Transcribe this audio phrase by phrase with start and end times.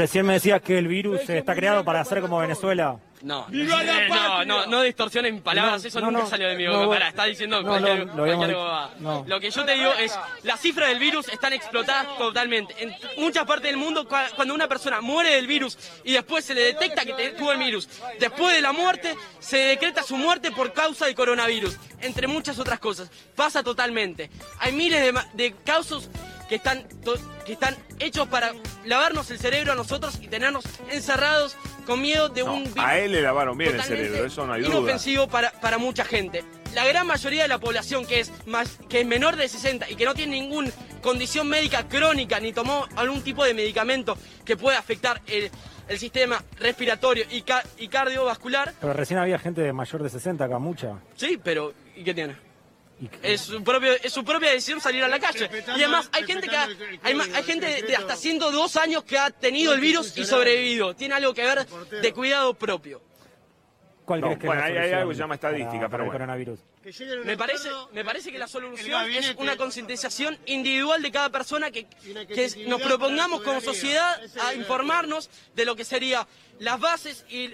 [0.00, 2.96] Recién me decías que el virus está creado para hacer como Venezuela.
[3.20, 6.56] No, eh, no, no, no distorsiones mis palabras, No, eso no, nunca no, salió de
[6.56, 6.88] mi boca.
[6.88, 10.88] Pará, está diciendo no, cualquier, no, lo cualquier que yo te digo es, las cifras
[10.88, 12.74] del virus están explotadas totalmente.
[12.78, 16.54] En muchas partes del mundo, cua- cuando una persona muere del virus y después se
[16.54, 20.72] le detecta que tuvo el virus, después de la muerte se decreta su muerte por
[20.72, 23.10] causa del coronavirus, entre muchas otras cosas.
[23.36, 24.30] Pasa totalmente.
[24.60, 26.08] Hay miles de, de casos
[26.50, 26.84] que están,
[27.46, 28.52] que están hechos para
[28.84, 32.98] lavarnos el cerebro a nosotros y tenernos encerrados con miedo de No, un virus a
[32.98, 34.74] él le lavaron bien el cerebro, eso no hay duda.
[34.76, 36.44] inofensivo para, para mucha gente.
[36.74, 39.94] La gran mayoría de la población que es, más, que es menor de 60 y
[39.96, 40.70] que no tiene ninguna
[41.02, 45.50] condición médica crónica ni tomó algún tipo de medicamento que pueda afectar el,
[45.88, 50.44] el sistema respiratorio y, ca- y cardiovascular, Pero recién había gente de mayor de 60
[50.44, 50.98] acá, mucha.
[51.16, 52.36] sí, pero ¿y qué tiene?
[53.22, 55.48] Es su, propio, es su propia decisión salir a la calle.
[55.68, 56.68] Y además hay gente que ha-
[57.02, 60.94] hay, hay gente de, hasta 102 años que ha tenido el virus y sobrevivido.
[60.94, 63.00] Tiene algo que ver de cuidado propio.
[64.04, 66.18] ¿Cuál No, crees que bueno, hay- algo que se llama estadística, para- para el bueno.
[66.18, 66.60] coronavirus?
[67.24, 71.84] Me parece, me parece que la solución es una concientización individual de cada persona que,
[71.86, 76.26] que nos propongamos como sociedad a informarnos de lo que serían
[76.58, 77.50] las bases y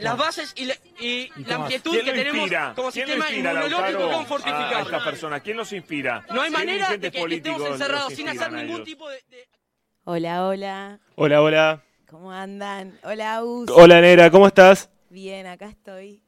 [0.00, 2.72] las bases y la, y la amplitud ¿Quién que tenemos inspira?
[2.76, 4.78] como ¿Quién lo sistema inmunológico con a, a fortificado.
[4.80, 5.42] estas personas?
[5.42, 6.24] ¿Quién los inspira?
[6.32, 8.84] No hay ¿Qué manera de dirigentes que estemos encerrados sin hacer ningún ellos?
[8.84, 9.16] tipo de...
[9.30, 9.48] de-
[10.04, 11.00] Hola, hola.
[11.16, 11.82] Hola, hola.
[12.08, 12.98] ¿Cómo andan?
[13.02, 13.70] Hola, Us.
[13.70, 14.88] Hola, Nera, ¿cómo estás?
[15.10, 16.22] Bien, acá estoy.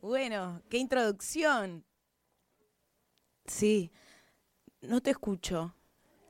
[0.00, 1.84] Bueno, qué introducción.
[3.46, 3.90] Sí.
[4.80, 5.72] No te escucho.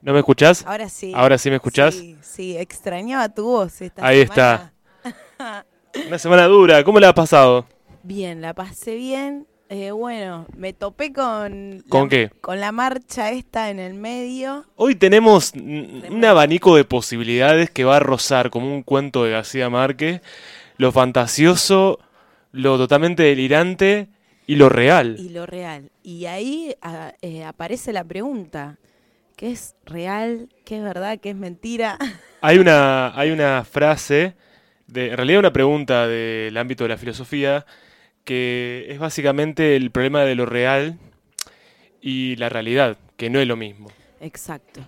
[0.03, 0.65] ¿No me escuchás?
[0.67, 1.13] Ahora sí.
[1.15, 1.95] ¿Ahora sí me escuchás?
[1.95, 4.73] Sí, sí, extrañaba tu voz esta Ahí semana.
[6.07, 7.67] Una semana dura, ¿cómo la has pasado?
[8.03, 9.47] Bien, la pasé bien.
[9.69, 11.83] Eh, bueno, me topé con...
[11.89, 12.31] ¿Con la- qué?
[12.41, 14.65] Con la marcha esta en el medio.
[14.77, 19.69] Hoy tenemos un abanico de posibilidades que va a rozar como un cuento de García
[19.69, 20.21] Márquez,
[20.77, 21.99] lo fantasioso,
[22.53, 24.09] lo totalmente delirante
[24.47, 25.17] y lo real.
[25.19, 25.91] y lo real.
[26.05, 28.79] Y ahí a- eh, aparece la pregunta,
[29.35, 30.49] ¿qué es real?
[30.65, 31.19] ¿Qué es verdad?
[31.21, 31.99] ¿Qué es mentira?
[32.41, 34.37] Hay una, hay una frase,
[34.87, 37.67] de, en realidad una pregunta del ámbito de la filosofía,
[38.25, 40.99] que es básicamente el problema de lo real
[42.01, 43.89] y la realidad, que no es lo mismo.
[44.21, 44.81] Exacto.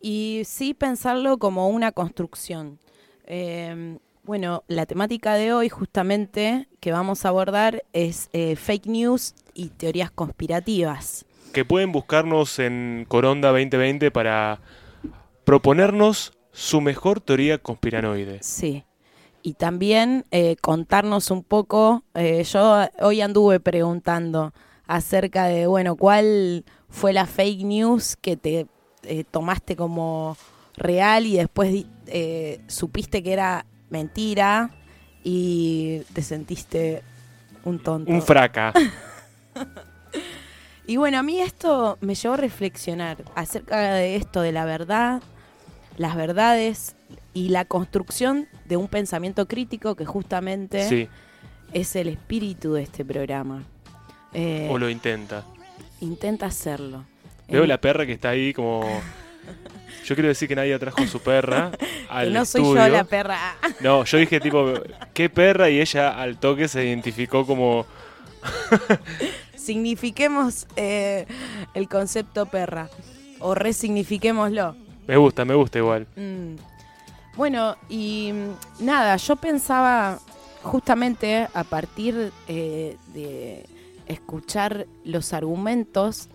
[0.00, 2.78] Y sí pensarlo como una construcción.
[3.26, 9.34] Eh, bueno, la temática de hoy justamente que vamos a abordar es eh, fake news
[9.52, 11.24] y teorías conspirativas.
[11.52, 14.60] Que pueden buscarnos en Coronda 2020 para
[15.44, 18.38] proponernos su mejor teoría conspiranoide.
[18.42, 18.84] Sí.
[19.42, 24.52] Y también eh, contarnos un poco, eh, yo hoy anduve preguntando
[24.86, 28.66] acerca de, bueno, cuál fue la fake news que te
[29.02, 30.36] eh, tomaste como
[30.76, 34.70] real y después eh, supiste que era mentira
[35.24, 37.02] y te sentiste
[37.64, 38.12] un tonto.
[38.12, 38.72] Un fraca.
[40.84, 45.22] Y bueno, a mí esto me llevó a reflexionar acerca de esto, de la verdad,
[46.02, 46.96] las verdades
[47.32, 51.08] y la construcción de un pensamiento crítico que justamente Sí,
[51.72, 53.62] es el espíritu de este programa.
[54.34, 55.44] Eh, o lo intenta.
[56.00, 57.04] Intenta hacerlo.
[57.48, 58.82] Veo En- la perra que está ahí como...
[60.04, 61.70] Yo quiero decir que nadie trajo a su perra
[62.08, 63.38] al no soy yo la perra.
[63.78, 64.74] No, yo dije tipo,
[65.14, 65.70] ¿qué perra?
[65.70, 67.86] Y ella al toque se identificó como...
[69.56, 71.26] Signifiquemos eh,
[71.74, 72.88] el concepto perra
[73.38, 74.74] o resignifiquémoslo.
[75.06, 76.06] Me gusta, me gusta igual.
[76.16, 76.54] Mm.
[77.36, 80.18] Bueno, y mm, nada, yo pensaba
[80.62, 83.66] justamente a partir eh, de
[84.06, 86.28] escuchar los argumentos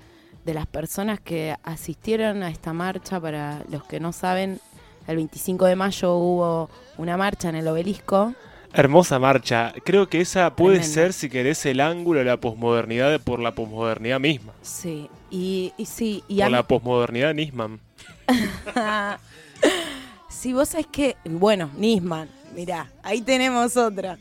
[0.46, 4.60] de las personas que asistieron a esta marcha, para los que no saben,
[5.08, 8.34] el 25 de mayo hubo una marcha en el obelisco.
[8.74, 9.74] Hermosa marcha.
[9.86, 13.54] Creo que esa puede ser, si querés, el ángulo de la posmodernidad de- por la
[13.56, 14.54] posmodernidad misma.
[14.62, 17.80] Sí, y, y sí, y por la posmodernidad Nisman.
[20.30, 24.18] si vos sabés que, bueno, Nisman, mirá, ahí tenemos otra.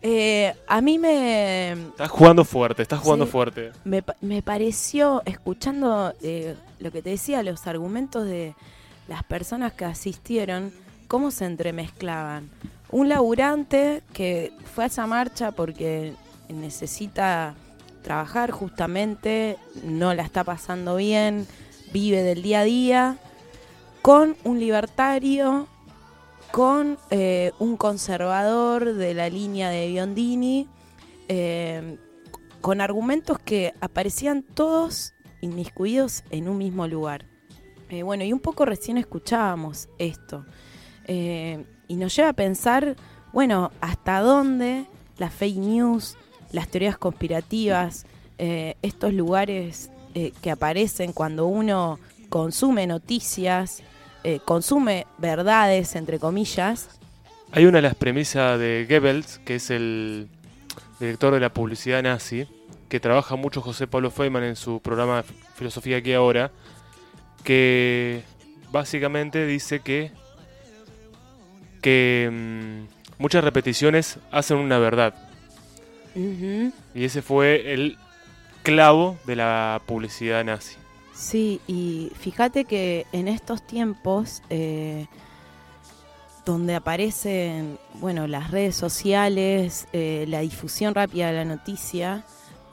[0.00, 3.32] Eh, a mí me, Estás jugando fuerte, estás jugando Sí.
[3.32, 3.72] fuerte.
[3.84, 8.54] me, me pareció, escuchando eh, lo que te decía, los argumentos de
[9.08, 10.72] las personas que asistieron,
[11.08, 12.48] cómo se entremezclaban.
[12.90, 16.14] Un laburante que fue a esa marcha porque
[16.48, 17.54] necesita
[18.02, 21.46] trabajar justamente, no la está pasando bien,
[21.92, 23.18] vive del día a día,
[24.02, 25.68] con un libertario,
[26.50, 30.66] con eh, un conservador de la línea de Biondini,
[31.28, 31.98] eh,
[32.60, 37.26] con argumentos que aparecían todos inmiscuidos en un mismo lugar.
[37.90, 40.44] Eh, bueno, y un poco recién escuchábamos esto.
[41.06, 42.94] Y nos lleva a pensar,
[43.32, 44.84] bueno, hasta dónde
[45.16, 46.18] las fake news,
[46.52, 48.04] las teorías conspirativas,
[48.36, 53.82] estos lugares eh, que aparecen cuando uno consume noticias,
[54.24, 56.88] eh, consume verdades, entre comillas,
[57.52, 60.28] Hay una de las premisas de Goebbels, que es el
[61.00, 62.46] director de la publicidad nazi,
[62.88, 65.24] que trabaja mucho José Pablo Feynman en su programa
[65.54, 66.50] Filosofía aquí ahora,
[67.44, 68.22] que
[68.70, 70.10] básicamente dice que,
[71.80, 75.14] que mm, muchas repeticiones hacen una verdad.
[76.14, 77.96] Y ese fue el
[78.68, 80.76] clavo de la publicidad nazi.
[81.14, 85.06] Sí, y fíjate que en estos tiempos eh,
[86.44, 92.24] donde aparecen, bueno, las redes sociales, eh, la difusión rápida de la noticia,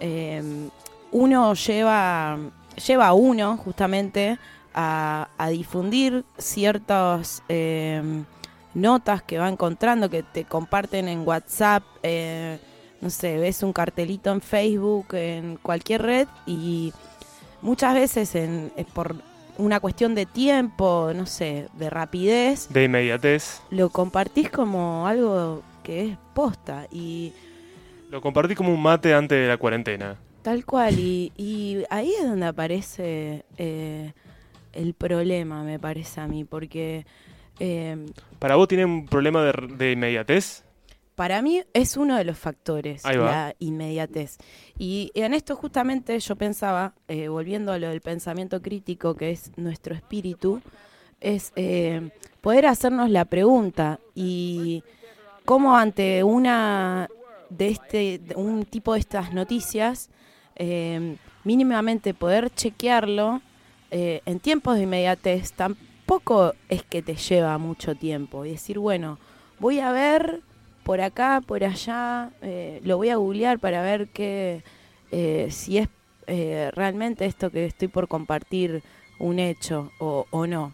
[0.02, 0.70] eh,
[1.12, 2.38] uno lleva,
[2.86, 4.38] lleva a uno justamente
[4.74, 8.04] a, a difundir ciertas eh,
[8.74, 11.84] notas que va encontrando, que te comparten en WhatsApp,
[13.06, 16.92] no sé, ves un cartelito en Facebook, en cualquier red y
[17.62, 19.16] muchas veces en, por
[19.57, 23.62] una cuestión de tiempo, no sé, de rapidez, De inmediatez.
[23.69, 27.31] lo compartís como algo que es posta y
[28.10, 30.18] Lo compartí como un mate antes de la cuarentena.
[30.42, 31.00] tal cual.
[31.00, 34.13] Y, y ahí es donde aparece eh,
[34.74, 37.06] el problema, me parece a mí, porque
[37.60, 38.06] eh,
[38.40, 40.65] ¿Para vos tiene un problema de, de inmediatez?
[41.16, 44.38] Para mí es uno de los factores, la inmediatez.
[44.78, 49.52] Y en esto justamente yo pensaba, eh, volviendo a lo del pensamiento crítico, que es
[49.56, 50.62] nuestro espíritu,
[51.22, 52.10] es eh,
[52.42, 54.84] poder hacernos la pregunta y
[55.46, 57.08] cómo ante una
[57.50, 60.10] de este, un tipo de estas noticias,
[60.58, 61.16] eh,
[61.46, 63.42] mínimamente poder chequearlo
[63.90, 68.44] en tiempos de inmediatez, tampoco es que te lleva mucho tiempo.
[68.44, 69.20] Y decir, bueno,
[69.58, 70.42] voy a ver
[70.86, 74.62] por acá, por allá, eh, lo voy a googlear para ver qué,
[75.12, 75.90] eh, si es
[76.28, 78.84] eh, realmente esto que estoy por compartir
[79.18, 80.72] un hecho o, o no.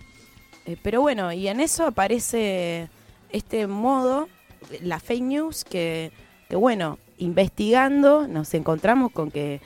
[0.65, 2.89] Eh, pero bueno, y en eso aparece
[3.31, 4.27] este modo,
[4.81, 6.11] la fake news, que,
[6.49, 9.61] que bueno, investigando nos encontramos con que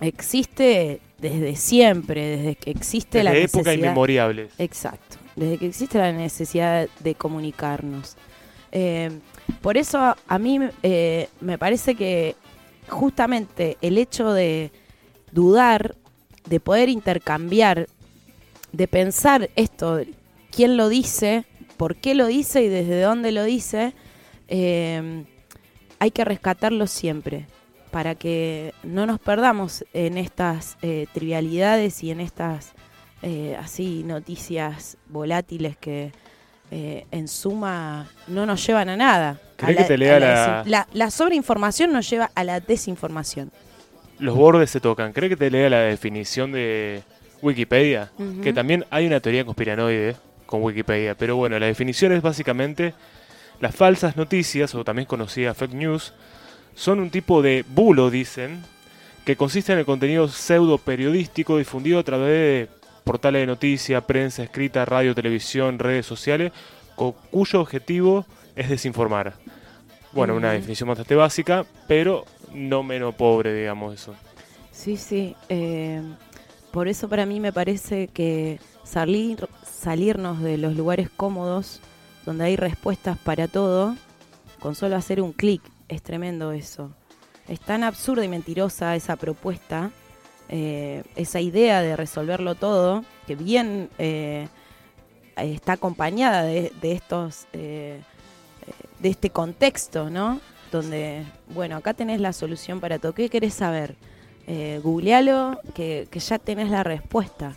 [0.00, 3.74] existe desde siempre, desde que existe la épocas necesidad.
[3.74, 4.50] inmemoriables.
[4.56, 8.16] Exacto, desde que existe la necesidad de comunicarnos.
[8.72, 9.10] Eh,
[9.60, 12.36] por eso a mí eh, me parece que
[12.88, 14.72] justamente el hecho de
[15.32, 15.94] dudar,
[16.48, 17.88] de poder intercambiar,
[18.72, 20.00] de pensar esto,
[20.50, 21.44] quién lo dice,
[21.76, 23.94] por qué lo dice y desde dónde lo dice,
[24.48, 25.24] eh,
[25.98, 27.46] hay que rescatarlo siempre
[27.90, 30.76] para que no nos perdamos en estas
[31.14, 32.74] trivialidades y en estas
[33.58, 36.12] así noticias volátiles que
[36.70, 39.40] eh, en suma no nos llevan a nada.
[39.56, 43.50] ¿Querés A que te lea a la- la, la sobreinformación nos lleva a la desinformación.
[44.18, 45.12] Los bordes se tocan.
[45.12, 47.02] ¿Cree que te lea la definición de
[47.42, 48.10] Wikipedia?
[48.42, 51.14] Que también hay una teoría conspiranoide con Wikipedia.
[51.14, 52.94] Pero bueno, la definición es básicamente
[53.60, 56.12] las falsas noticias, o también conocidas fake news,
[56.74, 58.62] son un tipo de bulo, dicen,
[59.24, 62.68] que consiste en el contenido pseudo periodístico difundido a través de
[63.08, 66.52] portales de noticias, prensa escrita, radio, televisión, redes sociales,
[67.30, 69.32] cuyo objetivo es desinformar.
[70.12, 74.14] Bueno, una definición bastante básica, pero no menos pobre, digamos eso.
[74.72, 75.34] Sí, sí.
[75.48, 76.02] eh,
[76.70, 81.80] por eso para mí me parece que salir, salirnos de los lugares cómodos,
[82.26, 83.96] donde hay respuestas para todo,
[84.60, 86.90] con solo hacer un clic, es tremendo eso.
[87.48, 89.92] Es tan absurda y mentirosa esa propuesta,
[90.48, 94.48] eh, esa idea de resolverlo todo, que bien eh,
[95.36, 98.00] está acompañada de, estos, eh,
[98.66, 100.40] eh, de este contexto, ¿no?
[100.72, 101.24] Donde,
[101.54, 103.12] bueno, acá tenés la solución para todo.
[103.14, 103.94] ¿Qué querés saber?
[104.46, 107.54] Eh, googlealo, que, que ya tenés la respuesta.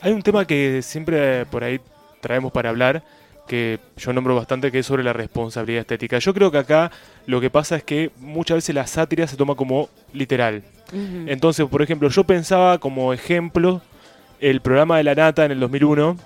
[0.00, 1.80] Hay un tema que siempre por ahí
[2.20, 3.04] traemos para hablar,
[3.46, 6.18] que yo nombro bastante, que es sobre la responsabilidad estética.
[6.18, 6.90] Yo creo que acá
[7.26, 10.62] lo que pasa es que muchas veces la sátira se toma como literal.
[10.92, 13.80] Entonces, por ejemplo, yo pensaba como ejemplo
[14.40, 16.16] el programa de la Nata en el 2001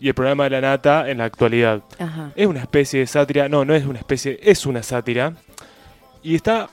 [0.00, 1.82] y el programa de la Nata en la actualidad.
[1.98, 2.30] Ajá.
[2.36, 5.34] Es una especie de sátira, no, no es una especie, es una sátira.
[6.22, 6.68] Y está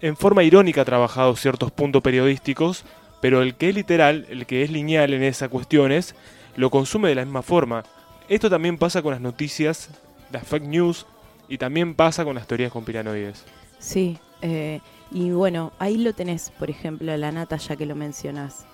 [0.00, 2.84] en forma irónica trabajado ciertos puntos periodísticos,
[3.20, 6.14] pero el que es literal, el que es lineal en esas cuestiones,
[6.56, 7.84] lo consume de la misma forma.
[8.28, 9.90] Esto también pasa con las noticias,
[10.30, 11.06] las fake news,
[11.48, 13.44] y también pasa con las teorías conspiranoides.
[13.78, 14.80] Sí, eh,
[15.12, 18.64] y bueno, ahí lo tenés, por ejemplo, la nata, ya que lo mencionás.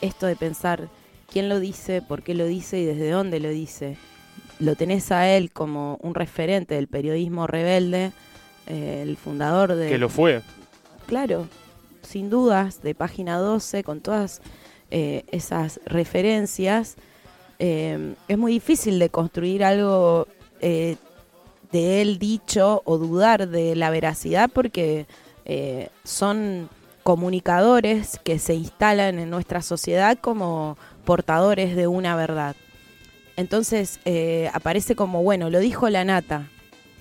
[0.00, 0.88] Esto de pensar
[1.30, 3.96] quién lo dice, por qué lo dice y desde dónde lo dice.
[4.58, 8.12] Lo tenés a él como un referente del periodismo rebelde,
[8.66, 9.88] eh, el fundador de...
[9.88, 10.42] Que lo fue.
[11.06, 11.46] Claro,
[12.02, 14.40] sin dudas, de página 12, con todas
[14.90, 16.96] eh, esas referencias.
[17.58, 20.28] eh, es muy difícil de construir algo
[20.60, 20.96] eh,
[21.72, 25.06] de él dicho o dudar de la veracidad porque
[25.46, 26.68] eh, son
[27.04, 32.56] comunicadores que se instalan en nuestra sociedad como portadores de una verdad.
[33.36, 36.48] Entonces eh, aparece como, bueno, lo dijo la nata.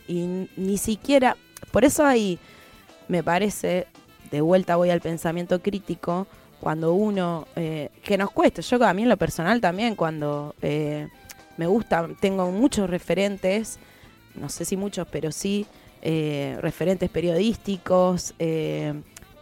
[0.08, 1.38] Y ni siquiera,
[1.72, 2.38] por eso ahí
[3.08, 3.88] me parece,
[4.30, 6.28] de vuelta voy al pensamiento crítico,
[6.60, 11.68] cuando uno, eh, que nos cuesta, yo a mí en lo personal también, cuando me
[11.68, 13.80] gusta, tengo muchos referentes,
[14.36, 15.66] no sé si muchos, pero sí,
[16.08, 18.94] eh, referentes periodísticos, eh,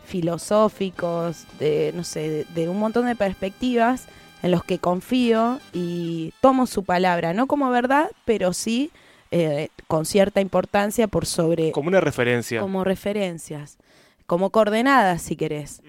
[0.05, 4.05] filosóficos, de, no sé, de, de un montón de perspectivas
[4.41, 8.91] en los que confío y tomo su palabra, no como verdad, pero sí
[9.31, 12.61] eh, con cierta importancia por sobre Como una referencia.
[12.61, 13.77] como referencias,
[14.25, 15.81] como coordenadas, si querés.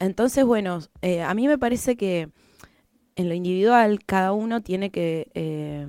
[0.00, 0.80] Entonces, bueno,
[1.24, 2.28] a mí me parece que
[3.14, 5.86] en lo individual cada uno tiene que,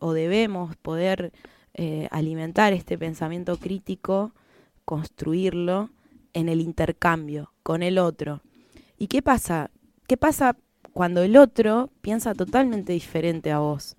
[0.00, 1.32] o debemos poder
[1.74, 4.32] eh, alimentar este pensamiento crítico,
[4.84, 5.90] construirlo
[6.34, 8.42] en el intercambio con el otro.
[8.98, 9.70] ¿Y qué pasa?
[10.06, 10.56] ¿Qué pasa
[10.92, 13.96] cuando el otro piensa totalmente diferente a vos?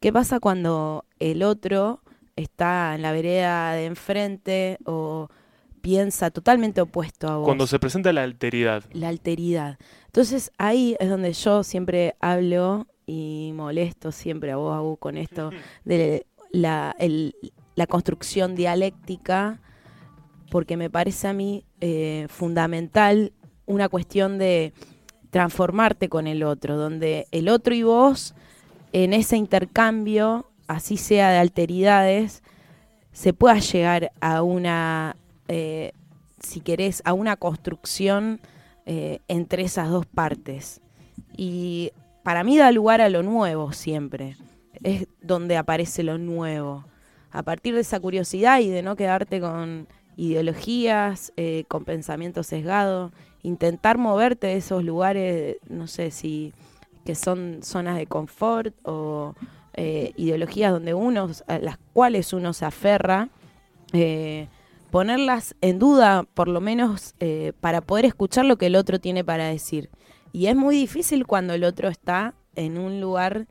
[0.00, 2.02] ¿Qué pasa cuando el otro
[2.36, 5.28] está en la vereda de enfrente o
[5.82, 7.44] piensa totalmente opuesto a vos?
[7.44, 8.84] Cuando se presenta la alteridad.
[8.92, 9.78] la alteridad.
[10.06, 15.50] Entonces ahí es donde yo siempre hablo y molesto siempre a vos, Agu, con esto
[15.84, 17.34] de la, el-
[17.76, 19.60] la construcción dialéctica,
[20.50, 23.32] porque me parece a mí eh, fundamental
[23.66, 24.72] una cuestión de
[25.30, 28.34] transformarte con el otro, donde el otro y vos
[28.92, 32.42] en ese intercambio, así sea de alteridades,
[33.12, 35.14] se pueda llegar a una,
[35.48, 35.92] eh,
[36.40, 38.40] si querés, a una construcción
[38.86, 40.80] eh, entre esas dos partes.
[41.36, 41.92] Y
[42.24, 44.36] para mí da lugar a lo nuevo siempre.
[44.82, 46.84] Es donde aparece lo nuevo.
[47.30, 53.12] A partir de esa curiosidad y de no quedarte con ideologías, eh, con pensamiento sesgado,
[53.42, 56.52] intentar moverte de esos lugares, no sé si
[57.04, 59.34] que son zonas de confort o
[59.72, 63.30] eh, ideologías donde uno, a las cuales uno se aferra,
[63.94, 64.48] eh,
[64.90, 67.14] ponerlas en duda, por lo menos
[67.60, 69.88] para poder escuchar lo que el otro tiene para decir.
[70.32, 73.46] Y es muy difícil cuando el otro está en un lugar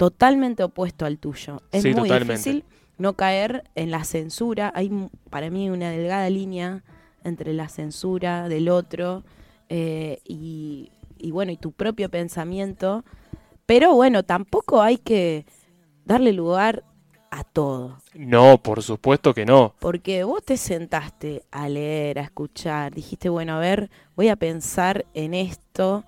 [0.00, 1.62] totalmente opuesto al tuyo.
[1.72, 2.34] Es Sí, muy totalmente.
[2.34, 2.64] difícil
[2.98, 4.72] no caer en la censura.
[4.74, 4.90] Hay
[5.30, 6.82] para mí una delgada línea
[7.22, 9.24] entre la censura del otro
[9.68, 13.04] eh, y, y bueno, y tu propio pensamiento.
[13.66, 15.46] Pero bueno, tampoco hay que
[16.04, 16.84] darle lugar
[17.30, 17.98] a todo.
[18.14, 19.74] No, por supuesto que no.
[19.78, 25.06] Porque vos te sentaste a leer, a escuchar, dijiste, bueno, a ver, voy a pensar
[25.14, 26.04] en esto,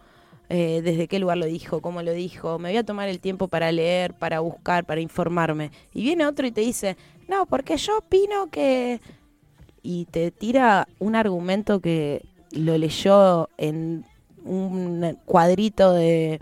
[0.54, 3.48] eh, desde qué lugar lo dijo, cómo lo dijo, me voy a tomar el tiempo
[3.48, 5.70] para leer, para buscar, para informarme.
[5.94, 9.00] Y viene otro y te dice, no, porque yo opino que...
[9.82, 14.04] Y te tira un argumento que lo leyó en
[14.44, 16.38] un cuadrito de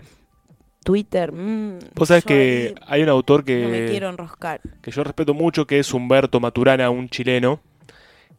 [0.83, 1.31] Twitter.
[1.31, 4.59] mm, Vos sabés que hay un autor no me que, quiero enroscar.
[4.81, 7.61] que yo respeto mucho, que es Humberto Maturana, un chileno,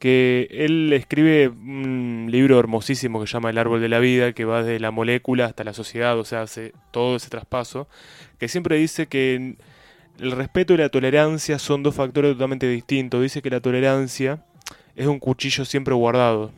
[0.02, 4.44] que él escribe un libro hermosísimo que se llama El árbol de la vida, que
[4.44, 7.86] va desde la molécula hasta la sociedad, o sea, hace todo ese traspaso,
[8.40, 9.54] que siempre dice que
[10.18, 13.22] el respeto y la tolerancia son dos factores totalmente distintos.
[13.22, 14.44] Dice que la tolerancia
[14.96, 16.50] es un cuchillo siempre guardado,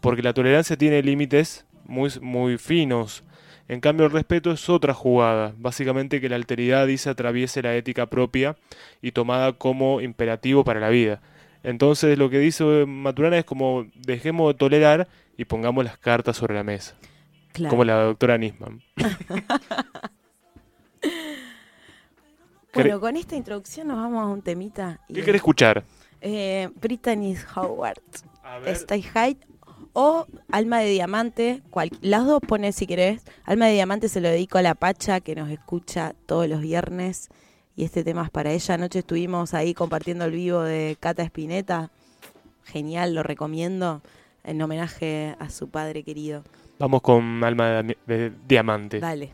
[0.00, 3.22] porque la tolerancia tiene límites muy, muy finos.
[3.68, 5.54] En cambio, el respeto es otra jugada.
[5.56, 8.56] Básicamente que la alteridad dice atraviese la ética propia
[9.00, 11.20] y tomada como imperativo para la vida.
[11.62, 16.54] Entonces, lo que dice Maturana es como dejemos de tolerar y pongamos las cartas sobre
[16.54, 16.94] la mesa.
[17.52, 17.70] Claro.
[17.70, 18.80] Como la doctora Nisman.
[22.74, 25.00] Bueno, con esta introducción nos vamos a un temita.
[25.08, 25.84] y- ¿Qué querés escuchar?
[26.20, 28.00] Eh, Brittany Howard.
[28.66, 29.36] Stay High
[29.94, 31.62] o Alma de Diamante.
[31.70, 33.22] cual- las dos pones si querés.
[33.44, 37.28] Alma de Diamante se lo dedico a la Pacha que nos escucha todos los viernes.
[37.78, 38.74] Y este tema es para ella.
[38.74, 41.90] Anoche estuvimos ahí compartiendo el vivo de Cata Espineta.
[42.64, 44.02] Genial, lo recomiendo.
[44.42, 46.42] En homenaje a su padre querido.
[46.80, 48.98] Vamos con Alma de, de Diamante.
[48.98, 49.30] Dale.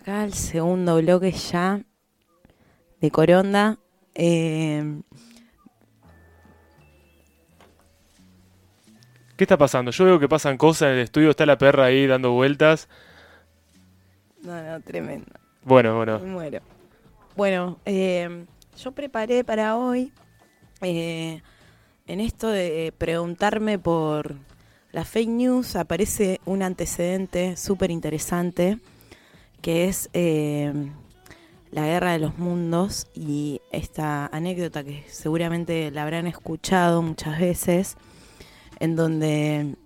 [0.00, 1.82] Acá al segundo bloque ya
[3.00, 3.78] de Coronda.
[4.14, 5.02] Eh,
[9.36, 9.90] ¿Qué está pasando?
[9.90, 12.88] Yo veo que pasan cosas en el estudio, está la perra ahí dando vueltas.
[14.42, 15.32] no, no, tremendo.
[15.64, 16.18] Bueno, bueno.
[16.18, 16.60] Me muero.
[17.36, 18.46] Bueno, eh,
[18.78, 20.12] yo preparé para hoy
[20.80, 21.42] eh,
[22.06, 24.36] en esto de preguntarme por
[24.92, 28.78] la fake news aparece un antecedente súper interesante
[29.60, 30.72] que es eh,
[31.70, 37.96] la guerra de los mundos y esta anécdota que seguramente la habrán escuchado muchas veces,
[38.78, 39.76] en donde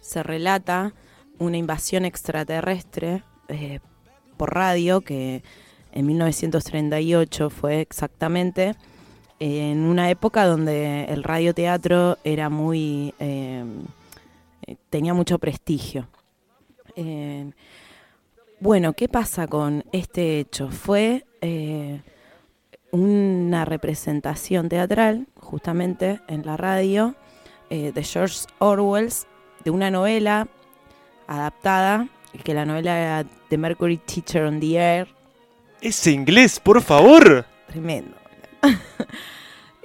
[0.00, 0.94] se relata
[1.38, 3.80] una invasión extraterrestre eh,
[4.36, 5.42] por radio que
[5.92, 8.74] en 1938 fue exactamente
[9.38, 13.64] en una época donde el radioteatro era muy eh,
[14.90, 16.08] tenía mucho prestigio.
[18.58, 20.70] Bueno, ¿qué pasa con este hecho?
[20.70, 22.00] Fue eh,
[22.90, 27.14] una representación teatral, justamente en la radio,
[27.68, 29.12] eh, de George Orwell,
[29.62, 30.48] de una novela
[31.26, 32.08] adaptada,
[32.44, 35.08] que la novela era The Mercury Teacher on the Air.
[35.82, 37.44] Ese inglés, por favor.
[37.68, 38.16] Tremendo.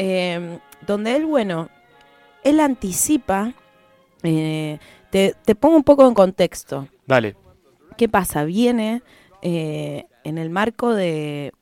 [0.03, 0.57] Eh,
[0.87, 1.69] donde él, bueno,
[2.43, 3.53] él anticipa,
[4.23, 4.79] eh,
[5.11, 6.87] te, te pongo un poco en contexto.
[7.05, 7.35] Dale.
[7.97, 8.43] ¿Qué pasa?
[8.45, 9.03] Viene
[9.41, 11.53] eh, en el marco de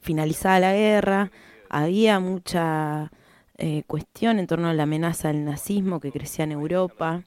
[0.00, 1.30] finalizada la guerra,
[1.68, 3.10] había mucha
[3.58, 7.24] eh, cuestión en torno a la amenaza del nazismo que crecía en Europa.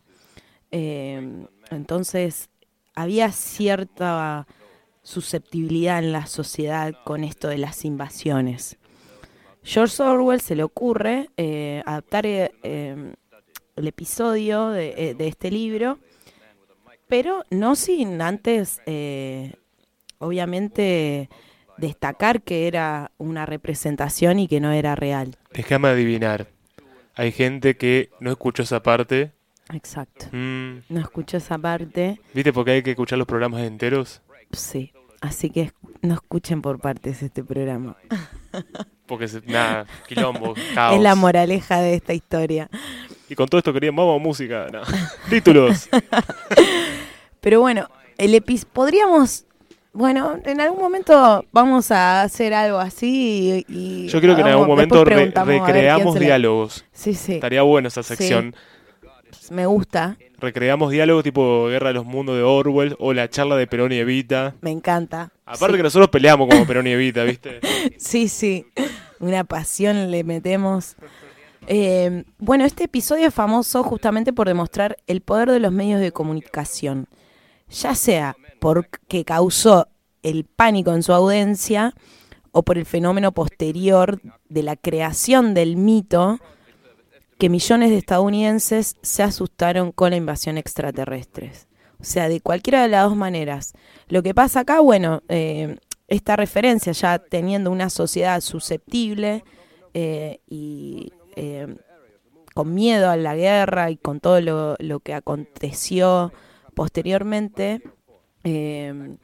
[0.71, 2.49] Eh, entonces,
[2.93, 4.47] había cierta
[5.01, 8.77] susceptibilidad en la sociedad con esto de las invasiones.
[9.63, 12.51] George Orwell se le ocurre eh, adaptar eh,
[13.75, 15.99] el episodio de este libro
[17.07, 19.53] pero no sin antes, eh,
[20.19, 21.29] obviamente,
[21.77, 25.37] destacar que era una representación y que no era real.
[25.53, 26.47] Déjame adivinar.
[27.15, 29.31] Hay gente que no escuchó esa parte.
[29.73, 30.27] Exacto.
[30.31, 34.21] Mm, No escucho esa parte, ¿Viste por qué hay que escuchar los programas enteros?
[34.51, 34.91] sí.
[35.21, 35.71] Así que
[36.03, 37.95] no escuchen por partes este programa.
[39.07, 40.95] Porque, nada, quilombo, caos.
[40.97, 42.69] Es la moraleja de esta historia.
[43.29, 44.67] Y con todo esto queríamos vamos a música.
[44.71, 44.81] No.
[45.29, 45.89] Títulos.
[47.41, 49.45] Pero bueno, el epi- podríamos,
[49.93, 54.05] bueno, en algún momento vamos a hacer algo así y...
[54.05, 56.85] y Yo creo que en algún momento re- recreamos diálogos.
[56.91, 58.15] Sí, sí, Estaría bueno esa Sí.
[58.15, 58.55] sección.
[59.51, 63.67] me gusta, Recreamos diálogos tipo Guerra de los Mundos de Orwell o la charla de
[63.67, 64.53] Perón y Evita.
[64.61, 65.31] me encanta.
[65.45, 65.77] Aparte Sí.
[65.77, 67.59] que nosotros peleamos como Perón y Evita, ¿viste?
[67.97, 68.65] Sí, sí,
[69.19, 70.95] una pasión le metemos.
[71.67, 76.11] Eh, bueno, este episodio es famoso justamente por demostrar el poder de los medios de
[76.11, 77.07] comunicación,
[77.69, 79.87] ya sea porque causó
[80.21, 81.93] el pánico en su audiencia
[82.51, 86.39] o por el fenómeno posterior de la creación del mito
[87.37, 91.51] que millones de estadounidenses se asustaron con la invasión extraterrestre.
[91.99, 93.73] O sea, de cualquiera de las dos maneras.
[94.07, 99.43] Lo que pasa acá, bueno, eh, esta referencia ya teniendo una sociedad susceptible
[99.93, 101.75] eh, y eh,
[102.53, 106.31] con miedo a la guerra y con todo lo, que aconteció
[106.73, 107.81] posteriormente,
[108.43, 109.17] eh,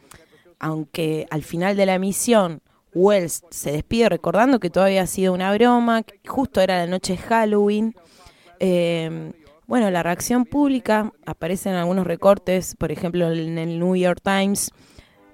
[0.60, 2.62] aunque al final de la misión
[2.93, 7.13] Wells se despide recordando que todo había sido una broma, que justo era la noche
[7.13, 7.95] de Halloween.
[8.60, 9.32] eh,
[9.71, 14.71] bueno, la reacción pública, aparecen algunos recortes, por ejemplo en el New York Times,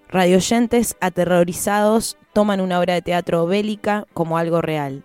[0.09, 5.03] radioyentes aterrorizados toman una obra de teatro bélica como algo real.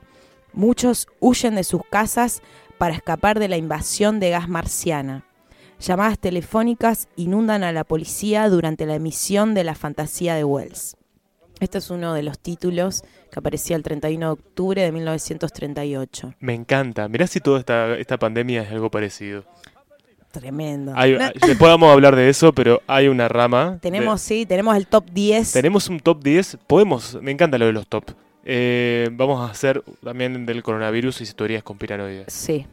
[0.52, 2.42] Muchos huyen de sus casas
[2.78, 5.24] para escapar de la invasión de gas marciana.
[5.80, 10.96] Llamadas telefónicas inundan a la policía durante la emisión de la fantasía de Wells.
[11.60, 16.34] Este es uno de los títulos que aparecía el 31 de octubre de 1938.
[16.40, 17.08] Me encanta.
[17.08, 19.44] Mirá si toda esta, esta pandemia es algo parecido.
[20.32, 20.92] Tremendo.
[20.96, 23.72] Hay- No, después vamos a hablar de eso, pero hay una rama.
[23.72, 25.52] de- tenemos, sí, tenemos el top 10.
[25.52, 26.58] tenemos un top 10.
[26.66, 27.18] Podemos.
[27.22, 28.10] Me encanta lo de los top.
[28.44, 32.32] Eh, vamos a hacer también del coronavirus y teorías conspiranoides.
[32.32, 32.66] Sí.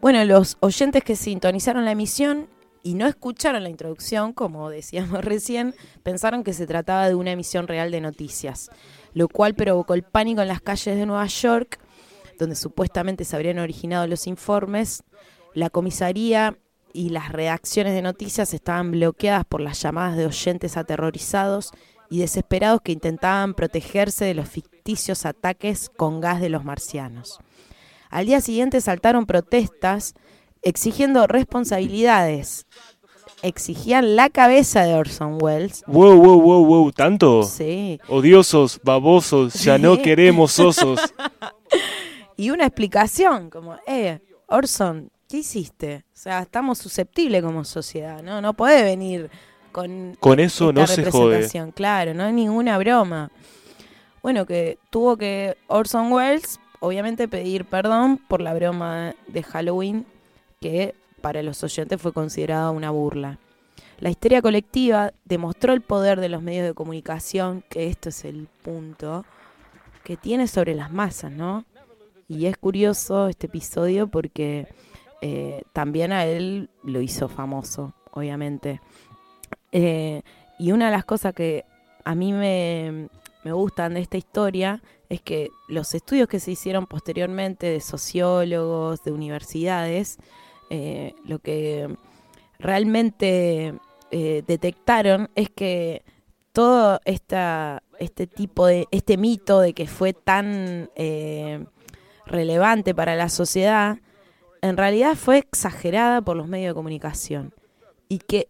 [0.00, 2.48] Bueno, los oyentes que sintonizaron la emisión
[2.82, 7.66] y no escucharon la introducción, como decíamos recién, pensaron que se trataba de una emisión
[7.66, 8.70] real de noticias,
[9.14, 11.80] lo cual provocó el pánico en las calles de Nueva York,
[12.38, 15.02] donde supuestamente se habrían originado los informes.
[15.54, 16.58] La comisaría
[16.92, 21.72] y las redacciones de noticias estaban bloqueadas por las llamadas de oyentes aterrorizados
[22.10, 27.38] y desesperados que intentaban protegerse de los ficticios ataques con gas de los marcianos.
[28.10, 30.14] Al día siguiente saltaron protestas
[30.62, 32.66] exigiendo responsabilidades.
[33.42, 35.84] Exigían la cabeza de Orson Welles.
[35.86, 36.92] Wow, wow, wow, wow.
[36.92, 37.42] ¿Tanto?
[37.42, 38.00] Sí.
[38.08, 41.00] Odiosos, babosos, ya no queremos osos.
[42.36, 46.04] Y una explicación, como, eh, Orson, ¿qué hiciste?
[46.12, 48.40] O sea, estamos susceptibles como sociedad, ¿no?
[48.40, 49.30] No puede venir
[49.74, 51.32] con Con eso esta no se jode.
[51.34, 53.30] representación, Claro, no hay ninguna broma.
[54.22, 60.06] Bueno, que tuvo que Orson Welles obviamente pedir perdón por la broma de Halloween
[60.60, 63.38] que para los oyentes fue considerada una burla.
[63.98, 68.48] La histeria colectiva demostró el poder de los medios de comunicación, que esto es el
[68.62, 69.24] punto,
[70.04, 71.64] que tiene sobre las masas, ¿no?
[72.28, 74.68] Y es curioso este episodio porque
[75.22, 78.80] eh, también a él lo hizo famoso, obviamente.
[79.74, 80.22] Eh,
[80.56, 81.64] y una de las cosas que
[82.04, 83.08] a mí me,
[83.42, 89.02] me gustan de esta historia es que los estudios que se hicieron posteriormente de sociólogos,
[89.02, 90.18] de universidades,
[90.70, 91.94] eh, lo que
[92.60, 93.74] realmente
[94.12, 96.04] eh, detectaron es que
[96.52, 100.88] todo esta, este tipo de, este mito de que fue tan
[102.26, 103.98] relevante para la sociedad,
[104.62, 107.52] en realidad fue exagerada por los medios de comunicación.
[108.08, 108.48] Y que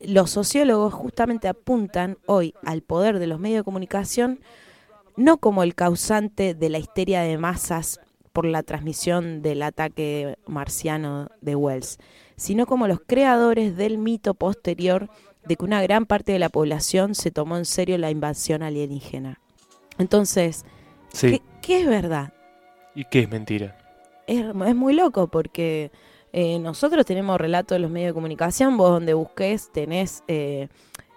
[0.00, 4.40] los sociólogos justamente apuntan hoy al poder de los medios de comunicación
[5.16, 8.00] no como el causante de la histeria de masas
[8.32, 11.98] por la transmisión del ataque marciano de Wells,
[12.36, 15.10] sino como los creadores del mito posterior
[15.44, 19.40] de que una gran parte de la población se tomó en serio la invasión alienígena.
[19.98, 20.64] Entonces,
[21.12, 21.30] Sí.
[21.30, 22.32] ¿qué, qué es verdad?
[22.94, 23.76] ¿Y qué es mentira?
[24.28, 25.90] Es, es muy loco porque
[26.32, 30.68] eh, nosotros tenemos relatos de los medios de comunicación, vos donde busques tenés eh,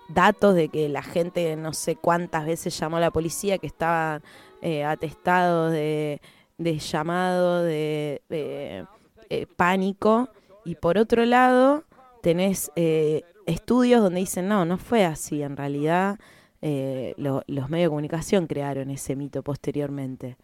[0.10, 4.22] datos de que la gente no sé cuántas veces llamó a la policía, que estaban
[4.62, 6.22] eh, atestados de,
[6.58, 8.86] de llamado de, de,
[9.30, 10.30] eh, pánico.
[10.66, 11.84] Y por otro lado,
[12.22, 16.18] tenés eh, estudios donde dicen, no, no fue así, en realidad
[16.62, 20.38] eh, lo- los medios de comunicación crearon ese mito posteriormente.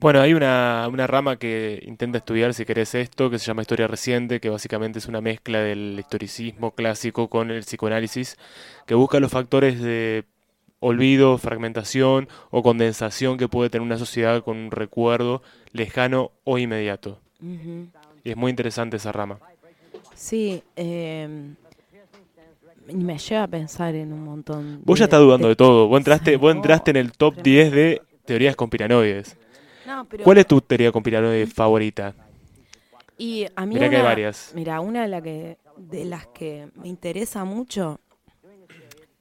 [0.00, 3.88] Bueno, hay una, una rama que intenta estudiar, si querés, esto, que se llama historia
[3.88, 8.36] reciente, que básicamente es una mezcla del historicismo clásico con el psicoanálisis,
[8.86, 10.24] que busca los factores de
[10.78, 17.20] olvido, fragmentación o condensación que puede tener una sociedad con un recuerdo lejano o inmediato.
[18.22, 19.40] Y es muy interesante esa rama.
[20.14, 21.54] Sí, eh,
[22.88, 24.80] y me lleva a pensar en un montón.
[24.84, 25.88] Vos ya estás dudando de todo.
[25.88, 29.36] Vos entraste, vos entraste en el top 10 de teorías conspiranoides.
[29.88, 32.14] No, pero- ¿Cuál es tu teoría conspiranoide favorita?
[33.16, 34.52] Y a mí Mirá que hay varias.
[34.54, 37.98] Mira, una de, la que, de las que me interesa mucho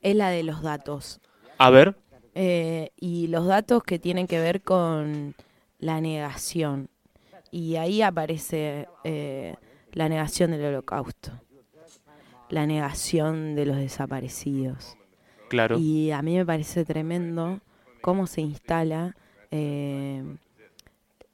[0.01, 1.19] es la de los datos.
[1.58, 1.95] A ver,
[2.36, 5.34] Eh, y los datos que tienen que ver con
[5.80, 6.89] la negación.
[7.49, 9.56] Y ahí aparece eh,
[9.93, 11.32] la negación del holocausto,
[12.49, 14.95] la negación de los desaparecidos.
[15.49, 15.80] claro.
[15.80, 17.60] Y a mí me parece tremendo
[18.01, 19.15] cómo se instala
[19.49, 20.21] eh,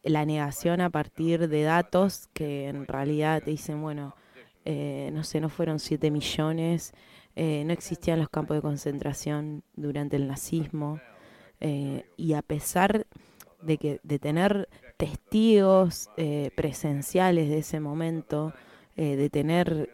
[0.03, 4.15] la negación a partir de datos que en realidad te dicen, bueno,
[4.65, 6.93] eh, no sé, no fueron 7 millones,
[7.35, 10.99] eh, no existían los campos de concentración durante el nazismo.
[11.65, 13.07] eh, y a pesar
[13.61, 16.09] de que de tener testigos
[16.55, 18.53] presenciales de ese momento,
[18.97, 19.89] de tener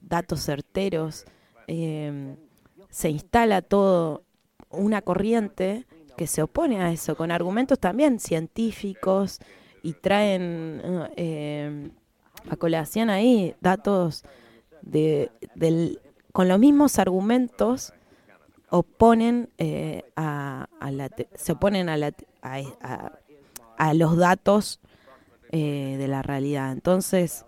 [0.00, 1.26] datos certeros,
[1.66, 4.24] se instala todo
[4.70, 5.86] una corriente
[6.20, 9.38] que se opone a eso, con argumentos también científicos
[9.82, 10.82] y traen
[11.16, 11.88] eh,
[12.50, 14.22] a colación ahí datos
[14.82, 15.98] de, del,
[16.34, 17.94] con los mismos argumentos
[18.68, 23.12] oponen eh, a, la se oponen a-
[23.78, 24.78] a los datos
[25.52, 26.70] eh, de la realidad.
[26.72, 27.46] Entonces,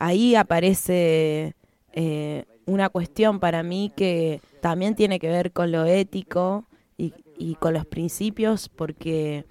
[0.00, 1.54] ahí aparece
[1.92, 6.64] eh, una cuestión para mí que también tiene que ver con lo ético
[6.98, 9.44] y, y con los principios, porque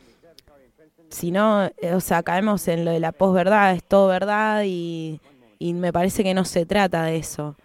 [1.09, 5.19] si no, eh, o sea, caemos en lo de la posverdad, es todo verdad y,
[5.57, 7.57] y me parece que no se trata de eso,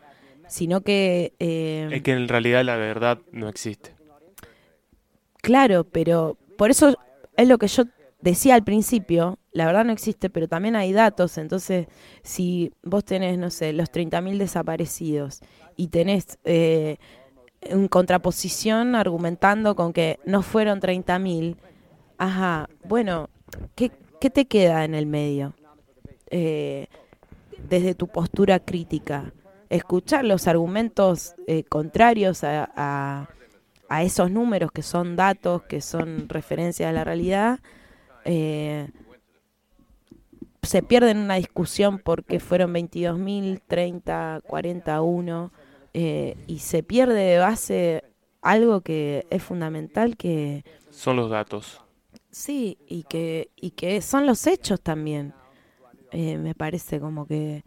[0.49, 1.35] sino que...
[1.39, 3.95] eh, Es que en realidad la verdad no existe.
[5.43, 6.97] Claro, pero por eso
[7.37, 7.85] es lo que yo
[8.23, 11.87] decía al principio, la verdad no existe, pero también hay datos, entonces
[12.23, 15.41] si vos tenés, no sé, los 30.000 desaparecidos
[15.77, 16.97] y tenés eh,
[17.65, 21.57] en contraposición argumentando con que no fueron 30.000,
[22.19, 23.29] ajá, bueno,
[23.75, 25.55] ¿qué, ¿qué te queda en el medio?
[26.31, 26.87] Eh,
[27.69, 29.33] desde tu postura crítica,
[29.71, 33.29] escuchar los argumentos eh, contrarios a, a-
[34.03, 37.61] esos números que son datos, que son referencias a la realidad,
[38.25, 38.89] eh,
[40.63, 45.53] se pierde en una discusión porque fueron 22.000, 30, 41,
[45.95, 48.05] eh, y se pierde de base
[48.43, 51.81] algo que es fundamental que Son los datos.
[52.31, 55.33] Sí, y que, y que son los hechos también.
[56.11, 57.65] Eh, me parece como que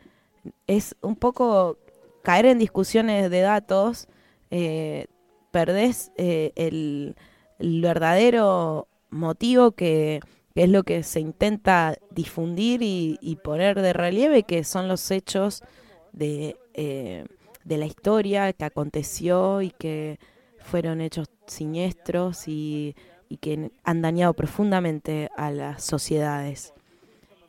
[0.67, 1.77] es un poco
[2.21, 4.07] caer en discusiones de datos,
[4.51, 5.07] eh,
[5.51, 7.15] perdés eh, el,
[7.59, 10.19] el verdadero motivo que,
[10.53, 15.11] que es lo que se intenta difundir y, y poner de relieve, que son los
[15.11, 15.63] hechos
[16.11, 17.25] de, eh,
[17.67, 20.19] de la historia que aconteció y que
[20.59, 22.95] fueron hechos siniestros y,
[23.27, 26.73] y que han dañado profundamente a las sociedades,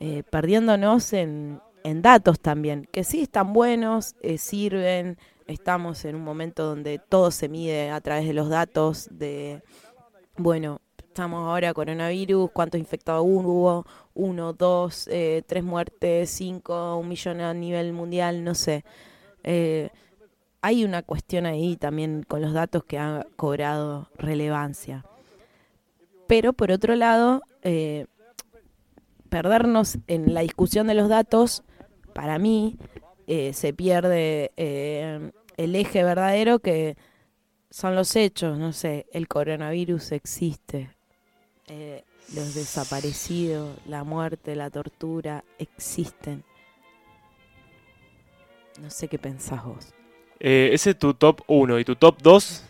[0.00, 6.22] eh, perdiéndonos en, en datos también, que sí están buenos, eh, sirven, estamos en un
[6.22, 9.62] momento donde todo se mide a través de los datos de,
[10.36, 17.40] bueno, estamos ahora coronavirus, cuántos infectados hubo, uno, dos, eh, tres muertes, cinco, un millón
[17.40, 18.84] a nivel mundial, no sé.
[20.60, 25.04] Hay una cuestión ahí también con los datos que han cobrado relevancia.
[26.26, 28.06] Pero por otro lado, eh,
[29.28, 31.62] perdernos en la discusión de los datos,
[32.12, 32.76] para mí,
[33.26, 36.96] eh, se pierde eh, el eje verdadero que
[37.70, 40.90] son los hechos, no sé, el coronavirus existe,
[42.34, 46.44] los desaparecidos, la muerte, la tortura, existen.
[48.80, 49.97] No sé qué pensás vos.
[50.40, 52.64] Eh, ese es tu top 1 y tu top 2.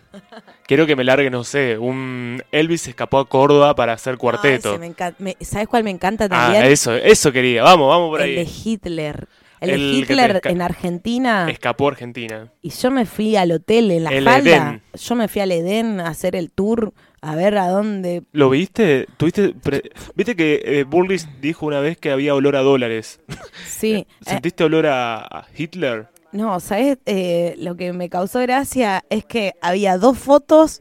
[0.66, 4.78] Quiero que me largue, no sé, un Elvis escapó a Córdoba para hacer cuarteto.
[4.80, 6.64] Ay, me ¿Sabes cuál me encanta ah, también?
[6.64, 7.62] eso, eso quería.
[7.62, 8.62] Vamos, vamos por el de ahí.
[8.64, 9.28] Hitler.
[9.60, 11.50] El, El Hitler en Argentina.
[11.50, 12.52] Escapó a Argentina.
[12.62, 14.40] Y yo me fui al hotel en la El falda.
[14.50, 14.82] Edén.
[14.94, 18.22] Yo me fui al Edén a hacer el tour, a ver a dónde.
[18.32, 19.06] ¿Lo viste?
[19.16, 23.20] ¿Tuviste pre- ¿Viste que eh, Bullrich dijo una vez que había olor a dólares?
[23.66, 23.94] Sí.
[24.06, 26.06] eh, ¿Sentiste olor a, a Hitler?
[26.32, 26.98] No, ¿sabes?
[27.06, 30.80] Eh, lo que me causó gracia es que había dos fotos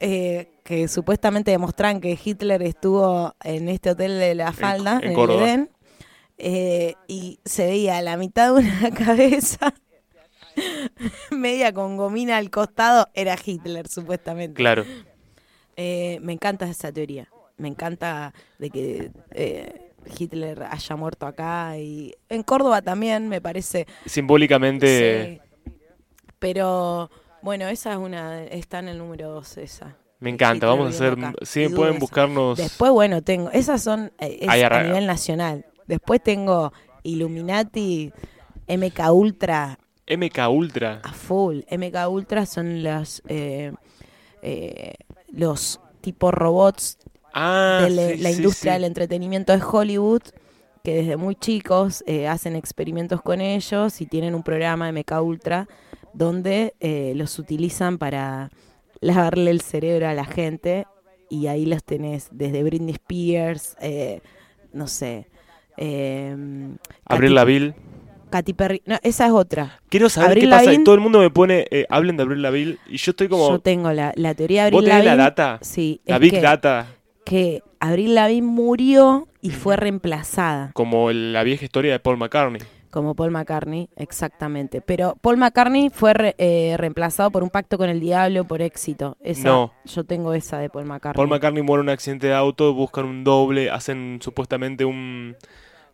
[0.00, 5.10] eh, que supuestamente demostraban que Hitler estuvo en este hotel de la falda, en en,
[5.10, 5.44] el Córdoba.
[5.44, 5.70] Edén.
[6.38, 9.74] eh, y se veía la mitad de una cabeza.
[11.30, 14.54] media con gomina al costado, era Hitler, supuestamente.
[14.54, 14.84] Claro.
[15.76, 17.28] Me encanta esa teoría.
[17.56, 19.10] Me encanta de que
[20.18, 23.86] Hitler haya muerto acá y en Córdoba también, me parece.
[24.06, 25.48] Simbólicamente Sí.
[26.38, 27.10] Pero
[27.40, 29.96] bueno, esa es una, está en el número dos esa.
[30.18, 30.66] me encanta.
[30.66, 31.18] Hitler Vamos a hacer.
[31.42, 32.58] Sí, pueden buscarnos.
[32.58, 35.66] Después, bueno, tengo, esas son eh, es a nivel nacional.
[35.86, 38.12] Después tengo Illuminati,
[38.68, 39.78] MK Ultra
[40.16, 41.00] MK Ultra.
[41.02, 41.60] a full.
[41.70, 43.72] MK Ultra son las eh,
[44.42, 44.94] eh,
[45.28, 46.98] los tipos robots
[47.32, 48.76] Ah, de le- sí, la industria sí.
[48.76, 50.22] del entretenimiento de Hollywood,
[50.84, 55.68] que desde muy chicos eh, hacen experimentos con ellos y tienen un programa MK Ultra
[56.12, 58.50] donde eh, los utilizan para
[59.00, 60.86] lavarle el cerebro a la gente
[61.30, 64.20] y ahí los tenés desde Britney Spears, eh,
[64.72, 65.26] no sé,
[65.78, 66.36] eh,
[67.06, 67.74] Abril
[68.30, 69.80] Katy- Perry, no, esa es otra.
[69.90, 70.64] Quiero saber qué pasa.
[70.64, 70.84] Lavigne.
[70.84, 71.66] Todo el mundo me pone.
[71.70, 72.78] eh, hablen de Abril Laville.
[72.86, 73.48] Y yo estoy como.
[73.50, 75.58] Yo tengo la, la teoría de ¿Vos Avril tenés la data?
[75.60, 76.86] Sí, La Big que, Data.
[77.24, 80.70] Que Avril Lavigne murió y fue reemplazada.
[80.74, 82.60] Como el- la vieja historia de Paul McCartney.
[82.90, 84.82] Como Paul McCartney, exactamente.
[84.82, 89.16] Pero Paul McCartney fue re- eh, reemplazado por un pacto con el diablo por éxito.
[89.22, 89.72] Esa, No.
[89.86, 91.16] Yo tengo esa de Paul McCartney.
[91.16, 95.36] Paul McCartney muere en un accidente de auto, buscan un doble, hacen supuestamente un...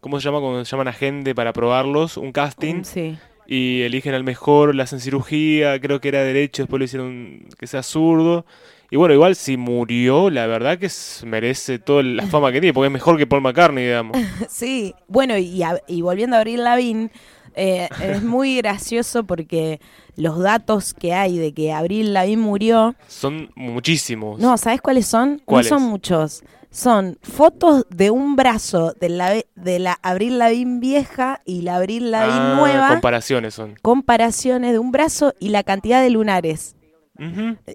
[0.01, 2.17] ¿Cómo se llama cuando se llaman a gente para probarlos?
[2.17, 2.83] Un casting.
[2.85, 3.17] Sí.
[3.47, 7.67] Y eligen al mejor, le hacen cirugía, creo que era derecho, después le hicieron que
[7.67, 8.45] sea zurdo.
[8.91, 10.89] Y bueno, igual si murió, la verdad que
[11.27, 14.17] merece toda la fama que tiene, porque es mejor que Paul McCartney, digamos.
[14.49, 17.11] Sí, bueno, y, a- y volviendo a Avril Lavigne,
[17.55, 19.81] eh, es muy gracioso porque
[20.17, 24.41] los datos que hay de que Avril Lavigne murió, Son muchísimos.
[24.41, 25.43] no, ¿sabes cuáles son?
[25.45, 25.71] ¿Cuáles?
[25.71, 26.43] No son muchos.
[26.71, 32.11] Son fotos de un brazo de la, de la Avril Lavigne vieja y la Avril
[32.11, 32.89] Lavigne Ah, nueva.
[32.91, 33.75] Comparaciones son.
[33.81, 36.77] comparaciones de un brazo y la cantidad de lunares.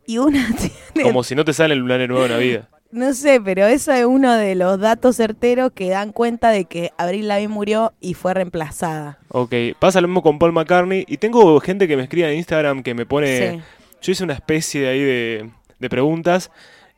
[0.05, 0.47] Y una
[0.93, 2.69] tiene, Como si no te sale el lunar nuevo en la vida.
[2.91, 6.91] no sé, pero eso es uno de los datos certeros que dan cuenta de que
[6.97, 9.19] Avril Lavigne murió y fue reemplazada.
[9.29, 11.05] Ok, pasa lo mismo con Paul McCartney.
[11.07, 13.51] Y tengo gente que me escribe en Instagram que me pone...
[13.51, 13.61] Sí.
[14.01, 16.51] Yo hice una especie de ahí de, de preguntas.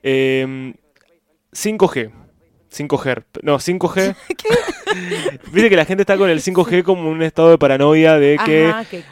[0.03, 0.73] Eh,
[1.53, 2.12] 5G.
[2.75, 3.23] 5G.
[3.43, 4.15] No, 5G.
[5.52, 8.65] Viste que la gente está con el 5G como un estado de paranoia de que
[8.67, 9.04] Ajá, que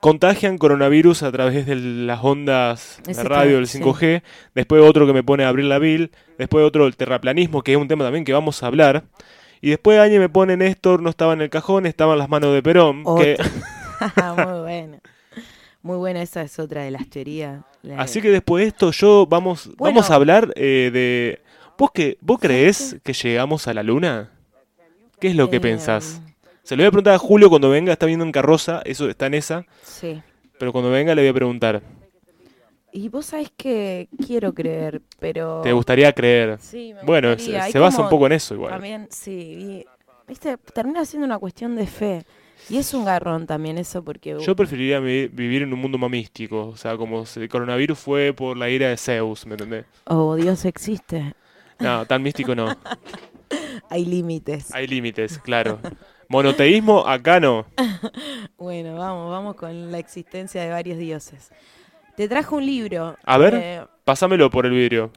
[0.00, 4.22] contagian coronavirus a través de las ondas de radio del está- 5G.
[4.54, 6.10] Después otro que me pone a abrir la Bill.
[6.38, 9.04] Después otro el terraplanismo, que es un tema también que vamos a hablar.
[9.60, 12.52] Y después Añe me pone Néstor, no estaba en el cajón, estaba en las manos
[12.52, 13.04] de Perón.
[13.18, 13.36] Que,
[14.36, 14.98] muy buena.
[15.82, 17.62] Muy buena, esa es otra de las teorías.
[17.82, 19.94] La- así que después de esto yo vamos, Bueno.
[19.94, 21.40] vamos a hablar eh, de...
[21.78, 24.30] ¿Vos, que, ¿Vos creés que llegamos a la luna?
[25.20, 26.20] ¿Qué es lo que Eh, pensás?
[26.66, 29.26] Se lo voy a preguntar a Julio cuando venga, está viendo en carroza, eso está
[29.26, 29.64] en esa.
[29.84, 30.20] Sí.
[30.58, 31.80] Pero cuando venga le voy a preguntar.
[32.90, 35.60] Y vos sabés que quiero creer, pero...
[35.62, 36.58] ¿Te gustaría creer?
[36.60, 37.70] Sí, me Bueno, gustaría.
[37.70, 38.72] se, basa un poco en eso igual.
[38.72, 39.30] También, sí.
[39.32, 39.86] y,
[40.26, 42.24] Viste, termina siendo una cuestión de fe.
[42.68, 44.36] Y es un garrón también eso porque...
[44.40, 47.96] Yo preferiría vi- vivir en un mundo más místico, o sea, como si el coronavirus
[47.96, 49.84] fue por la ira de Zeus, ¿me entendés?
[50.06, 51.34] Oh, Dios existe.
[51.78, 52.74] No, tan místico no.
[53.88, 54.74] Hay límites.
[54.74, 55.78] Hay límites, claro.
[56.28, 57.66] Monoteísmo, acá no.
[58.58, 61.50] Bueno, vamos, vamos con la existencia de varios dioses.
[62.16, 63.16] Te trajo un libro.
[63.24, 63.54] A ver.
[63.54, 65.10] eh, Pásamelo por el vidrio.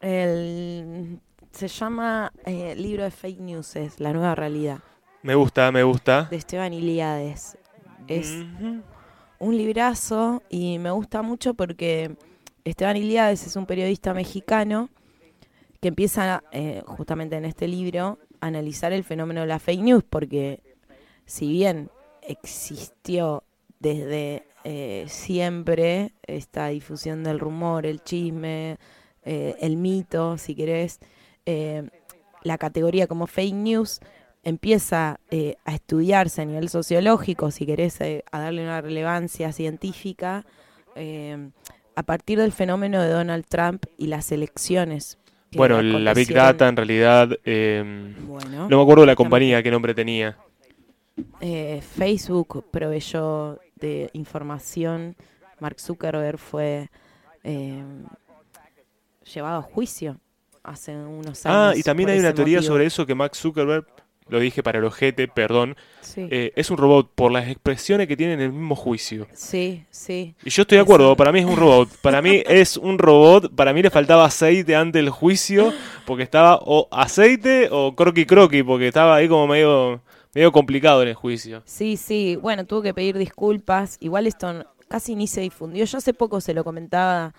[0.00, 1.18] el,
[1.52, 4.78] se llama eh, Libro de Fake News, es La Nueva Realidad,
[5.22, 6.28] Me gusta, me gusta.
[6.30, 7.58] de Esteban Iliades.
[8.06, 8.30] Es
[9.38, 12.16] un librazo y me gusta mucho porque
[12.64, 14.88] Esteban Iliades es un periodista mexicano
[15.80, 20.60] que empieza eh, justamente en este libro analizar el fenómeno de la fake news porque
[21.26, 21.90] si bien
[22.22, 23.44] existió
[23.78, 28.78] desde eh, siempre esta difusión del rumor, el chisme,
[29.24, 30.98] eh, el mito, si querés,
[31.46, 31.88] eh,
[32.42, 34.00] la categoría como fake news
[34.42, 40.46] empieza eh, a estudiarse a nivel sociológico, si querés, a darle una relevancia científica,
[41.94, 45.18] a partir del fenómeno de Donald Trump y las elecciones.
[45.52, 46.32] Bueno, la Big.
[46.32, 47.30] Data en realidad...
[47.44, 50.36] eh, Bueno, no me acuerdo la compañía, qué nombre tenía.
[51.40, 55.16] eh, Facebook proveyó de información,
[55.58, 56.90] Mark Zuckerberg fue
[57.44, 57.82] eh,
[59.32, 60.18] llevado a juicio
[60.62, 61.46] hace unos años.
[61.46, 62.72] Ah, y también hay una teoría motivo.
[62.74, 63.86] sobre eso que Max Zuckerberg,
[64.30, 68.16] lo dije para el ojete, perdón, Sí, eh, es un robot por las expresiones que
[68.16, 69.26] tiene en el mismo juicio.
[69.32, 70.34] sí, sí.
[70.44, 71.88] Y yo estoy de acuerdo, para mí es un robot.
[72.02, 75.72] Para mí es un robot, para mí le faltaba aceite antes del juicio,
[76.06, 80.00] porque estaba o aceite o croqui croqui, porque estaba ahí como medio,
[80.34, 81.62] medio complicado en el juicio.
[81.64, 83.96] Sí, sí, bueno, tuvo que pedir disculpas.
[84.00, 85.84] Igual esto casi ni se difundió.
[85.84, 87.32] Yo hace poco se lo comentaba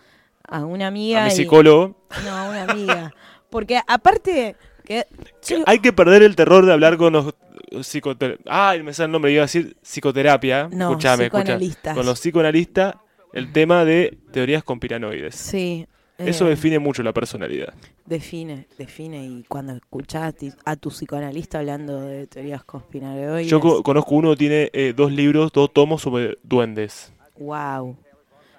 [0.47, 1.23] a una amiga.
[1.23, 1.95] A mi y- psicólogo.
[2.23, 3.13] No, a una amiga.
[3.49, 4.55] Porque aparte,
[4.91, 5.05] que,
[5.47, 7.33] que hay que perder el terror de hablar con los
[7.81, 8.45] psicoterapeutas.
[8.53, 10.67] Ay, me sale el nombre, iba a decir psicoterapia.
[10.71, 11.43] No, Escuchame, escucha.
[11.43, 11.95] psicoanalistas.
[11.97, 12.95] Con los psicoanalistas,
[13.33, 15.35] el tema de teorías conspiranoides.
[15.35, 15.87] sí.
[16.17, 17.73] Eso eh, define mucho la personalidad.
[18.05, 19.25] Define, define.
[19.25, 20.35] Y cuando escuchás
[20.65, 23.49] a tu psicoanalista hablando de teorías conspiranoicas.
[23.49, 27.11] Yo co- conozco uno, tiene eh, dos libros, dos tomos sobre duendes.
[27.39, 27.97] Wow.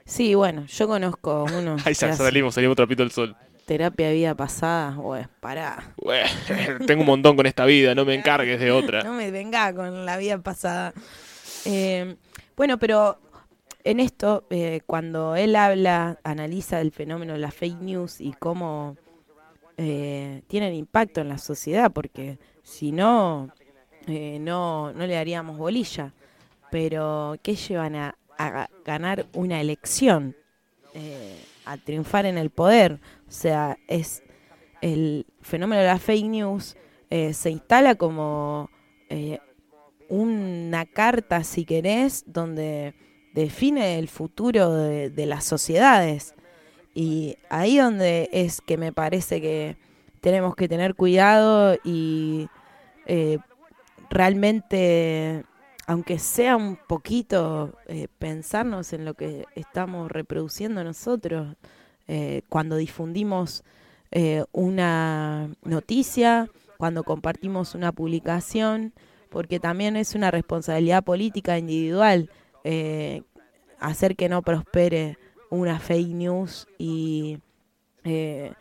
[0.04, 1.76] Sí, bueno, yo conozco uno.
[1.84, 3.36] Ahí salimos, salimos trapito del sol.
[3.72, 4.94] Terapia de vida pasada.
[5.00, 5.94] Pues, pará.
[6.86, 9.02] Tengo un montón con esta vida, no me encargues de otra.
[9.02, 10.92] No me venga con la vida pasada.
[11.64, 12.16] Eh,
[12.54, 13.18] bueno, pero
[13.82, 18.98] en esto, eh, cuando él habla, analiza el fenómeno de las fake news y cómo
[19.78, 23.54] eh, tienen impacto en la sociedad, porque si no,
[24.06, 26.12] eh, no, no le daríamos bolilla.
[26.70, 30.36] Pero, ¿qué llevan a, a ganar una elección?
[31.64, 33.00] A triunfar en el poder.
[33.32, 34.22] O sea, es
[34.82, 36.76] el fenómeno de la fake news
[37.08, 38.68] eh, se instala como
[39.08, 39.38] eh,
[40.10, 42.94] una carta, si querés, donde
[43.32, 46.34] define el futuro de, las sociedades.
[46.94, 49.78] Y ahí donde es que me parece que
[50.20, 52.48] tenemos que tener cuidado y
[53.06, 53.38] eh,
[54.10, 55.44] realmente,
[55.86, 57.78] aunque sea un poquito,
[58.18, 61.56] pensarnos en lo que estamos reproduciendo nosotros
[62.14, 63.64] eh, cuando difundimos
[64.10, 68.92] eh, una noticia, cuando compartimos una publicación,
[69.30, 72.28] porque también es una responsabilidad política individual
[72.64, 73.22] eh,
[73.80, 75.16] hacer que no prospere
[75.48, 77.38] una fake news y
[78.04, 78.52] eh,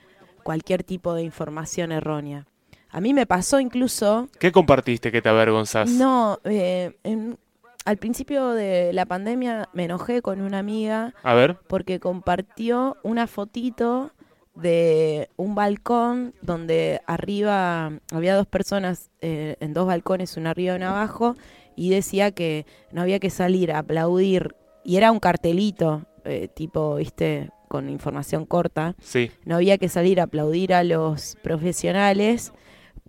[0.43, 2.47] cualquier tipo de información errónea.
[2.89, 5.89] A mí me pasó incluso, ¿Qué compartiste que te avergonzás?
[5.89, 7.37] no, eh, en-
[7.85, 13.27] al principio de la pandemia me enojé con una amiga A ver, porque compartió una
[13.27, 14.11] fotito
[14.55, 20.77] de un balcón donde arriba había dos personas eh, en dos balcones, uno arriba y
[20.77, 21.35] uno abajo,
[21.75, 26.95] y decía que no había que salir a aplaudir, y era un cartelito, eh, tipo,
[26.95, 29.31] viste, con información corta, sí.
[29.45, 32.51] no había que salir a aplaudir a los profesionales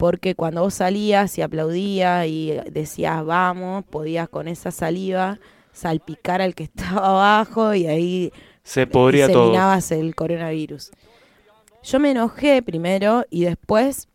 [0.02, 5.38] porque cuando vos salías y aplaudías y decías vamos, podías con esa saliva
[5.72, 8.32] salpicar al que estaba abajo y ahí
[8.64, 9.42] Se podría todo.
[9.44, 10.90] diseminabas el coronavirus.
[11.84, 14.08] Yo me enojé primero y después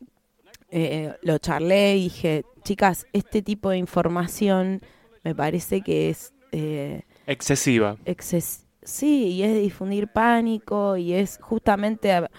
[0.72, 4.82] eh, lo charlé y dije, chicas, este tipo de información
[5.24, 6.34] me parece que es...
[6.52, 7.96] eh, Excesiva.
[8.06, 12.30] exces- sí, y es difundir pánico y es justamente a-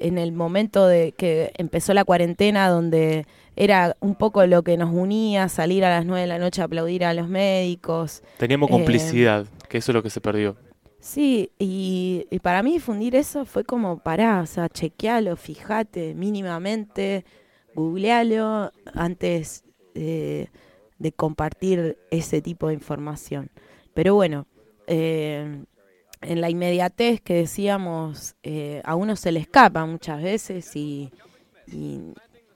[0.00, 3.26] en el momento de que empezó la cuarentena donde
[3.56, 6.64] era un poco lo que nos unía, salir a las nueve de la noche a
[6.64, 8.22] aplaudir a los médicos.
[8.38, 10.56] Teníamos Eh, complicidad, que eso es lo que se perdió.
[11.00, 17.24] Sí, y, y para mí difundir eso fue como pará, o sea, chequealo, fíjate mínimamente,
[17.74, 20.48] googlealo antes eh,
[20.98, 23.50] de compartir ese tipo de información.
[23.94, 24.46] Pero bueno,
[24.86, 25.64] eh,
[26.20, 31.10] en la inmediatez que decíamos, eh, a uno se le escapa muchas veces y,
[31.66, 32.00] y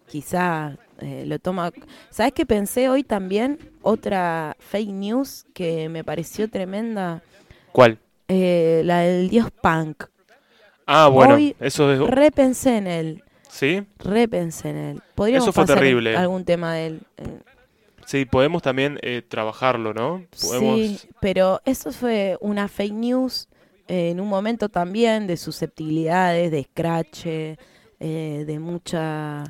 [0.09, 1.73] quizá eh, lo toma...
[2.11, 3.59] ¿Sabes qué pensé hoy también?
[3.83, 7.23] Otra fake news que me pareció tremenda,
[7.73, 7.99] ¿Cuál?
[8.29, 10.05] eh, la del dios punk.
[10.87, 12.01] Ah, bueno, Hoy eso es...
[12.01, 13.85] Repensé en él, ¿Sí?
[13.99, 15.03] repensé en él.
[15.15, 16.17] Podríamos Eso fue pasar terrible.
[16.17, 17.01] algún tema de él.
[18.05, 20.25] Sí, podemos también eh, trabajarlo, ¿no?
[20.43, 20.77] Podemos...
[20.77, 23.49] Sí, pero eso fue una fake news
[23.89, 27.57] en un momento también de susceptibilidades, de scratch, eh,
[28.01, 29.45] de mucha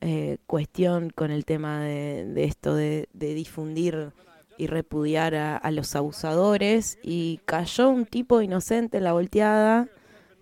[0.00, 4.12] eh, cuestión con el tema de, de esto de, de difundir
[4.58, 9.88] y repudiar a, a los abusadores y cayó un tipo inocente en la volteada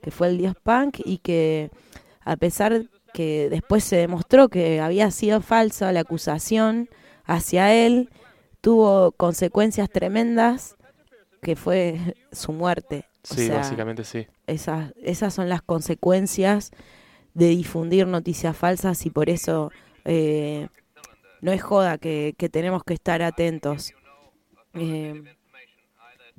[0.02, 1.70] que fue el dios punk y que
[2.24, 6.88] a pesar que después se demostró que había sido falsa la acusación
[7.24, 8.10] hacia él,
[8.60, 10.76] tuvo consecuencias tremendas
[11.40, 13.06] que fue su muerte.
[13.30, 14.26] O Sí, sea, básicamente sí.
[14.46, 16.72] esas, esas son las consecuencias
[17.34, 19.70] de difundir noticias falsas y por eso
[20.04, 20.68] eh,
[21.40, 23.92] no es joda que, que tenemos que estar atentos.
[24.74, 25.22] Eh,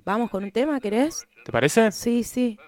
[0.06, 1.26] Vamos con un tema, ¿querés?
[1.46, 1.90] ¿Te parece?
[1.94, 2.60] Sí, sí.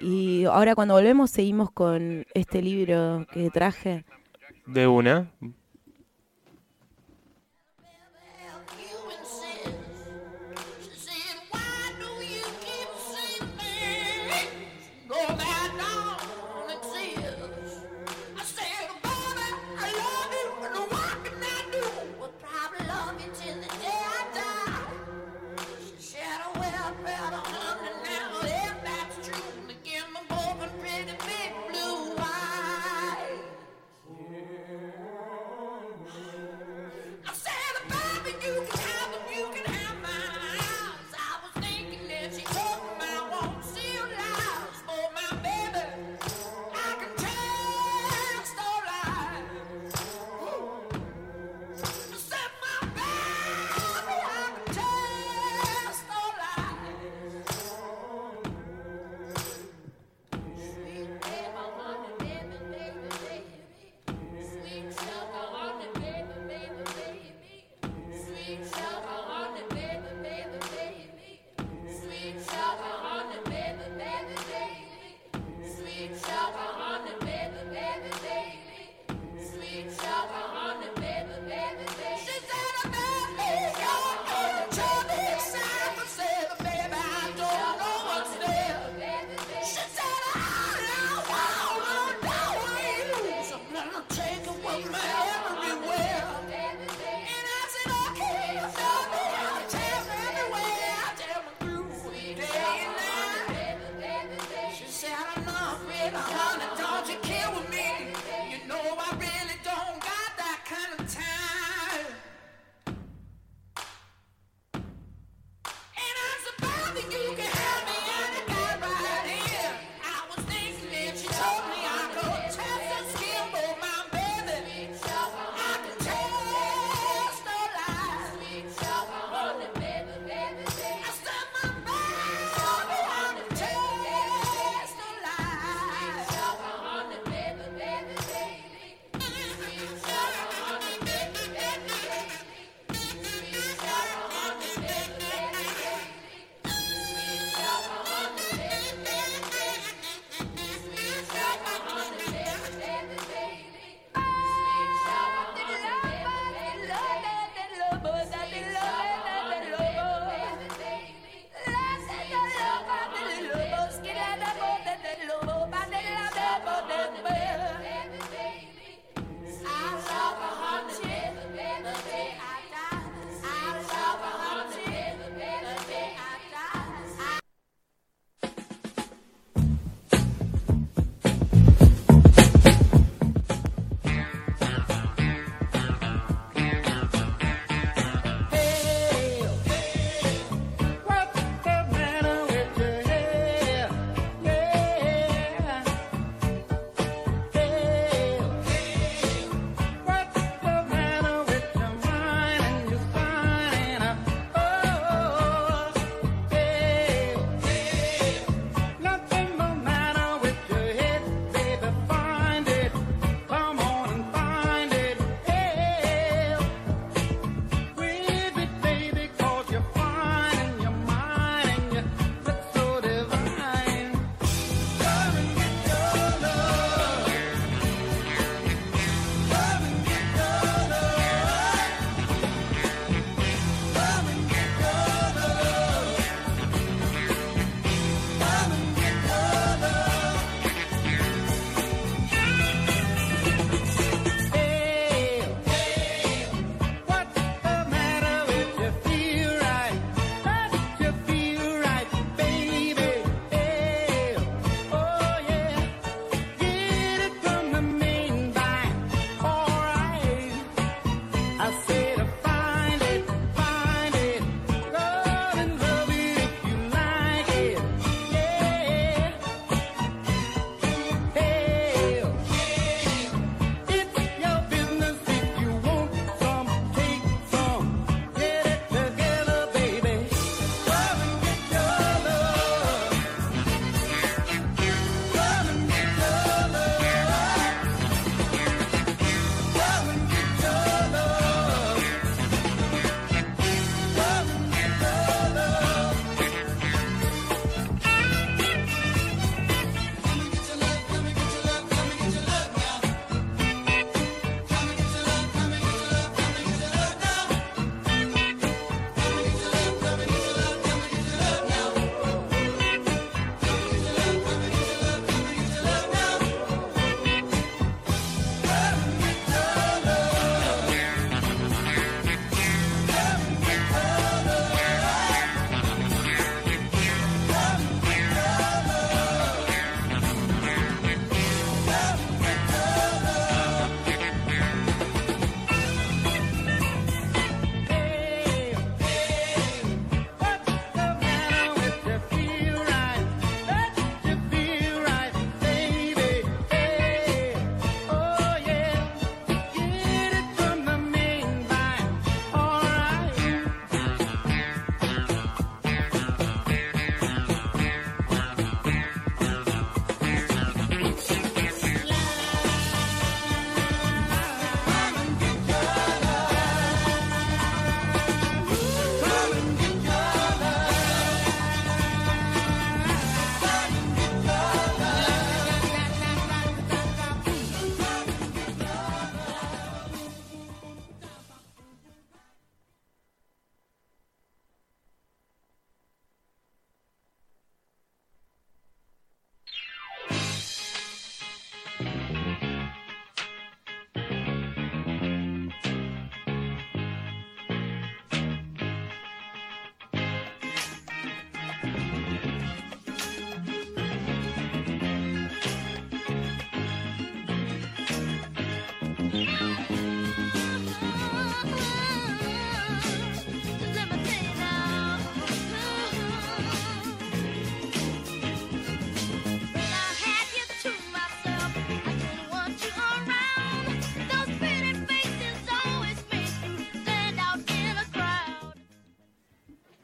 [0.00, 4.04] Y ahora cuando volvemos seguimos con este libro que traje.
[4.66, 5.32] De una.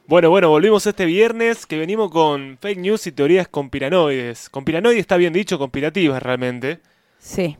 [0.09, 4.49] Bueno, bueno, volvimos este viernes que venimos con fake news y teorías conspiranoides.
[4.49, 6.79] Conspiranoide está bien dicho, conspirativas realmente.
[7.19, 7.55] Sí.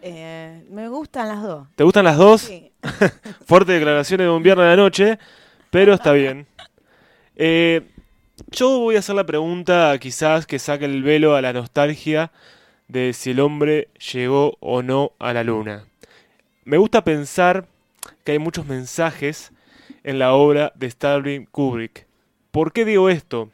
[0.00, 1.68] Eh, me gustan las dos.
[1.76, 2.40] ¿Te gustan las dos?
[2.40, 2.72] Sí.
[3.46, 5.18] Fuertes declaraciones de un viernes a la noche,
[5.70, 6.46] pero está bien.
[7.36, 7.82] Eh,
[8.50, 12.32] yo voy a hacer la pregunta quizás que saque el velo a la nostalgia
[12.88, 15.84] de si el hombre llegó o no a la luna.
[16.64, 17.66] Me gusta pensar
[18.24, 19.51] que hay muchos mensajes
[20.04, 22.06] en la obra de Stanley Kubrick.
[22.50, 23.50] ¿Por qué digo esto?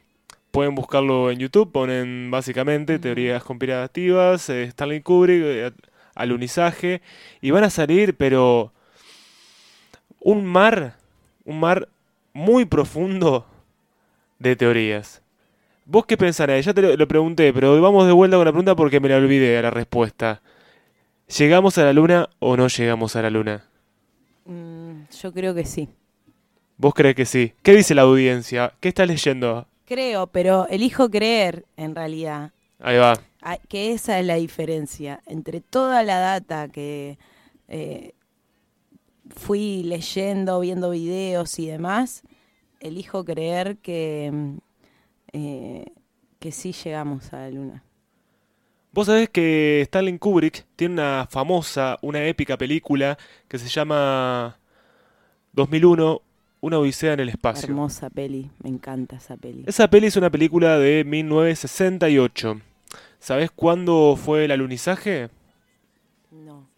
[0.50, 5.72] Pueden buscarlo en YouTube, ponen básicamente teorías conspirativas, eh, Stanley Kubrick, eh,
[6.14, 7.02] alunizaje,
[7.40, 8.72] y van a salir, pero
[10.20, 10.96] un mar,
[11.44, 11.88] un mar
[12.32, 13.46] muy profundo
[14.38, 15.22] de teorías.
[15.84, 16.64] ¿Vos qué pensarás?
[16.64, 19.16] Ya te lo, lo pregunté, pero vamos de vuelta con la pregunta porque me la
[19.16, 20.42] olvidé a la respuesta.
[21.36, 23.64] ¿Llegamos a la luna o no llegamos a la luna?
[24.46, 25.88] Mm, yo creo que sí.
[26.78, 27.52] ¿Vos crees que sí?
[27.62, 28.72] ¿Qué dice la audiencia?
[28.80, 29.66] ¿Qué estás leyendo?
[29.84, 32.52] Creo, pero elijo creer en realidad.
[32.78, 33.14] Ahí va.
[33.42, 37.18] Ah, Que esa es la diferencia entre toda la data que
[37.66, 38.12] eh,
[39.34, 42.22] fui leyendo, viendo videos y demás.
[42.78, 44.56] Elijo creer que, mm,
[45.32, 45.86] eh,
[46.38, 47.84] que sí llegamos a la luna.
[48.92, 53.18] Vos sabés que Stanley Kubrick tiene una famosa, una épica película
[53.48, 54.58] que se llama
[55.52, 56.22] 2001,
[56.60, 57.68] Una Odisea en el Espacio.
[57.68, 59.64] Hermosa peli, me encanta esa peli.
[59.66, 62.60] Esa peli es una película de 1968.
[63.20, 65.28] ¿Sabés cuándo fue el alunizaje?
[66.30, 66.68] No,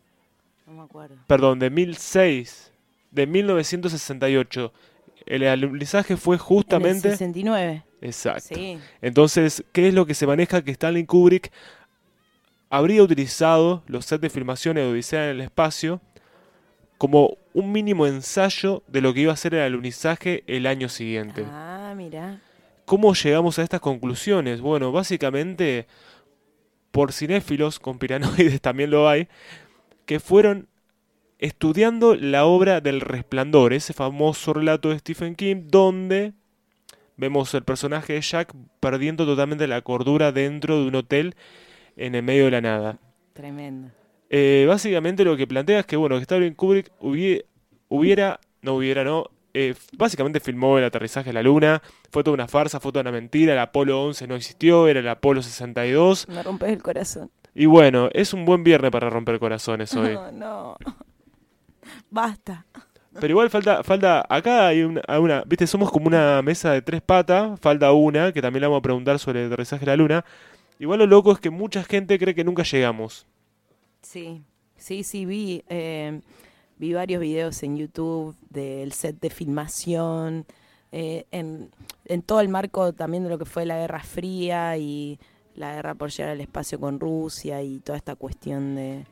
[0.66, 1.16] no me acuerdo.
[1.26, 2.72] Perdón, de 1006,
[3.10, 4.72] de 1968.
[5.26, 7.10] El alunizaje fue En el justamente...
[7.10, 7.84] 69.
[8.02, 8.54] Exacto.
[8.54, 8.78] Sí.
[9.02, 10.62] Entonces, ¿qué es lo que se maneja?
[10.62, 11.52] Que Stanley Kubrick
[12.70, 16.00] habría utilizado los sets de filmación de Odisea en el espacio
[16.96, 21.44] como un mínimo ensayo de lo que iba a ser el alunizaje el año siguiente.
[21.50, 22.40] Ah, mira.
[22.84, 24.60] ¿Cómo llegamos a estas conclusiones?
[24.60, 25.86] Bueno, básicamente
[26.90, 29.28] por cinéfilos, con piranoides también lo hay,
[30.06, 30.68] que fueron
[31.38, 36.34] estudiando la obra del Resplandor, ese famoso relato de Stephen King, donde
[37.16, 41.34] vemos el personaje de Jack perdiendo totalmente la cordura dentro de un hotel
[41.96, 42.98] en el medio de la nada.
[43.32, 43.99] Tremendo.
[44.30, 47.44] Eh, básicamente lo que plantea es que, bueno, que Stanley Kubrick hubie-
[47.88, 49.24] hubiera, no hubiera, no,
[49.54, 53.10] eh, básicamente filmó el aterrizaje a la luna, fue toda una farsa, fue toda una
[53.12, 57.30] mentira, el Apolo 11 no existió, era el Apolo 62, Me rompes el corazón.
[57.54, 60.14] y bueno, es un buen viernes para romper corazones hoy.
[60.32, 60.76] No, no.
[62.10, 62.66] Basta.
[63.20, 67.58] Pero igual falta, falta, acá hay una, viste, somos como una mesa de tres patas,
[67.60, 70.24] falta una, que también le vamos a preguntar sobre el aterrizaje a la luna.
[70.78, 73.26] Igual lo loco es que mucha gente cree que nunca llegamos.
[74.02, 74.42] Sí,
[74.76, 76.20] sí, sí, vi, eh,
[76.78, 80.46] vi varios videos en YouTube del set de filmación,
[80.92, 81.70] eh, en,
[82.26, 85.18] todo el marco también de lo que fue la Guerra Fría y
[85.54, 89.04] la guerra por llegar al espacio con Rusia y toda esta cuestión de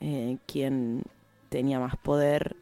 [0.00, 1.02] eh, quién
[1.48, 2.56] tenía más poder.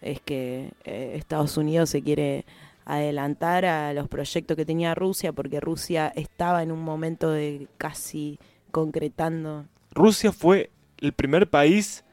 [0.00, 2.46] Es que eh, Estados Unidos se quiere
[2.84, 8.38] adelantar a los proyectos que tenía Rusia porque Rusia estaba en un momento de casi
[8.70, 10.70] concretando Rusia fue
[11.00, 12.04] el primer país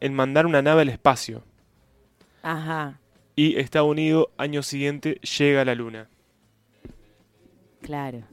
[0.00, 1.44] en mandar una nave al espacio.
[2.42, 3.00] Ajá,
[3.36, 6.10] Y Estados Unidos, año siguiente, llega a la luna.
[7.80, 8.24] claro.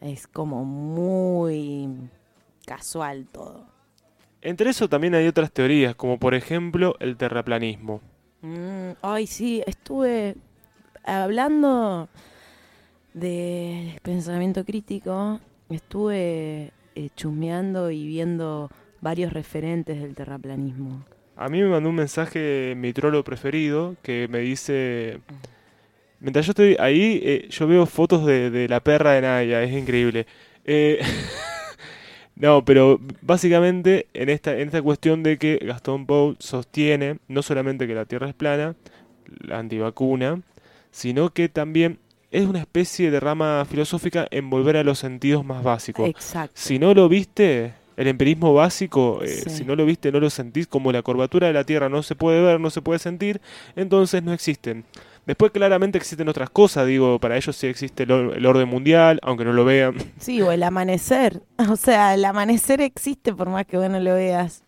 [0.00, 2.10] Es como muy
[2.66, 3.66] casual todo.
[4.42, 8.02] Entre eso también hay otras teorías, como por ejemplo el terraplanismo.
[8.42, 10.36] Mm, ay, sí, estuve
[11.04, 12.08] hablando
[13.12, 18.70] de pensamiento crítico, estuve eh, chusmeando y viendo
[19.00, 21.04] varios referentes del terraplanismo.
[21.36, 25.20] A mí me mandó un mensaje mi trolo preferido que me dice...
[26.18, 29.72] Mientras yo estoy ahí, eh, yo veo fotos de, de la perra de Naya, es
[29.72, 30.26] increíble.
[30.66, 31.00] Eh,
[32.36, 37.86] no, pero básicamente en esta, en esta cuestión de que Gastón Paul sostiene no solamente
[37.86, 38.76] que la Tierra es plana,
[39.40, 40.42] la antivacuna,
[40.90, 45.62] sino que también es una especie de rama filosófica en volver a los sentidos más
[45.64, 46.08] básicos.
[46.08, 46.52] Exacto.
[46.54, 49.50] Si no lo viste, el empirismo básico, eh, Sí.
[49.50, 52.14] si no lo viste, no lo sentís, como la curvatura de la Tierra no se
[52.16, 53.40] puede ver, no se puede sentir,
[53.76, 54.84] entonces no existen.
[55.26, 59.20] Después claramente existen otras cosas, digo, para ellos sí existe el, or- el orden mundial,
[59.22, 59.94] aunque no lo vean.
[60.18, 61.42] Sí, o el amanecer.
[61.70, 64.64] O sea, el amanecer existe por más que vos no lo veas.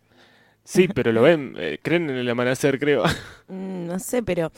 [0.64, 3.02] Sí, pero lo ven, eh, creen en el amanecer, creo.
[3.48, 4.52] Mm, No sé, pero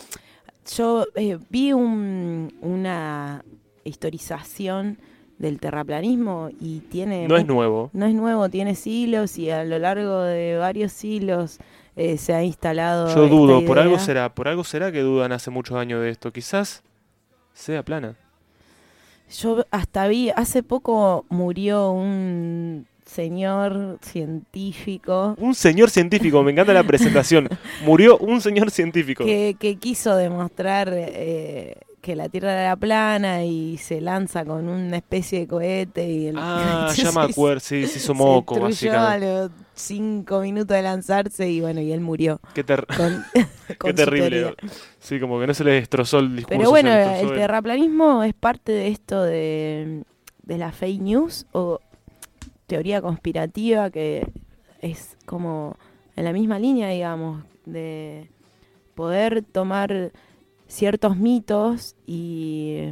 [0.76, 3.44] yo eh, vi un- una
[3.84, 4.98] historización
[5.38, 7.28] del terraplanismo y tiene...
[7.28, 7.90] No es nuevo.
[7.92, 11.58] No es nuevo, tiene siglos y a lo largo de varios siglos
[11.96, 13.14] eh, se ha instalado.
[13.14, 16.32] Yo dudo, por algo será, por algo será que dudan hace muchos años de esto.
[16.32, 16.82] Quizás
[17.52, 18.16] sea plana.
[19.38, 26.84] Yo hasta vi, hace poco murió un señor científico Un señor científico, me encanta la
[26.84, 27.48] presentación.
[27.84, 29.24] Murió un señor científico.
[29.24, 34.98] que, que quiso demostrar eh, que la Tierra era plana y se lanza con una
[34.98, 39.02] especie de cohete y el Ah, ya me acuerdo, sí, se hizo moco, destruyó a
[39.16, 39.26] básicamente.
[39.26, 43.24] los cinco minutos de lanzarse y bueno, y él murió Qué, ter- con,
[43.68, 44.54] qué con terrible.
[45.00, 46.58] Sí, como que no se le destrozó el discurso.
[46.58, 50.02] Pero bueno, el- terraplanismo es parte de esto de,
[50.42, 51.80] de la fake news o
[52.66, 54.26] teoría conspirativa que
[54.82, 55.76] es como
[56.16, 58.28] en la misma línea, digamos, de
[58.94, 60.12] poder tomar
[60.74, 62.88] ciertos mitos y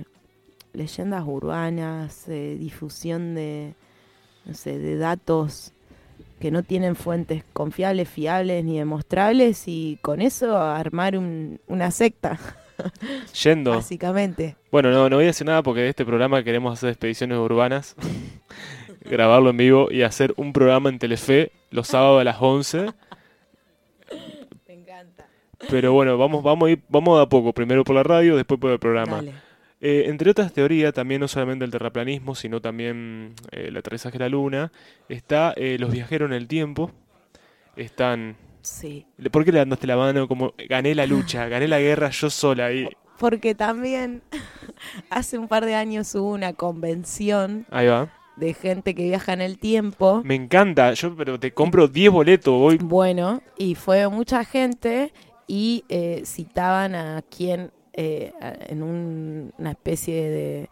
[0.73, 3.75] leyendas urbanas, eh, difusión de,
[4.45, 5.73] no sé, de datos
[6.41, 12.39] que no tienen fuentes confiables, fiables ni demostrables y con eso armar un- una secta,
[13.43, 13.73] Yendo.
[13.73, 14.57] básicamente.
[14.71, 17.95] Bueno, no, no voy a decir nada porque de este programa queremos hacer expediciones urbanas,
[19.05, 22.87] grabarlo en vivo y hacer un programa en Telefe los sábados a las 11.
[25.71, 27.53] Pero bueno, vamos, vamos, a ir, vamos de a poco.
[27.53, 29.23] Primero por la radio, después por el programa.
[29.85, 34.21] Eh, entre otras teorías, también no solamente el terraplanismo, sino también eh, el aterrizaje a
[34.21, 34.71] la luna,
[35.09, 36.93] está eh, los viajeros en el tiempo.
[37.75, 38.37] Están...
[38.61, 39.07] Sí.
[39.33, 40.29] ¿Por qué le andaste la mano?
[40.29, 42.89] Como gané la lucha, gané la guerra yo sola ahí.
[43.19, 44.23] Porque también
[45.11, 48.09] hace un par de años hubo una convención Ahí va.
[48.37, 50.23] de gente que viaja en el tiempo.
[50.25, 55.13] Me encanta, yo pero te compro 10 boletos, voy Bueno, y fue mucha gente
[55.47, 58.33] y eh, citaban a quien eh,
[58.69, 60.69] en un- una especie de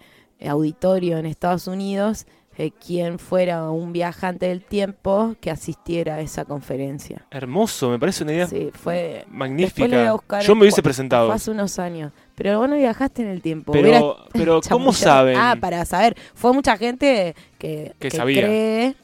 [0.48, 6.44] auditorio en Estados Unidos, eh, quien fuera un viajante del tiempo que asistiera a esa
[6.44, 7.26] conferencia.
[7.30, 9.24] hermoso, me parece una idea Sí, fue...
[9.28, 10.14] Magnífica.
[10.42, 11.26] Yo me hubiese presentado.
[11.26, 12.12] Fue hace unos años.
[12.34, 13.72] Pero vos no viajaste en el tiempo.
[13.72, 15.36] Pero, pero ¿cómo saben?
[15.38, 16.16] Ah, para saber.
[16.34, 18.42] Fue mucha gente que, Que sabía.
[18.42, 18.96] cree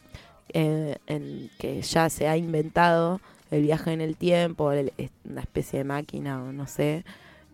[0.55, 4.93] eh, en que ya se ha inventado el viaje en el tiempo, el-
[5.29, 7.05] una especie de máquina o no sé.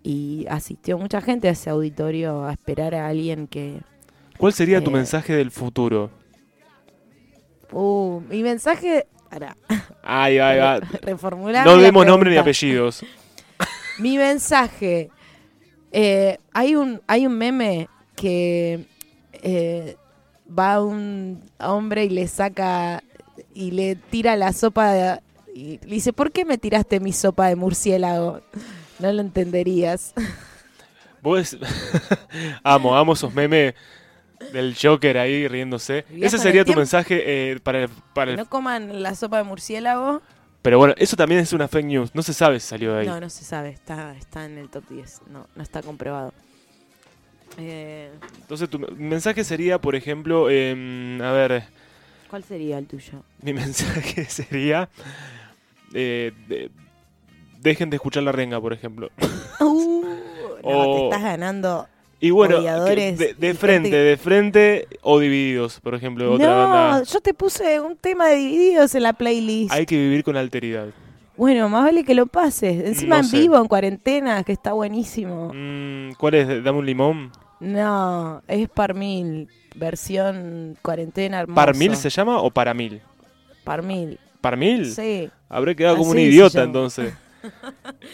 [0.02, 3.80] Y asistió mucha gente a ese auditorio a esperar a alguien que...
[4.38, 6.10] ¿Cuál sería tu eh, mensaje del futuro?
[7.70, 9.06] Uh, mi mensaje...
[9.30, 9.56] Para
[10.02, 10.80] Ahí va, ahí va.
[11.02, 11.64] reformular.
[11.64, 13.02] No demos nombre ni apellidos.
[13.98, 15.08] Mi mensaje.
[15.90, 18.86] eh, hay un hay un meme que
[19.34, 19.96] eh,
[20.58, 23.02] va un hombre y le saca
[23.54, 25.20] y le tira la sopa de-
[25.54, 28.40] y le dice ¿por qué me tiraste mi sopa de murciélago?
[28.98, 30.14] No lo entenderías.
[31.22, 31.56] Vos
[32.64, 33.74] amo, amo esos memes
[34.52, 36.04] del Joker ahí riéndose.
[36.10, 37.22] Ese sería tu mensaje
[37.52, 40.20] eh, para el, para el- No coman la sopa de murciélago.
[40.62, 42.14] Pero bueno, eso también es una fake news.
[42.14, 43.06] No se sabe si salió de ahí.
[43.06, 43.70] No, no se sabe.
[43.70, 45.22] Está, está en el top 10.
[45.30, 46.32] No, no está comprobado.
[47.58, 51.64] Eh, Entonces tu mensaje sería, por ejemplo, em, a ver,
[52.30, 53.22] ¿Cuál sería el tuyo?
[53.42, 54.88] mi mensaje sería,
[55.94, 56.70] eh, de-
[57.60, 59.10] dejen de escuchar la renga, por ejemplo.
[59.60, 60.04] Uh,
[60.64, 61.86] no, O- te estás ganando
[62.20, 66.68] Y bueno, de, de y frente, gente- de frente o divididos, por ejemplo, otra no,
[66.68, 67.02] banda.
[67.04, 69.72] yo te puse un tema de divididos en la playlist.
[69.72, 70.88] Hay que vivir con alteridad.
[71.36, 72.84] Bueno, más vale que lo pases.
[72.84, 73.38] Encima No en sé.
[73.38, 75.50] vivo, en cuarentena, que está buenísimo.
[75.54, 76.62] Mm, ¿Cuál es?
[76.64, 77.32] Dame un limón.
[77.60, 81.54] No, es Parmil, versión cuarentena hermosa.
[81.66, 83.00] ¿Parmil se llama o paramil?
[83.64, 84.92] Parmil, ¿Parmil?
[84.92, 85.30] sí.
[85.52, 87.12] Habré quedado como un idiota entonces.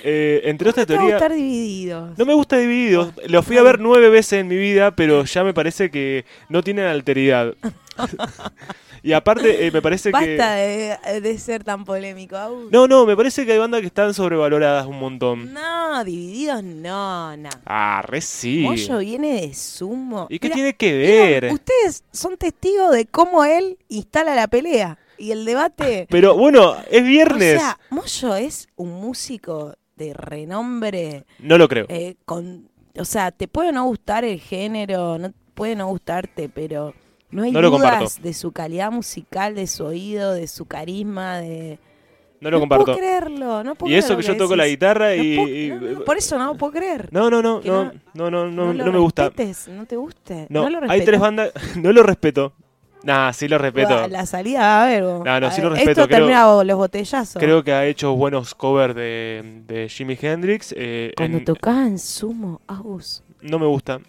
[0.03, 1.21] Eh, entre otras Te va a teorías...
[1.21, 2.19] gustar divididos.
[2.19, 3.13] No me gusta Divididos.
[3.27, 6.63] Lo fui a ver nueve veces en mi vida, pero ya me parece que no
[6.63, 7.55] tienen alteridad.
[9.03, 10.97] y aparte, eh, me parece Basta que...
[11.13, 12.37] de, de ser tan polémico.
[12.37, 12.73] Agus.
[12.73, 15.53] No, no, me parece que hay bandas que están sobrevaloradas un montón.
[15.53, 17.51] No, divididos no, no.
[17.67, 18.63] Ah, re sí.
[18.65, 20.27] Mollo viene de sumo.
[20.29, 21.53] ¿Y qué tiene que Mira, ver?
[21.53, 26.07] ustedes son testigos de cómo él instala la pelea y el debate.
[26.11, 27.57] Pero bueno, es viernes.
[27.57, 31.25] O sea, Moyo es un músico de renombre.
[31.41, 31.87] no lo creo.
[31.89, 36.95] eh, con, o sea, te puede no gustar el género, no puede no gustarte, pero
[37.31, 38.23] no hay No lo dudas comparto.
[38.23, 41.79] de su calidad musical, de su oído, de su carisma, de.
[42.41, 42.85] no lo comparto.
[42.87, 45.37] puedo creerlo, no puedo Y eso que yo toco la guitarra No y...
[45.37, 47.09] puedo- y- no, no, por eso no puedo creer.
[47.13, 49.25] No, no, no, no, no- no, no, no, no me gusta.
[49.31, 50.47] respetes, No te guste.
[50.49, 51.51] No, No, lo hay tres bandas...
[51.77, 52.53] No lo respeto.
[53.05, 54.09] Nah, sí lo respeto.
[54.09, 55.03] La salida, a ver.
[55.05, 55.25] vos.
[55.25, 57.41] No, no, A sí ver, lo respeto, Esto creo- termina con los botellazos.
[57.41, 60.75] Creo que ha hecho buenos covers de, de Jimi Hendrix.
[60.77, 63.23] eh, Cuando en- tocaban Sumo, Agus.
[63.41, 64.01] No me gusta.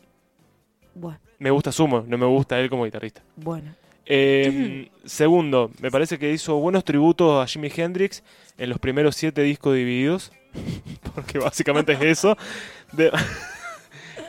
[0.95, 3.21] Bueno, Me gusta Sumo, no me gusta él como guitarrista.
[3.35, 3.73] bueno.
[4.11, 8.23] Eh, segundo, me parece que hizo buenos tributos a Jimi Hendrix
[8.57, 10.31] en los primeros siete discos divididos.
[11.13, 12.35] Porque básicamente es eso.
[12.91, 13.11] De-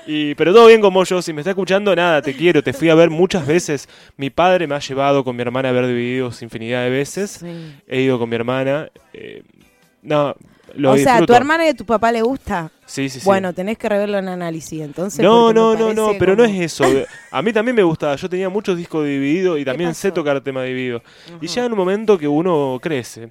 [0.07, 1.21] Y, pero todo bien con vos, yo.
[1.23, 2.63] Si me está escuchando, nada, te quiero.
[2.63, 3.89] Te fui a ver muchas veces.
[4.17, 7.31] Mi padre me ha llevado con mi hermana a ver divididos infinidad de veces.
[7.41, 7.75] Sí.
[7.87, 8.91] He ido con mi hermana.
[9.13, 9.43] eh,
[10.03, 10.35] no,
[10.75, 11.35] lo o sea, ¿a tu disfruto.
[11.35, 12.71] hermana y a tu papá le gusta?
[12.87, 13.25] Sí, sí, sí.
[13.27, 15.21] Bueno, tenés que reverlo en análisis, entonces.
[15.23, 16.85] no, no, no, no, pero no como- es eso.
[17.31, 18.17] A mí también me gustaba.
[18.17, 21.03] Yo tenía muchos discos divididos y también sé tocar tema dividido.
[21.41, 23.29] Y llega en un momento que uno crece.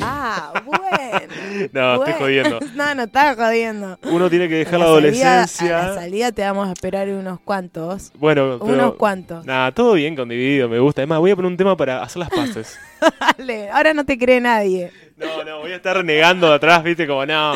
[0.00, 0.80] Ah, bueno.
[1.72, 2.60] No, estoy jodiendo.
[2.74, 3.98] no, no estás jodiendo.
[4.04, 5.78] Uno tiene que dejar la salida- adolescencia.
[5.78, 8.12] a la salida te vamos a esperar unos cuantos.
[8.14, 9.44] Bueno, pero, Unos cuantos.
[9.44, 11.02] Nada, todo bien con dividido, me gusta.
[11.02, 12.78] Además, voy a poner un tema para hacer las paces.
[13.38, 14.92] Dale, ahora no te cree nadie.
[15.16, 17.54] No, no, voy a estar renegando de atrás, viste, como no.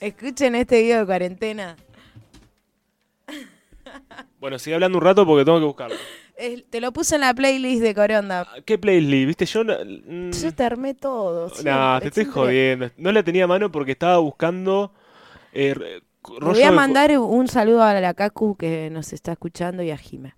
[0.00, 1.76] Escuchen este video de cuarentena.
[4.40, 5.96] Bueno, sigue hablando un rato porque tengo que buscarlo.
[6.70, 8.46] Te lo puse en la playlist de Coronda.
[8.64, 9.26] ¿Qué playlist?
[9.26, 9.46] ¿Viste?
[9.46, 9.74] Yo no.
[9.84, 11.46] mm, Yo te armé todo.
[11.64, 12.42] nah, siempre, te estoy siempre.
[12.42, 12.90] jodiendo.
[12.98, 14.92] No la tenía a mano porque estaba buscando.
[15.52, 19.82] Eh, rollo voy a de- mandar un saludo a la Kaku que nos está escuchando
[19.82, 20.34] y a Jime.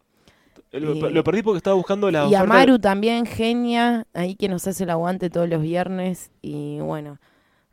[0.70, 4.48] Lo, y- lo perdí porque estaba buscando la Y a Maru también, genia, ahí que
[4.48, 6.30] nos hace el aguante todos los viernes.
[6.42, 7.18] Y bueno,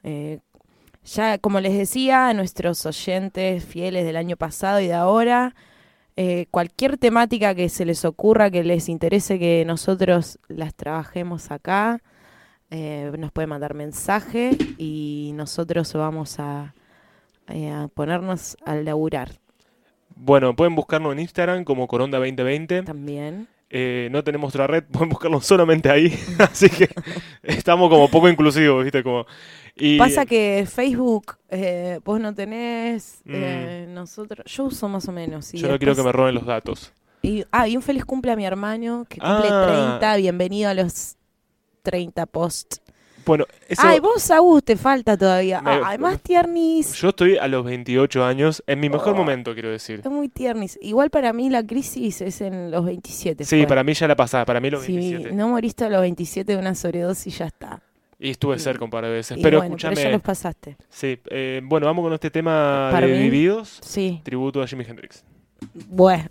[0.01, 0.39] eh,
[1.03, 5.53] ya como les decía a nuestros oyentes fieles del año pasado y de ahora,
[6.18, 12.01] eh, cualquier temática que se les ocurra, que les interese que nosotros las trabajemos acá,
[12.72, 16.74] eh, nos pueden mandar mensaje y nosotros vamos a,
[17.49, 19.32] eh, a ponernos a laburar
[20.16, 22.86] Bueno, pueden buscarnos en Instagram como Coronda2020.
[22.86, 23.47] también.
[23.70, 26.13] Eh, no tenemos otra red, pueden buscarlo solamente ahí.
[26.39, 26.89] Así que
[27.43, 29.03] estamos como poco inclusivos, ¿viste?
[29.03, 29.26] Como,
[29.76, 33.32] y, Pasa que Facebook eh, vos no tenés, Mm.
[33.34, 35.53] eh, nosotros, yo uso más o menos.
[35.53, 36.93] y yo no quiero que me roben los datos.
[37.21, 39.97] Y, ah, y un feliz cumple a mi hermano que cumple Ah.
[39.99, 41.15] 30, bienvenido a los
[41.82, 42.78] 30 post.
[43.26, 45.59] Bueno, eso, Ay, vos, Agus, te falta todavía.
[45.59, 46.93] Me- Ay, más tiernis.
[46.93, 49.17] yo estoy a los 28 años, en mi mejor Oh.
[49.17, 50.01] momento, quiero decir.
[50.05, 50.78] Es muy tiernis.
[50.80, 53.43] Igual para mí la crisis es en los 27.
[53.43, 53.67] Sí, fue.
[53.67, 55.36] para mí ya la pasada, para mí los Si 27.
[55.36, 57.82] no moriste a los 27 de una sobredosis, ya está.
[58.20, 59.38] Y estuve cerca un par de veces.
[59.38, 59.95] Y pero bueno, escúchame.
[59.95, 60.78] pero ya los pasaste.
[60.89, 63.20] Sí, eh, bueno, vamos con este tema Para de mí-
[63.82, 64.22] Sí.
[64.24, 65.24] tributo a Jimi Hendrix.
[65.89, 66.30] Bueno.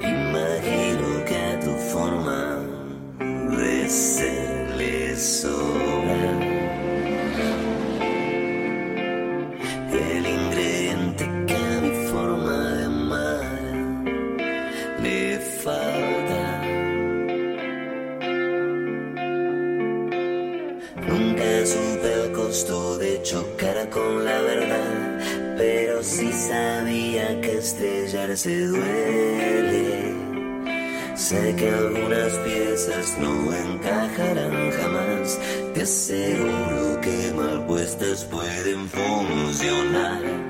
[0.00, 2.58] imagino que tu forma
[3.56, 5.91] de ser eso.
[28.36, 30.14] se duele.
[31.14, 35.38] Sé que algunas piezas no encajarán jamás.
[35.74, 40.41] Te aseguro que mal puestas pueden funcionar.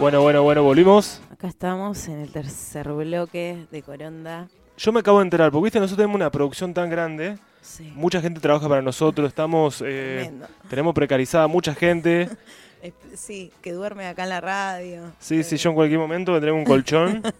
[0.00, 1.20] Bueno, bueno, bueno, volvimos.
[1.30, 4.48] Acá estamos en el tercer bloque de Coronda.
[4.76, 7.38] Yo me acabo de enterar, porque viste, nosotros tenemos una producción tan grande.
[7.62, 7.92] Sí.
[7.96, 10.30] Mucha gente trabaja para nosotros, estamos, eh,
[10.68, 12.28] tenemos precarizada mucha gente.
[12.82, 15.10] Eh, Sí, que duerme acá en la radio.
[15.18, 17.22] Sí, sí, yo en cualquier momento tendremos un colchón.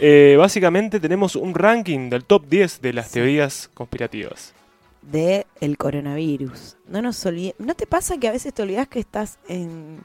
[0.00, 4.54] Eh, básicamente tenemos un ranking del top 10 de las teorías conspirativas.
[5.02, 6.76] De el coronavirus.
[6.88, 9.98] No nos olvide- ¿No te pasa que a veces te olvidas que estás en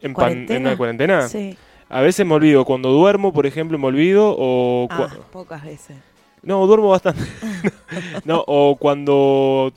[0.00, 0.56] ¿En, cuarentena?
[0.58, 1.28] en una cuarentena?
[1.28, 1.56] Sí.
[1.88, 4.86] A veces me olvido, cuando duermo, por ejemplo, me olvido, o...
[4.90, 5.96] Ah, pocas veces.
[6.42, 7.22] No, duermo bastante.
[8.24, 9.72] no, o cuando...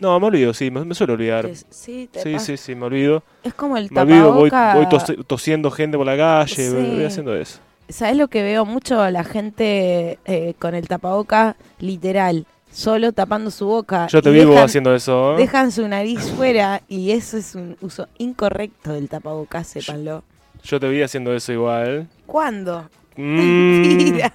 [0.00, 1.48] No, me olvido, sí, me, me suelo olvidar.
[1.70, 3.22] Sí, te Sí, sí, sí, me olvido.
[3.42, 4.74] Es como el Me olvido, voy, tapaboca.
[4.76, 4.86] voy
[5.16, 6.94] tos- tosiendo gente por la calle, voy- Sí.
[6.96, 7.58] voy haciendo eso.
[7.88, 9.08] ¿Sabes lo que veo mucho?
[9.10, 14.06] La gente eh, con el tapaboca literal, solo tapando su boca.
[14.08, 15.34] Yo te vivo dejan- haciendo eso.
[15.34, 15.36] ¿eh?
[15.38, 20.24] Dejan su nariz fuera y eso es un uso incorrecto del tapabocas, sépanlo.
[20.64, 22.08] Yo te vi haciendo eso igual.
[22.26, 22.88] ¿Cuándo?
[23.16, 24.34] Mm, Mentira.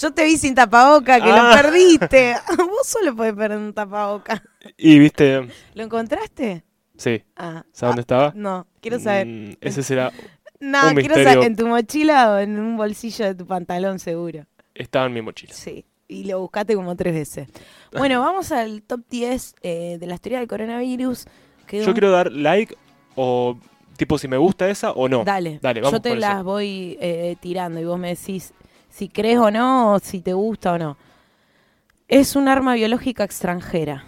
[0.00, 1.50] Yo te vi sin tapaboca, que Ah.
[1.54, 2.36] lo perdiste.
[2.56, 4.42] Vos solo podés perder un tapaboca.
[4.76, 6.62] y viste, ¿Lo encontraste?
[6.96, 7.22] sí.
[7.36, 7.64] Ah.
[7.72, 8.32] ¿Sabes dónde estaba?
[8.34, 9.26] No, quiero saber.
[9.26, 10.12] Mm, ese será.
[10.60, 11.32] No, un quiero misterio.
[11.32, 14.46] saber, ¿en tu mochila o en un bolsillo de tu pantalón seguro?
[14.74, 15.54] Estaba en mi mochila.
[15.54, 17.48] Sí, y lo buscaste como tres veces.
[17.92, 21.26] Bueno, vamos al top 10 eh, de la teoría del coronavirus.
[21.70, 22.74] Yo un- quiero dar like
[23.14, 23.56] o
[23.96, 25.22] tipo si me gusta esa o no.
[25.24, 26.44] Dale, Dale, vamos yo te las eso.
[26.44, 28.54] voy eh, tirando y vos me decís
[28.88, 30.96] si crees o no, o si te gusta o no.
[32.08, 34.04] Es un arma biológica extranjera.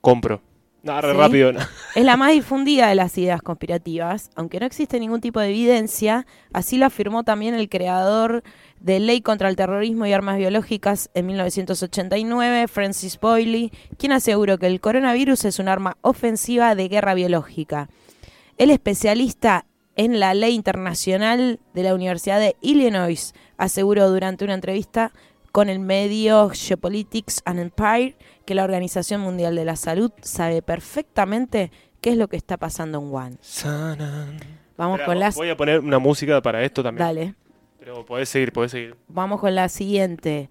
[0.00, 0.40] Compro.
[0.82, 1.16] Re ¿Sí?
[1.18, 1.52] rápido.
[1.94, 6.26] Es la más difundida de las ideas conspirativas, aunque no existe ningún tipo de evidencia,
[6.52, 8.42] así lo afirmó también el creador
[8.84, 14.66] de Ley contra el Terrorismo y Armas Biológicas en 1989, Francis Boyle, quien aseguró que
[14.66, 17.88] el coronavirus es un arma ofensiva de guerra biológica.
[18.58, 19.64] El especialista
[19.96, 25.12] en la ley internacional de la Universidad de Illinois aseguró durante una entrevista
[25.50, 31.72] con el medio Geopolitics and Empire que la Organización Mundial de la Salud sabe perfectamente
[32.02, 33.38] qué es lo que está pasando en Wuhan.
[34.76, 35.36] Vamos Espera, con las...
[35.36, 37.06] Voy a poner una música para esto también.
[37.06, 37.43] Dale.
[37.84, 38.96] Pero podés seguir, podés seguir.
[39.08, 40.48] Vamos con la siguiente.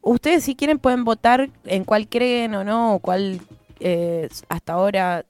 [0.00, 3.40] Ustedes si quieren pueden votar en cuál creen o no, o cuál
[3.78, 5.24] eh, hasta ahora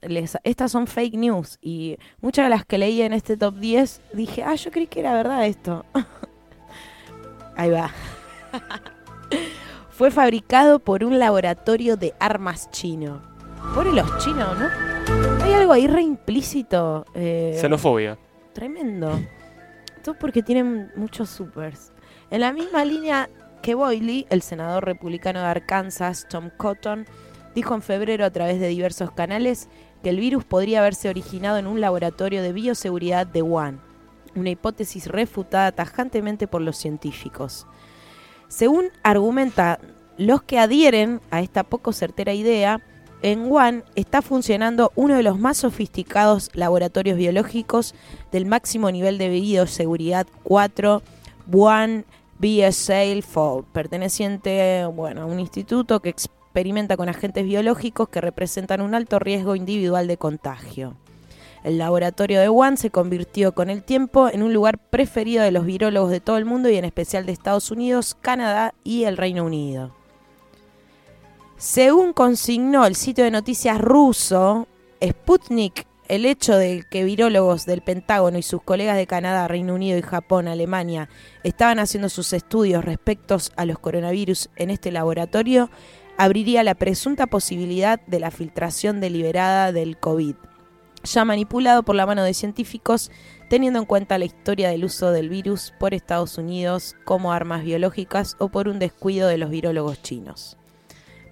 [0.00, 0.38] les...
[0.42, 4.42] Estas son fake news y muchas de las que leí en este top 10 dije,
[4.42, 5.84] ah, yo creí que era verdad esto.
[7.56, 7.90] Ahí va.
[9.90, 13.20] Fue fabricado por un laboratorio de armas chino.
[13.74, 15.44] Por los chinos, ¿no?
[15.44, 17.04] Hay algo ahí re implícito.
[17.14, 18.16] eh, Xenofobia.
[18.54, 19.20] Tremendo.
[20.14, 21.92] Porque tienen muchos supers.
[22.30, 23.28] En la misma línea
[23.62, 27.06] que Boyle, el senador republicano de Arkansas, Tom Cotton,
[27.54, 29.68] dijo en febrero a través de diversos canales
[30.02, 33.80] que el virus podría haberse originado en un laboratorio de bioseguridad de Wuhan,
[34.34, 37.66] una hipótesis refutada tajantemente por los científicos.
[38.48, 39.80] Según argumenta
[40.18, 42.80] los que adhieren a esta poco certera idea,
[43.22, 47.94] en Wuhan está funcionando uno de los más sofisticados laboratorios biológicos
[48.30, 51.02] del máximo nivel de bioseguridad 4,
[51.50, 52.04] Wuhan
[52.38, 58.94] BSA Fall, perteneciente bueno, a un instituto que experimenta con agentes biológicos que representan un
[58.94, 60.94] alto riesgo individual de contagio.
[61.64, 65.64] El laboratorio de Wuhan se convirtió con el tiempo en un lugar preferido de los
[65.64, 69.44] virólogos de todo el mundo y en especial de Estados Unidos, Canadá y el Reino
[69.44, 69.95] Unido.
[71.58, 74.68] Según consignó el sitio de noticias ruso,
[75.02, 79.96] Sputnik, el hecho de que virólogos del Pentágono y sus colegas de Canadá, Reino Unido
[79.96, 81.08] y Japón, Alemania,
[81.44, 85.70] estaban haciendo sus estudios respecto a los coronavirus en este laboratorio,
[86.18, 90.34] abriría la presunta posibilidad de la filtración deliberada del COVID,
[91.04, 93.10] ya manipulado por la mano de científicos,
[93.48, 98.36] teniendo en cuenta la historia del uso del virus por Estados Unidos como armas biológicas
[98.38, 100.58] o por un descuido de los virólogos chinos.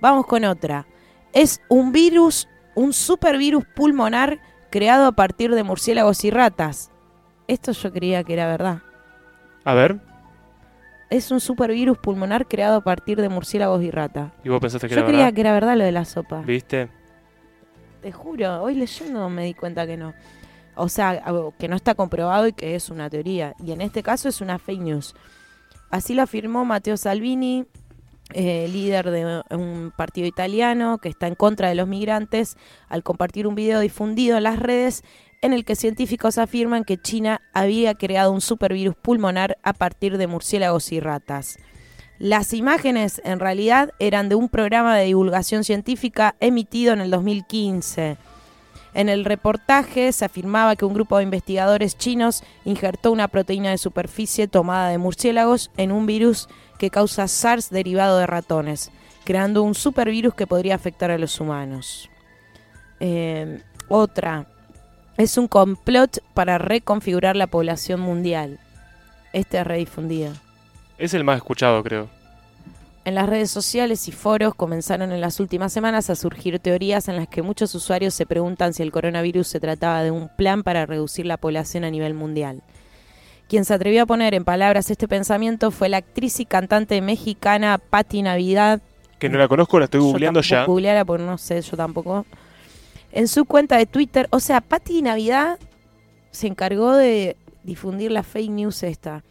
[0.00, 0.86] Vamos con otra.
[1.32, 4.38] Es un virus, un supervirus pulmonar
[4.70, 6.90] creado a partir de murciélagos y ratas.
[7.48, 8.78] Esto yo creía que era verdad.
[9.64, 10.00] A ver,
[11.10, 14.32] Es un supervirus pulmonar creado a partir de murciélagos y ratas.
[14.42, 15.34] y vos pensaste que Yo era creía verdad.
[15.34, 16.40] que era verdad lo de la sopa.
[16.40, 16.88] ¿Viste?
[18.02, 20.12] Te juro, hoy leyendo me di cuenta que no.
[20.76, 21.22] O sea,
[21.58, 23.54] que no está comprobado y que es una teoría.
[23.64, 25.14] Y en este caso es una fake news.
[25.90, 27.64] Así lo afirmó Matteo Salvini,
[28.32, 32.56] eh, líder de un partido italiano que está en contra de los migrantes,
[32.88, 35.02] al compartir un video difundido en las redes
[35.42, 40.26] en el que científicos afirman que China había creado un supervirus pulmonar a partir de
[40.26, 41.58] murciélagos y ratas.
[42.18, 48.16] Las imágenes en realidad eran de un programa de divulgación científica emitido en el 2015.
[48.94, 53.78] En el reportaje se afirmaba que un grupo de investigadores chinos injertó una proteína de
[53.78, 56.48] superficie tomada de murciélagos en un virus
[56.78, 58.90] que causa SARS derivado de ratones,
[59.24, 62.10] creando un supervirus que podría afectar a los humanos.
[63.00, 64.46] Eh, otra,
[65.16, 68.58] es un complot para reconfigurar la población mundial.
[69.32, 70.32] Este es redifundido.
[70.98, 72.08] Es el más escuchado, creo.
[73.04, 77.16] En las redes sociales y foros comenzaron en las últimas semanas a surgir teorías en
[77.16, 80.86] las que muchos usuarios se preguntan si el coronavirus se trataba de un plan para
[80.86, 82.62] reducir la población a nivel mundial.
[83.48, 87.78] Quien se atrevió a poner en palabras este pensamiento fue la actriz y cantante mexicana
[87.78, 88.80] Patti Navidad.
[89.18, 90.66] Que no la conozco, la estoy googleando yo tampoco ya.
[90.66, 92.26] googleala porque no sé, yo tampoco.
[93.12, 95.58] En su cuenta de Twitter, o sea, Patti Navidad
[96.30, 99.22] se encargó de difundir la fake news esta.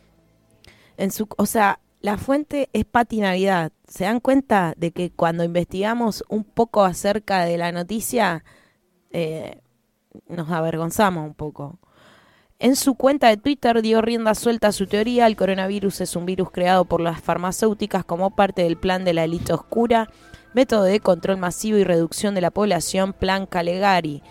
[0.97, 3.71] En su, o sea, la fuente es Pati Navidad.
[3.87, 8.43] ¿Se dan cuenta de que cuando investigamos un poco acerca de la noticia,
[9.11, 9.61] eh,
[10.27, 11.79] nos avergonzamos un poco?
[12.59, 15.27] En su cuenta de Twitter dio rienda suelta a su teoría.
[15.27, 19.25] El coronavirus es un virus creado por las farmacéuticas como parte del plan de la
[19.25, 20.09] élite oscura,
[20.53, 24.23] método de control masivo y reducción de la población, Plan Calegari.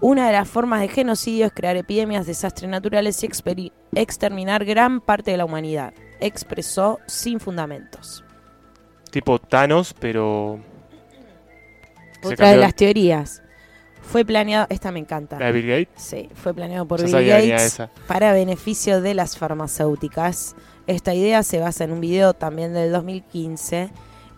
[0.00, 3.28] Una de las formas de genocidio es crear epidemias, desastres naturales y
[3.94, 8.24] exterminar gran parte de la humanidad, expresó sin fundamentos.
[9.10, 10.60] Tipo Thanos, pero.
[12.22, 13.42] Otra de las teorías.
[14.10, 15.38] Fue planeado, esta me encanta.
[15.38, 16.02] ¿La de Bill Gates?
[16.02, 20.56] Sí, fue planeado por Bill Gates para beneficio de las farmacéuticas.
[20.88, 23.90] Esta idea se basa en un video también del 2015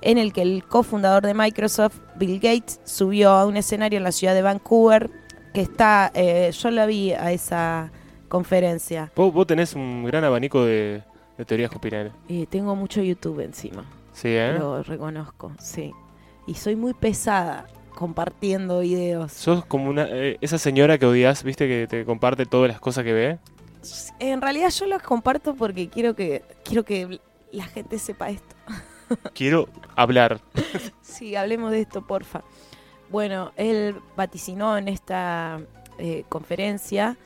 [0.03, 4.13] en el que el cofundador de Microsoft, Bill Gates, subió a un escenario en la
[4.13, 5.09] ciudad de Vancouver
[5.55, 7.91] que está, eh, yo la vi a esa
[8.29, 9.11] conferencia.
[9.17, 11.03] Vos, vos tenés un gran abanico de,
[11.39, 12.19] de teorías conspiranoicas.
[12.29, 13.87] Eh, tengo mucho YouTube encima.
[14.13, 14.53] Sí, ¿eh?
[14.59, 15.93] Lo reconozco, sí.
[16.47, 19.33] Y soy muy pesada compartiendo videos.
[19.33, 21.69] Sos como una eh, esa señora que odias, ¿viste?
[21.69, 23.39] Que te comparte todas las cosas que ve.
[24.19, 27.21] En realidad yo los comparto porque quiero que quiero que
[27.51, 28.55] la gente sepa esto.
[29.35, 30.41] Quiero hablar.
[31.03, 32.43] Sí, hablemos de esto, porfa.
[33.11, 35.61] Bueno, él vaticinó en esta
[35.99, 37.19] eh, conferencia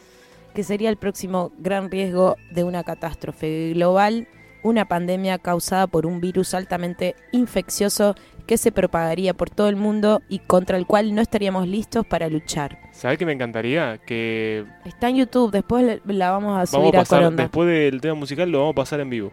[0.53, 4.27] que sería el próximo gran riesgo de una catástrofe global,
[4.63, 8.15] una pandemia causada por un virus altamente infeccioso
[8.47, 12.29] que se propagaría por todo el mundo y contra el cual no estaríamos listos para
[12.29, 12.79] luchar.
[12.93, 13.99] ¿Sabés qué me encantaría?
[13.99, 17.43] Que Está en YouTube, después la vamos a subir vamos a a pasar, Coronda.
[17.43, 19.33] después del tema musical, lo vamos a pasar en vivo.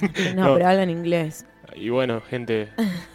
[0.00, 0.08] No,
[0.48, 0.54] No.
[0.54, 1.44] pero habla en inglés.
[1.74, 2.68] Y bueno, gente,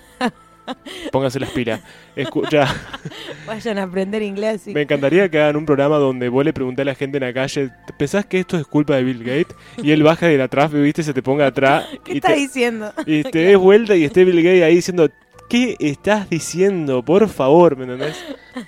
[1.11, 1.81] pónganse las pilas.
[2.15, 2.65] Escucha,
[3.47, 4.67] Vayan a aprender inglés.
[4.67, 7.33] me encantaría que hagan un programa donde vos le preguntás a la gente en la
[7.33, 9.55] calle, ¿pensás que esto es culpa de Bill Gates?
[9.81, 12.91] Y él baja de atrás, viste, se te ponga atrás ¿Qué y está te, diciendo?
[13.05, 15.09] y te des vuelta y esté Bill Gates ahí diciendo,
[15.49, 17.03] ¿qué estás diciendo?
[17.03, 18.17] Por favor, ¿me entendés?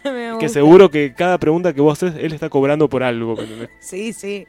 [0.06, 3.44] Me Que seguro que cada pregunta que vos haces, él está cobrando por algo, ¿me
[3.44, 3.70] entendés?
[3.80, 4.48] Sí, sí.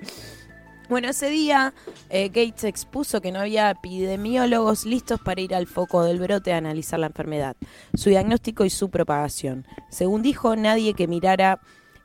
[0.90, 1.72] Bueno, ese día
[2.08, 6.56] eh, Gates expuso que no había epidemiólogos listos para ir al foco del brote a
[6.56, 7.54] analizar la enfermedad,
[7.94, 9.68] su diagnóstico y su propagación.
[9.88, 11.60] Según dijo, nadie que mirara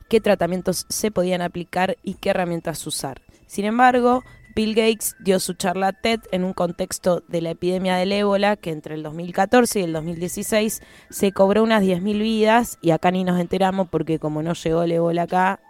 [0.08, 3.22] qué tratamientos se podían aplicar y qué herramientas usar.
[3.48, 4.22] Sin embargo,
[4.54, 8.70] Bill Gates dio su charla TED en un contexto de la epidemia del ébola que
[8.70, 10.80] entre el 2014 y el 2016
[11.10, 14.92] se cobró unas 10.000 vidas y acá ni nos enteramos porque como no llegó el
[14.92, 15.60] ébola acá,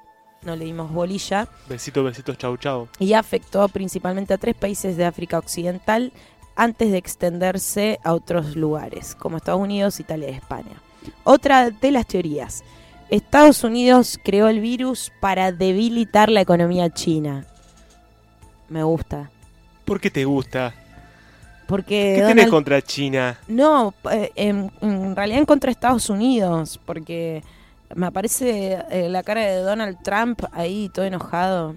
[0.47, 2.89] no le dimos bolilla Besitos, besitos, chau, chau.
[2.99, 6.13] y afectó principalmente a tres países de África Occidental
[6.55, 10.81] antes de extenderse a otros lugares, como Estados Unidos, Italia y España.
[11.25, 12.65] Otra de las teorías.
[13.11, 17.45] Estados Unidos creó el virus para debilitar la economía china.
[18.69, 19.31] Me gusta.
[19.85, 20.75] ¿Por qué te gusta?
[21.69, 23.39] Porque ¿Qué Donald- tenés contra China?
[23.49, 27.43] No, eh, en, en realidad en contra Estados Unidos, porque
[27.95, 31.77] me aparece eh, la cara de Donald Trump ahí todo enojado.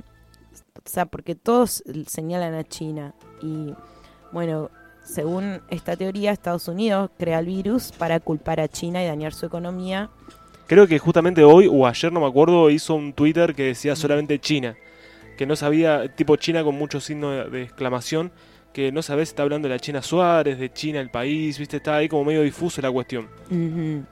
[0.76, 3.14] O sea, porque todos señalan a China.
[3.42, 3.74] Y
[4.32, 4.70] bueno,
[5.04, 9.46] según esta teoría, Estados Unidos crea el virus para culpar a China y dañar su
[9.46, 10.10] economía.
[10.68, 14.40] Creo que justamente hoy o ayer, no me acuerdo, hizo un Twitter que decía solamente
[14.40, 14.76] China.
[15.38, 18.32] Que no sabía, tipo China con mucho signo de, exclamación,
[18.74, 21.78] que no sabés si está hablando de la China Suárez, de China el país, viste,
[21.78, 23.28] está ahí como medio difuso la cuestión.
[23.50, 24.04] Ujú.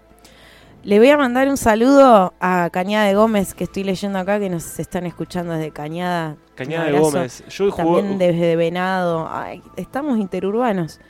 [0.88, 4.49] Le voy a mandar un saludo a Cañada de Gómez, que estoy leyendo acá, que
[4.49, 6.38] nos están escuchando desde Cañada.
[6.55, 6.97] Cañada de.
[6.97, 7.43] Gómez.
[7.49, 9.27] Yo También jugué- desde Venado.
[9.30, 11.01] Ay, estamos interurbanos.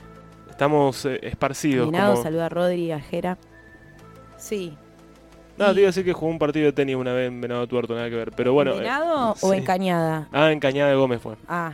[0.50, 1.92] Estamos eh, esparcidos.
[1.92, 2.24] Venado, como...
[2.24, 3.38] saluda a Rodri, a Jera.
[4.36, 4.76] Sí.
[5.60, 7.68] No, te iba a decir que jugó un partido de tenis una vez en Venado
[7.68, 8.32] Tuerto, nada que ver.
[8.32, 8.72] Pero bueno.
[8.72, 9.58] ¿En eh, ¿Venado o sí.
[9.60, 10.28] en Cañada?
[10.32, 11.36] Ah, en Cañada de Gómez fue.
[11.48, 11.74] Ah,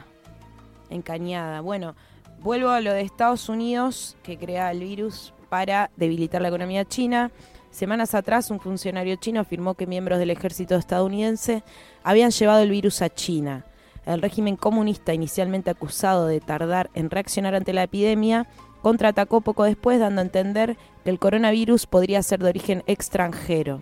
[0.90, 1.62] en Cañada.
[1.62, 1.96] Bueno,
[2.42, 7.32] vuelvo a lo de Estados Unidos, que crea el virus para debilitar la economía china.
[7.74, 11.64] Semanas atrás, un funcionario chino afirmó que miembros del ejército estadounidense
[12.04, 13.66] habían llevado el virus a China.
[14.06, 18.46] El régimen comunista, inicialmente acusado de tardar en reaccionar ante la epidemia,
[18.84, 23.82] contraatacó poco después, dando a entender que el coronavirus podría ser de origen extranjero.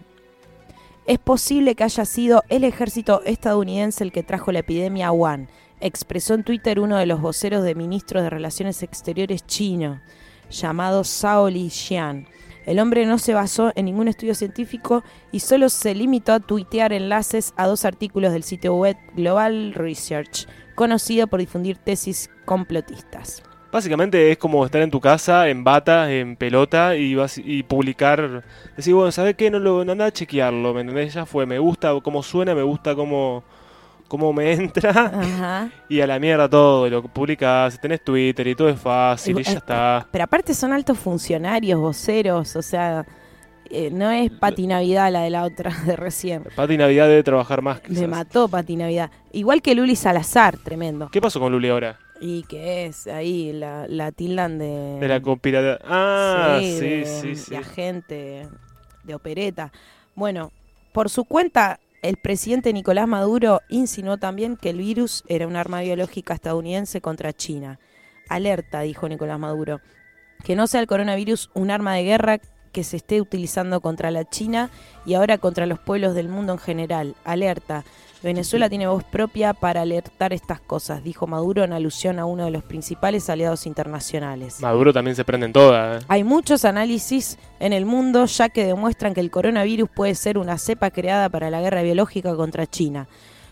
[1.06, 5.50] Es posible que haya sido el ejército estadounidense el que trajo la epidemia a Wuhan,
[5.82, 10.00] expresó en Twitter uno de los voceros de ministros de Relaciones Exteriores chino,
[10.50, 12.26] llamado Zhao Lijian.
[12.66, 16.94] El hombre no se basó en ningún estudio científico y solo se limitó a tuitear
[16.94, 23.44] enlaces a dos artículos del sitio web Global Research, conocido por difundir tesis complotistas.
[23.72, 28.44] Básicamente es como estar en tu casa, en bata, en pelota y, vas, y publicar.
[28.76, 29.50] Decir, bueno, ¿sabes qué?
[29.50, 31.14] No, lo, no anda a chequearlo, ¿me entendés?
[31.14, 33.46] Ya fue, me gusta cómo suena, me gusta cómo,
[34.12, 34.90] cómo me entra.
[34.92, 35.70] Ajá.
[35.88, 39.44] Y a la mierda todo, lo publicas, tenés Twitter y todo es fácil y, Y-
[39.46, 40.06] ya está.
[40.12, 43.06] Pero aparte son altos funcionarios, voceros, o sea,
[43.70, 46.44] eh, no es Pati Navidad la de la otra de recién.
[46.58, 47.82] Pati Navidad debe trabajar más.
[47.84, 48.10] Me quizás.
[48.10, 49.10] mató Pati Navidad.
[49.32, 51.08] Igual que Luli Salazar, tremendo.
[51.10, 51.98] ¿Qué pasó con Luli ahora?
[52.20, 55.00] Y que es ahí la, la tildan de...
[55.00, 55.80] De la conspiración.
[55.86, 57.50] Ah, sí, de, sí, sí.
[57.52, 58.48] de agente
[59.06, 59.72] de opereta.
[60.16, 60.52] Bueno,
[60.92, 65.82] por su cuenta, el presidente Nicolás Maduro insinuó también que el virus era un arma
[65.82, 67.80] biológica estadounidense contra China.
[68.28, 69.82] Alerta, dijo Nicolás Maduro,
[70.44, 72.40] que no sea el coronavirus un arma de guerra
[72.72, 74.72] que se esté utilizando contra la China
[75.06, 77.16] y ahora contra los pueblos del mundo en general.
[77.24, 77.84] Alerta.
[78.24, 82.52] Venezuela tiene voz propia para alertar estas cosas, dijo Maduro en alusión a uno de
[82.52, 84.60] los principales aliados internacionales.
[84.62, 85.98] Maduro también se prende en toda.
[85.98, 86.00] ¿eh?
[86.08, 90.60] Hay muchos análisis en el mundo ya que demuestran que el coronavirus puede ser una
[90.60, 93.08] cepa creada para la guerra biológica contra China.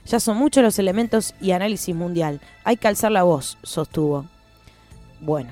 [0.06, 2.40] Ya son muchos los elementos y análisis mundial.
[2.64, 4.26] Hay que alzar la voz, sostuvo.
[5.20, 5.52] Bueno,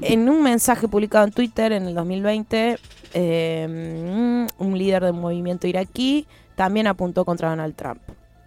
[0.00, 2.78] en un mensaje publicado en Twitter en el 2020,
[3.14, 8.00] eh, un líder del movimiento iraquí también apuntó contra Donald Trump.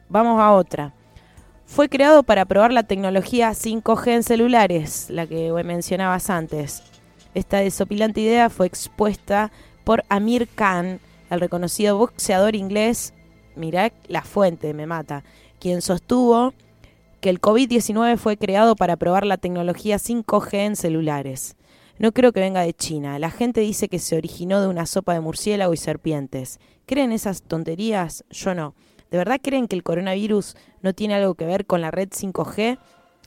[0.10, 0.94] Vamos a otra.
[1.66, 6.84] Fue creado para probar la tecnología 5G en celulares, la que mencionabas antes.
[7.34, 9.52] Esta desopilante idea fue expuesta
[9.84, 11.00] por Amir Khan,
[11.30, 13.14] el reconocido boxeador inglés,
[13.56, 15.24] mirá la fuente, me mata,
[15.60, 16.54] quien sostuvo
[17.20, 21.56] que el COVID-19 fue creado para probar la tecnología 5G en celulares.
[21.98, 23.18] No creo que venga de China.
[23.20, 26.60] La gente dice que se originó de una sopa de murciélago y serpientes.
[26.86, 28.26] ¿Creen esas tonterías?
[28.30, 28.76] Yo no.
[29.12, 32.78] ¿De verdad creen que el coronavirus no tiene algo que ver con la red 5G?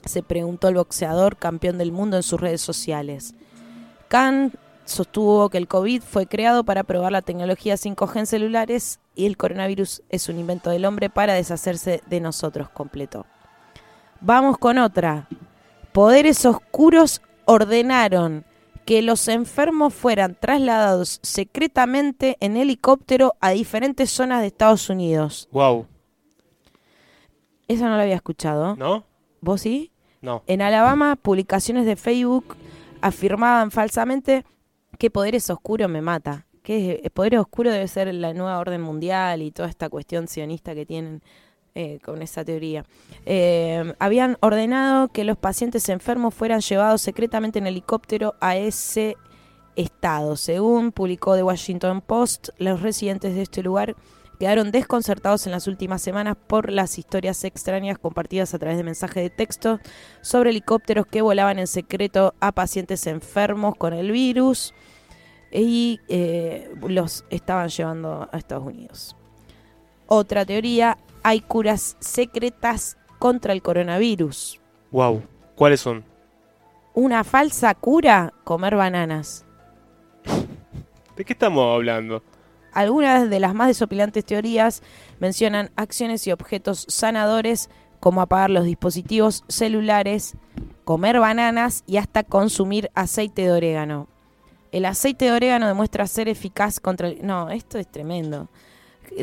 [0.05, 3.35] Se preguntó el boxeador campeón del mundo en sus redes sociales.
[4.09, 4.53] Khan
[4.85, 9.37] sostuvo que el COVID fue creado para probar la tecnología 5G en celulares y el
[9.37, 13.27] coronavirus es un invento del hombre para deshacerse de nosotros, completó.
[14.21, 15.29] Vamos con otra.
[15.93, 18.45] Poderes oscuros ordenaron
[18.89, 25.47] que los enfermos fueran trasladados secretamente en helicóptero a diferentes zonas de Estados Unidos.
[25.53, 25.87] Wow.
[27.67, 28.77] Esa no la había escuchado.
[28.77, 29.05] ¿No?
[29.43, 29.93] ¿Vos sí?
[30.23, 30.43] No.
[30.47, 32.57] En Alabama, publicaciones de Facebook
[33.03, 34.47] afirmaban falsamente
[34.99, 36.47] que Poderes Oscuros me mata.
[36.63, 40.75] Que eh, Poderes Oscuros debe ser la nueva orden mundial y toda esta cuestión sionista
[40.75, 41.23] que tienen
[41.81, 42.85] eh, con esa teoría.
[43.25, 49.17] Eh, habían ordenado que los pacientes enfermos fueran llevados secretamente en helicóptero a ese
[49.77, 50.35] estado.
[50.35, 53.95] Según publicó The Washington Post, los residentes de este lugar
[54.41, 59.23] quedaron desconcertados en las últimas semanas por las historias extrañas compartidas a través de mensajes
[59.23, 59.79] de texto
[60.21, 64.75] sobre helicópteros que volaban en secreto a pacientes enfermos con el virus
[65.53, 69.15] y eh, los estaban llevando a Estados Unidos.
[70.11, 70.97] Otra teoría,
[71.29, 74.59] hay curas secretas contra el coronavirus.
[74.91, 75.23] Wow.
[75.57, 76.03] ¿Cuáles son?
[76.95, 79.45] Una falsa cura, comer bananas.
[81.17, 82.23] ¿De qué estamos hablando?
[82.73, 84.83] Algunas de las más desopilantes teorías
[85.21, 87.69] mencionan acciones y objetos sanadores
[88.01, 90.35] como apagar los dispositivos celulares,
[90.85, 94.09] comer bananas y hasta consumir aceite de orégano.
[94.73, 97.27] El aceite de orégano demuestra ser eficaz contra el...
[97.27, 98.49] No, esto es tremendo.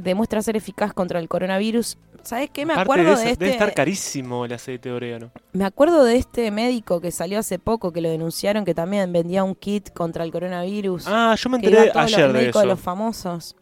[0.02, 1.98] Demuestra ser eficaz contra el coronavirus.
[2.24, 2.66] ¿Sabes qué?
[2.66, 3.46] Me Aparte acuerdo de de, eso, este...
[3.46, 5.32] Debe estar carísimo el aceite de orégano.
[5.54, 9.44] Me acuerdo de este médico que salió hace poco que lo denunciaron que también vendía
[9.44, 11.06] un kit contra el coronavirus.
[11.08, 12.66] Ah, yo me enteré los ayer de eso.
[12.66, 13.56] los famosos.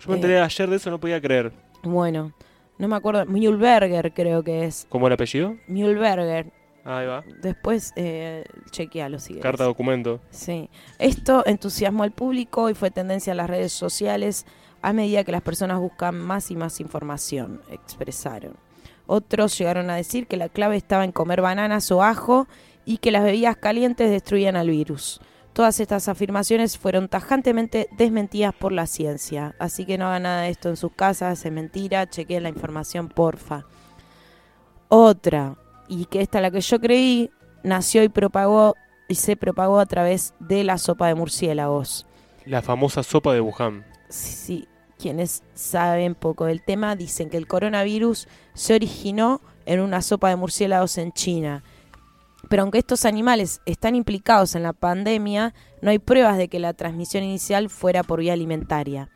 [0.00, 0.16] Yo me Eh.
[0.16, 1.52] enteré ayer de eso, no podía creer.
[1.82, 2.32] Bueno,
[2.78, 3.24] no me acuerdo.
[3.26, 4.86] Mühlberger creo que es.
[4.90, 5.56] ¿Cómo el apellido?
[5.66, 6.52] Mühlberger.
[6.84, 7.22] Ahí va.
[7.42, 9.42] Después eh, chequealo si querés.
[9.42, 10.20] Carta documento.
[10.30, 10.68] Sí.
[10.98, 14.46] Esto entusiasmó al público y fue tendencia en las redes sociales
[14.82, 18.54] a medida que las personas buscan más y más información, expresaron.
[19.06, 22.46] Otros llegaron a decir que la clave estaba en comer bananas o ajo
[22.84, 25.20] y que las bebidas calientes destruían al virus.
[25.52, 29.56] Todas estas afirmaciones fueron tajantemente desmentidas por la ciencia.
[29.58, 33.08] Así que no hagan nada de esto en sus casas, es mentira, chequeen la información,
[33.08, 33.64] porfa.
[34.88, 35.56] Otra,
[35.88, 37.30] y que esta la que yo creí,
[37.64, 38.76] nació y propagó
[39.08, 42.06] y se propagó a través de la sopa de murciélagos.
[42.46, 43.89] La famosa sopa de Wuhan.
[44.10, 44.68] Sí,
[44.98, 50.36] quienes saben poco del tema dicen que el coronavirus se originó en una sopa de
[50.36, 51.62] murciélagos en China.
[52.48, 56.74] Pero aunque estos animales están implicados en la pandemia, no hay pruebas de que la
[56.74, 59.10] transmisión inicial fuera por vía alimentaria.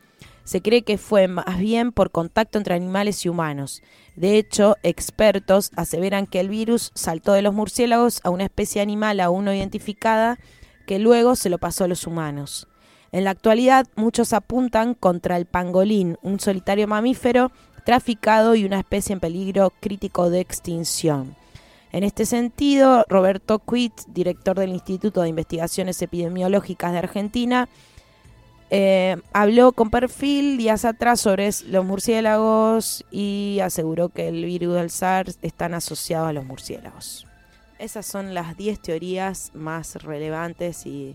[0.44, 3.82] Se cree que fue más bien por contacto entre animales y humanos.
[4.14, 9.20] De hecho, expertos aseveran que el virus saltó de los murciélagos a una especie animal
[9.20, 10.38] aún no identificada
[10.86, 12.68] que luego se lo pasó a los humanos.
[13.14, 17.52] En la actualidad, muchos apuntan contra el pangolín, un solitario mamífero
[17.84, 21.36] traficado y una especie en peligro crítico de extinción.
[21.92, 27.68] En este sentido, Roberto Quit, director del Instituto de Investigaciones Epidemiológicas de Argentina,
[28.70, 34.90] eh, habló con perfil días atrás sobre los murciélagos y aseguró que el virus del
[34.90, 37.28] SARS están asociados a los murciélagos.
[37.78, 41.14] Esas son las 10 teorías más relevantes y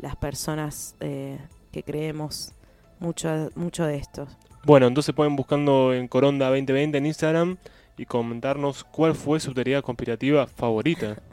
[0.00, 1.38] las personas eh,
[1.72, 2.52] que creemos
[2.98, 4.26] mucho, mucho de esto.
[4.64, 7.56] Bueno, entonces pueden buscando en Coronda 2020 en Instagram
[7.96, 11.16] y comentarnos cuál fue su teoría conspirativa favorita.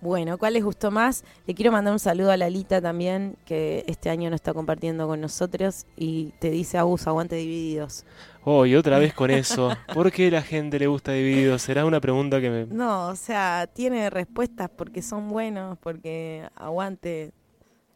[0.00, 1.24] Bueno, ¿cuál les gustó más?
[1.46, 5.20] Le quiero mandar un saludo a Lalita también, que este año no está compartiendo con
[5.20, 8.04] nosotros y te dice Agus, aguante divididos.
[8.44, 9.76] Oh, y otra vez con eso.
[9.92, 11.62] ¿Por qué la gente le gusta divididos?
[11.62, 12.66] Será una pregunta que me...
[12.66, 17.32] No, o sea, tiene respuestas porque son buenos, porque aguante,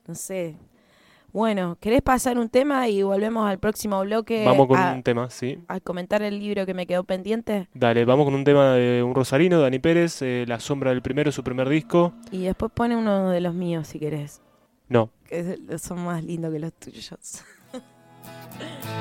[0.06, 0.56] no sé.
[1.32, 4.44] Bueno, ¿querés pasar un tema y volvemos al próximo bloque?
[4.44, 5.58] Vamos con a- un tema, sí.
[5.66, 9.14] a comentar el libro que me quedó pendiente Dale, vamos con un tema de un
[9.14, 12.12] rosarino, Dani Pérez, eh, La sombra del primero, su primer disco.
[12.30, 14.42] y después pone uno de los míos si querés,
[14.90, 17.14] No, que son más lindos que los tuyos.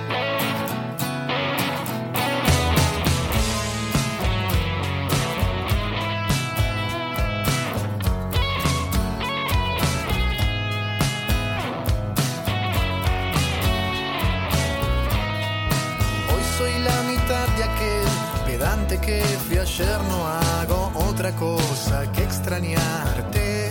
[18.98, 23.70] que fui ayer, no hago otra cosa que extrañarte.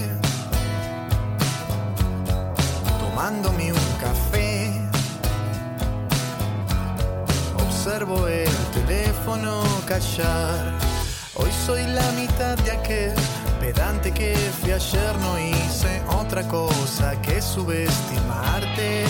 [2.98, 4.70] Tomándome un café,
[7.66, 10.78] observo el teléfono callar.
[11.34, 13.14] Hoy soy la mitad de aquel
[13.60, 19.04] pedante que fui ayer, no hice otra cosa que subestimarte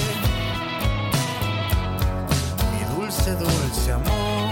[2.73, 4.49] mi dulce, dulce amor.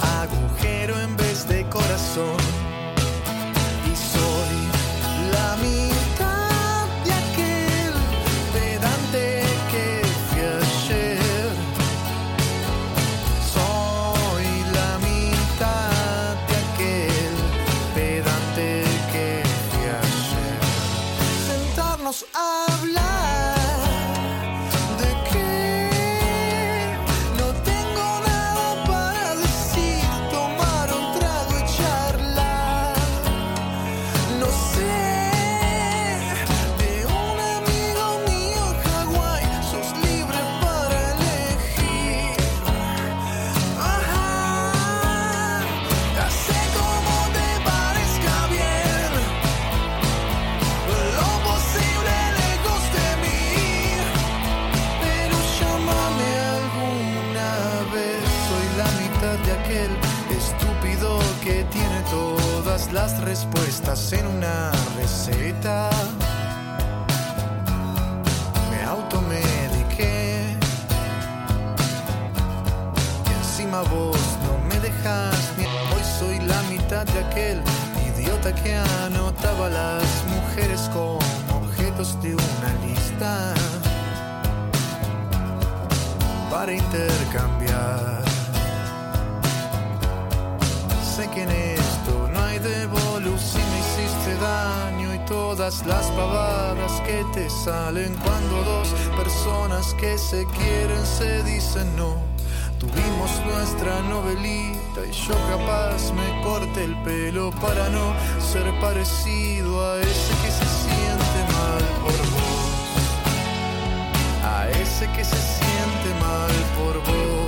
[0.00, 2.63] Agujero en vez de corazón.
[63.04, 65.90] Las respuestas en una receta.
[68.70, 70.56] Me automediqué.
[73.28, 77.62] Y encima vos no me dejas ni Hoy soy la mitad de aquel
[78.08, 81.18] idiota que anotaba las mujeres como
[81.60, 83.52] objetos de una lista.
[86.50, 88.24] Para intercambiar.
[91.14, 91.50] Sé que en
[95.64, 102.16] todas las pavadas que te salen cuando dos personas que se quieren se dicen no.
[102.78, 110.00] Tuvimos nuestra novelita y yo capaz me corte el pelo para no ser parecido a
[110.02, 112.74] ese que se siente mal por vos.
[114.44, 117.43] A ese que se siente mal por vos.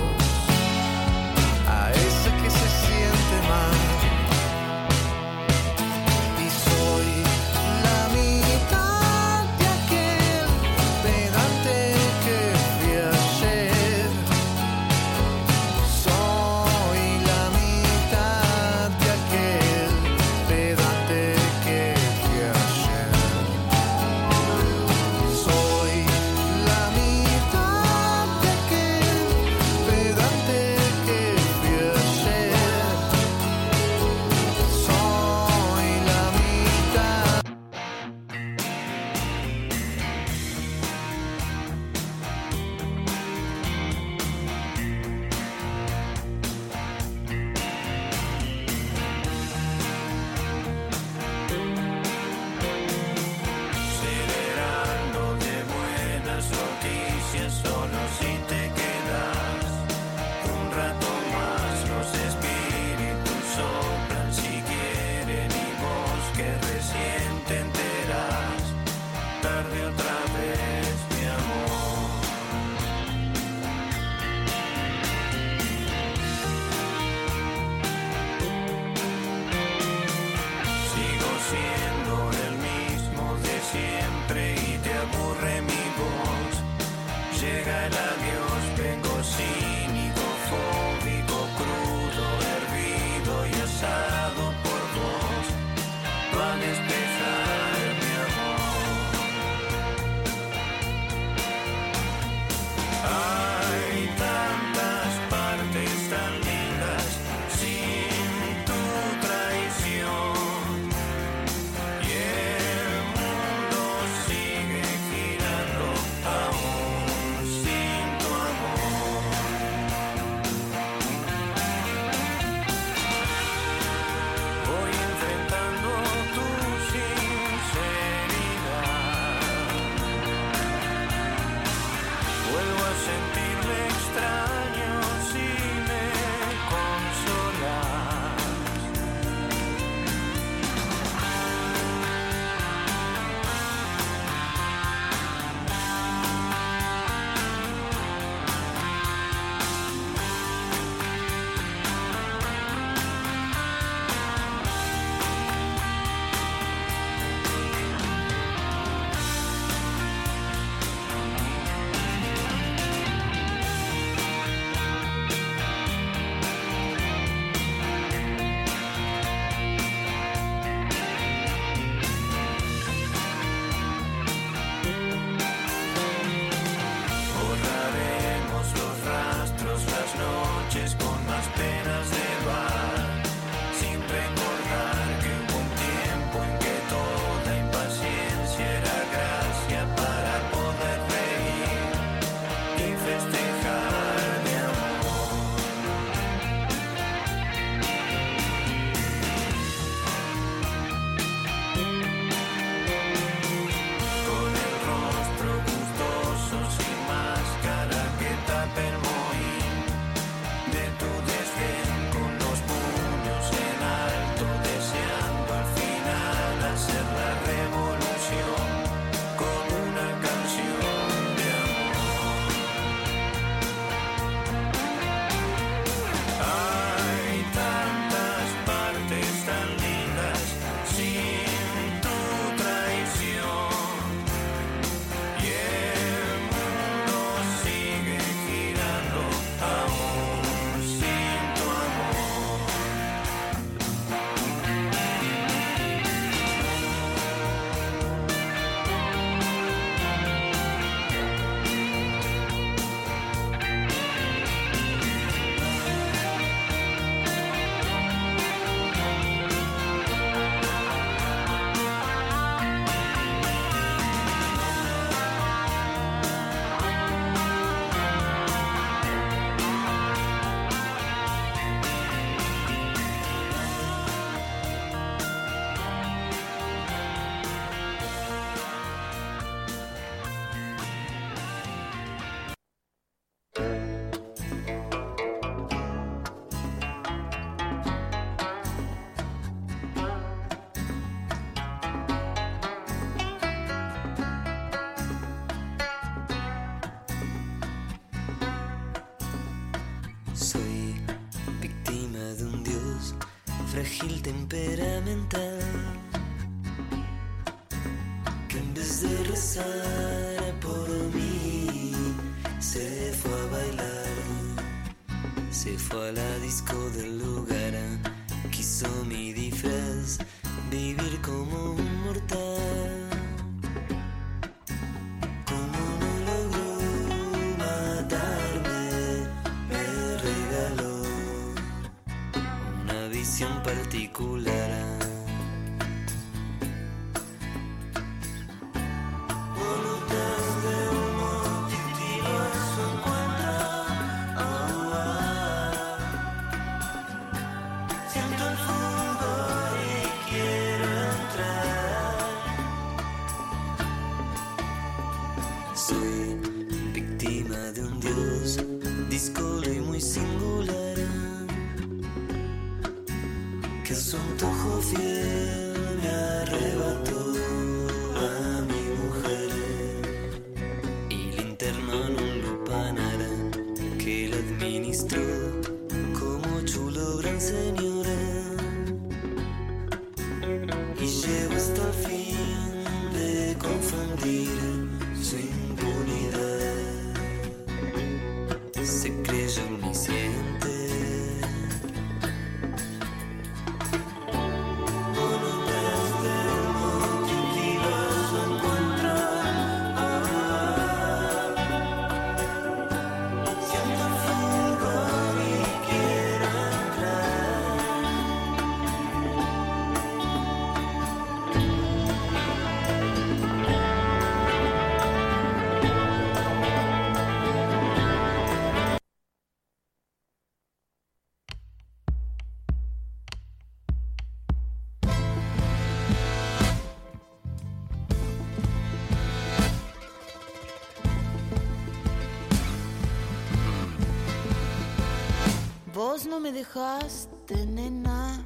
[436.17, 438.43] Vos no me dejaste, nena.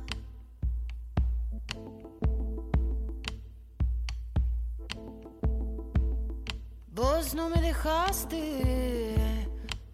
[6.89, 9.47] Vos no me dejaste,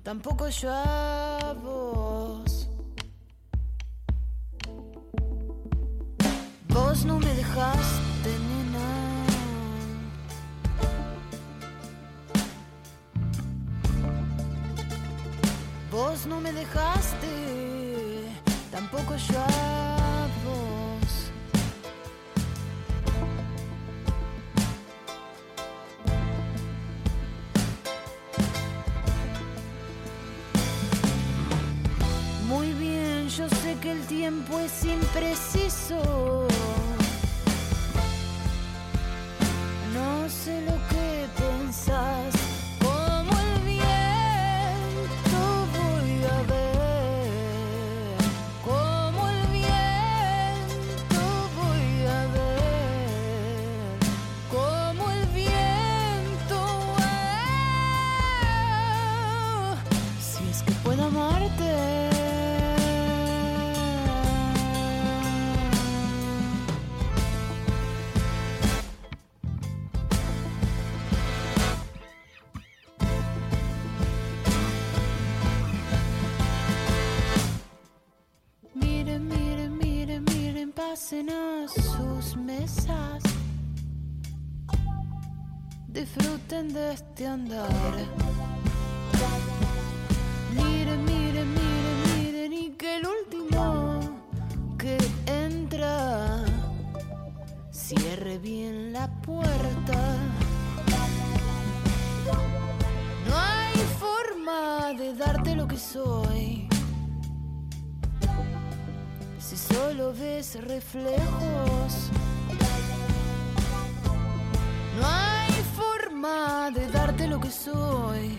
[0.03, 2.70] tampoco yo a vos.
[6.69, 8.86] Vos no me dejaste, nena.
[15.90, 17.65] Vos no me dejaste.
[32.49, 36.56] Muy bien, yo sé que el tiempo es impreciso.
[86.07, 87.69] disfruten de este andar.
[90.55, 94.01] Miren, miren, miren, miren y que el último
[94.78, 96.45] que entra
[97.70, 99.99] cierre bien la puerta.
[103.28, 106.69] No hay forma de darte lo que soy.
[109.39, 112.11] Si solo ves reflejos.
[116.73, 118.36] de darte lo que soy.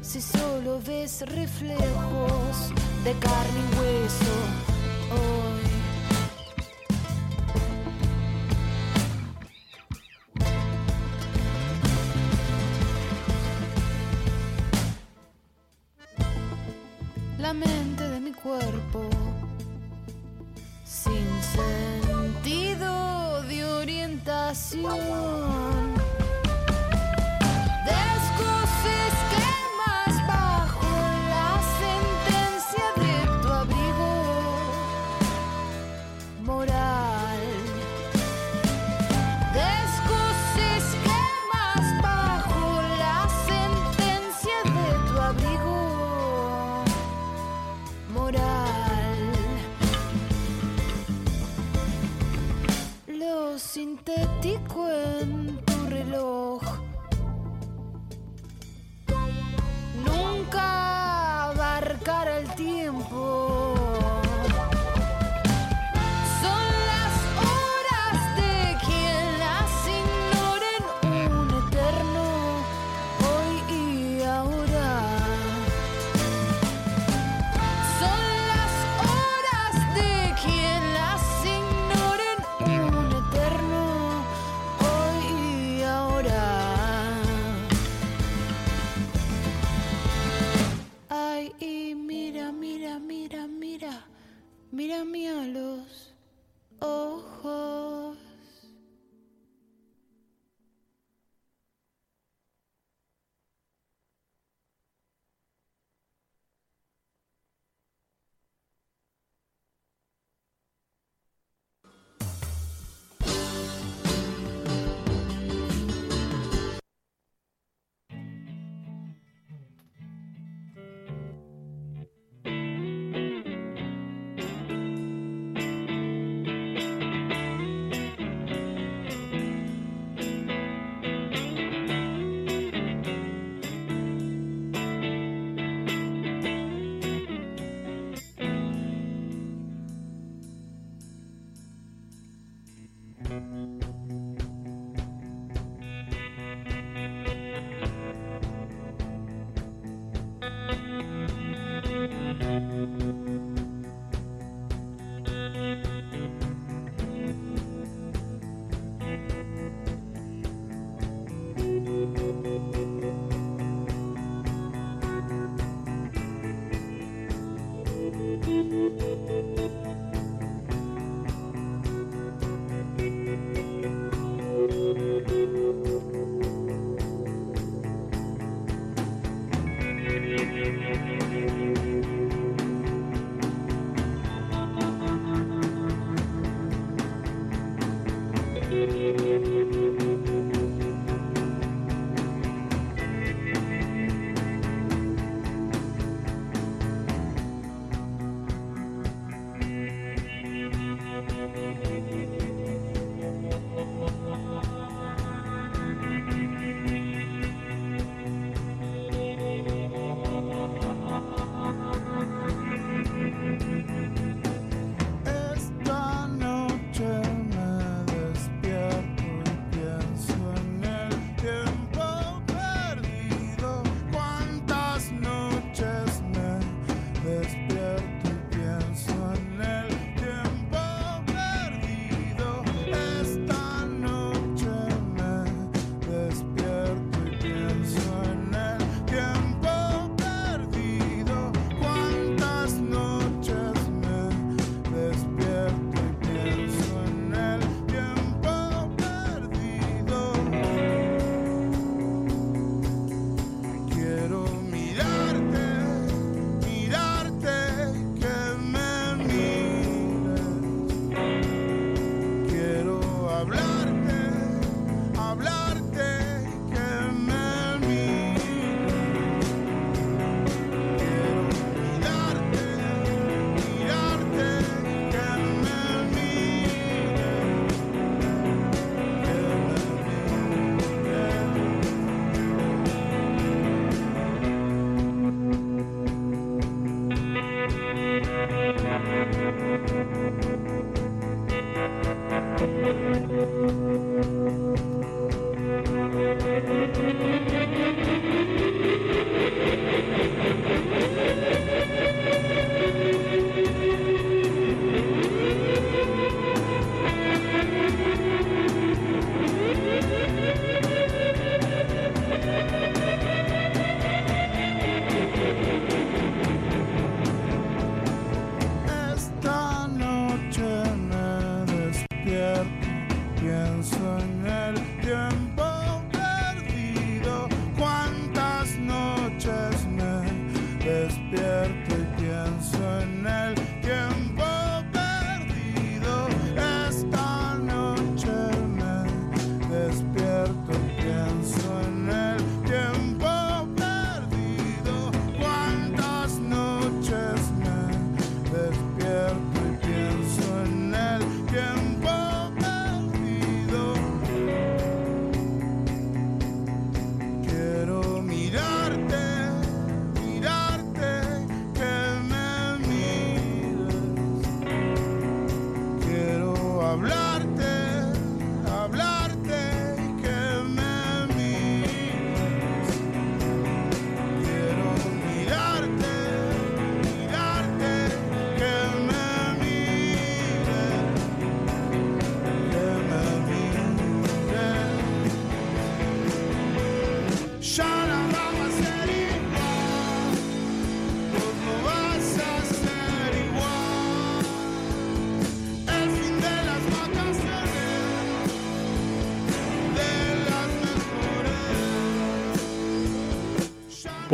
[0.00, 2.72] Si solo ves reflejos
[3.04, 4.73] de carne y hueso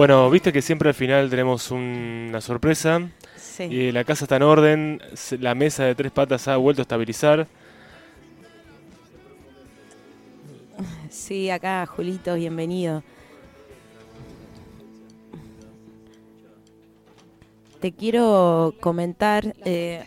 [0.01, 3.11] Bueno, viste que siempre al final tenemos un- una sorpresa.
[3.37, 3.65] Sí.
[3.65, 5.03] Y la casa está en orden,
[5.39, 7.47] la mesa de tres patas ha vuelto a estabilizar.
[11.11, 13.03] Sí, acá Julito, bienvenido.
[17.81, 20.07] Te quiero comentar eh,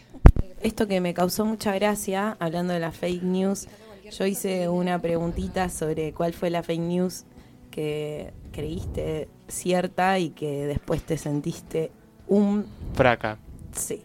[0.63, 3.67] esto que me causó mucha gracia, hablando de la fake news.
[4.11, 7.25] Yo hice una preguntita sobre cuál fue la fake news
[7.69, 11.91] que creíste cierta y que después te sentiste
[12.27, 13.37] un Fraca.
[13.73, 14.01] Sí.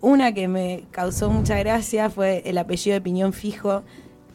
[0.00, 3.84] Una que me causó mucha gracia fue el apellido de Piñón Fijo.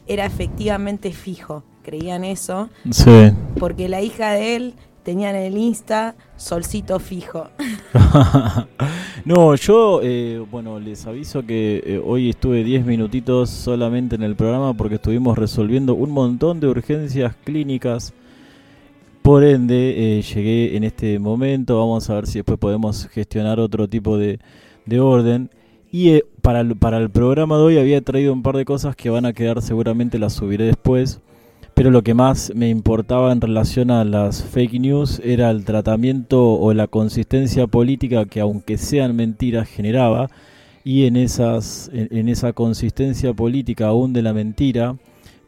[0.06, 1.62] Era efectivamente fijo.
[1.82, 2.70] Creían eso.
[2.90, 3.30] Sí.
[3.58, 7.48] Porque la hija de él tenía en el Insta Solcito Fijo.
[9.24, 14.36] no, yo, eh, bueno, les aviso que eh, hoy estuve 10 minutitos solamente en el
[14.36, 18.12] programa porque estuvimos resolviendo un montón de urgencias clínicas.
[19.22, 21.78] Por ende, eh, llegué en este momento.
[21.78, 24.38] Vamos a ver si después podemos gestionar otro tipo de,
[24.86, 25.50] de orden.
[25.92, 28.96] Y eh, para, el, para el programa de hoy había traído un par de cosas
[28.96, 31.20] que van a quedar, seguramente las subiré después.
[31.74, 36.54] Pero lo que más me importaba en relación a las fake news era el tratamiento
[36.54, 40.30] o la consistencia política que aunque sean mentiras generaba.
[40.82, 44.96] Y en, esas, en, en esa consistencia política aún de la mentira,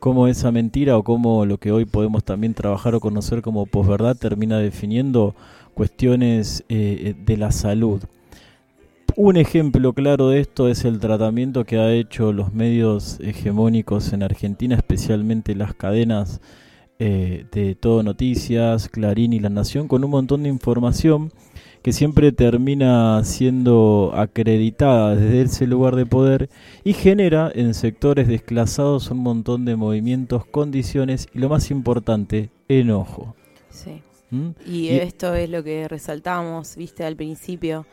[0.02, 4.16] cómo esa mentira o cómo lo que hoy podemos también trabajar o conocer como posverdad
[4.16, 5.36] termina definiendo
[5.74, 8.02] cuestiones eh, de la salud.
[9.14, 14.24] Un ejemplo claro de esto es el tratamiento que ha hecho los medios hegemónicos en
[14.24, 16.40] Argentina, especialmente las cadenas
[16.98, 21.30] eh, de Todo Noticias, Clarín y La Nación, con un montón de información
[21.82, 26.48] que siempre termina siendo acreditada desde ese lugar de poder
[26.84, 33.34] y genera en sectores desclasados un montón de movimientos, condiciones y lo más importante, enojo.
[33.70, 34.00] Sí.
[34.30, 34.50] ¿Mm?
[34.64, 37.84] Y, Y- esto es lo que resaltábamos, viste, al principio,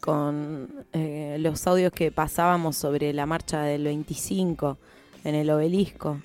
[0.00, 4.78] con eh, los audios que pasábamos sobre la marcha del 25
[5.24, 6.20] en el obelisco,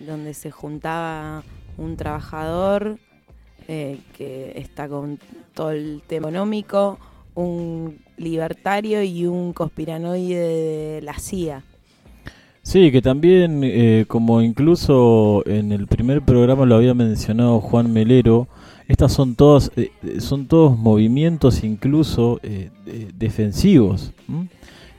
[0.00, 1.44] donde se juntaba
[1.78, 2.98] un trabajador
[3.68, 5.18] eh, que está con
[5.54, 6.28] todo el tema
[7.34, 11.62] un libertario y un conspiranoide de la CIA.
[12.62, 18.46] Sí, que también, eh, como incluso en el primer programa lo había mencionado Juan Melero,
[18.86, 19.90] estas son todas, eh,
[20.20, 22.70] son todos movimientos incluso eh,
[23.16, 24.12] defensivos.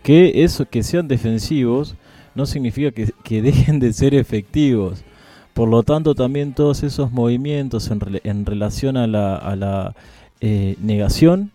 [0.01, 1.95] Que eso, que sean defensivos,
[2.35, 5.05] no significa que, que dejen de ser efectivos.
[5.53, 9.95] Por lo tanto, también todos esos movimientos en, rela- en relación a la, a la
[10.41, 11.51] eh, negación,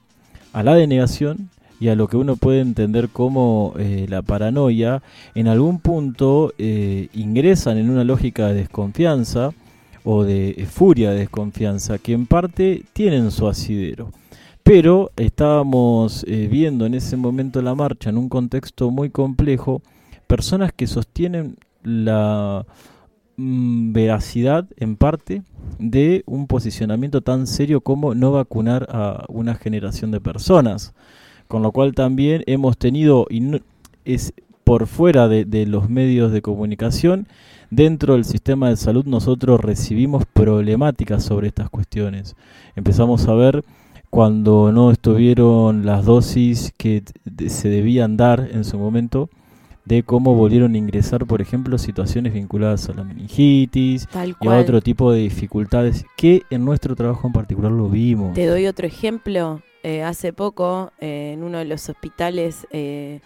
[0.53, 1.51] a la denegación
[1.81, 5.03] y a lo que uno puede entender como eh, la paranoia,
[5.35, 9.51] en algún punto eh, ingresan en una lógica de desconfianza
[10.05, 14.11] o de eh, furia de desconfianza, que en parte tienen su asidero.
[14.63, 19.81] Pero estábamos viendo en ese momento la marcha en un contexto muy complejo,
[20.27, 22.67] personas que sostienen la
[23.39, 25.43] veracidad en parte
[25.79, 30.93] de un posicionamiento tan serio como no vacunar a una generación de personas.
[31.47, 33.59] Con lo cual también hemos tenido, y no-
[34.05, 34.35] es
[34.65, 37.27] por fuera de, los medios de comunicación,
[37.71, 42.37] dentro del sistema de salud nosotros recibimos problemáticas sobre estas cuestiones.
[42.77, 43.65] Empezamos a ver
[44.11, 47.03] cuando no estuvieron las dosis que
[47.47, 49.31] se debían dar en su momento,
[49.89, 54.35] de cómo volvieron a ingresar, por ejemplo, situaciones vinculadas a la meningitis Tal y a
[54.35, 54.61] cual.
[54.61, 58.35] otro tipo de dificultades que en nuestro trabajo en particular lo vimos.
[58.35, 59.63] Te doy otro ejemplo.
[59.83, 63.21] Eh, hace poco, eh, en uno de los hospitales eh,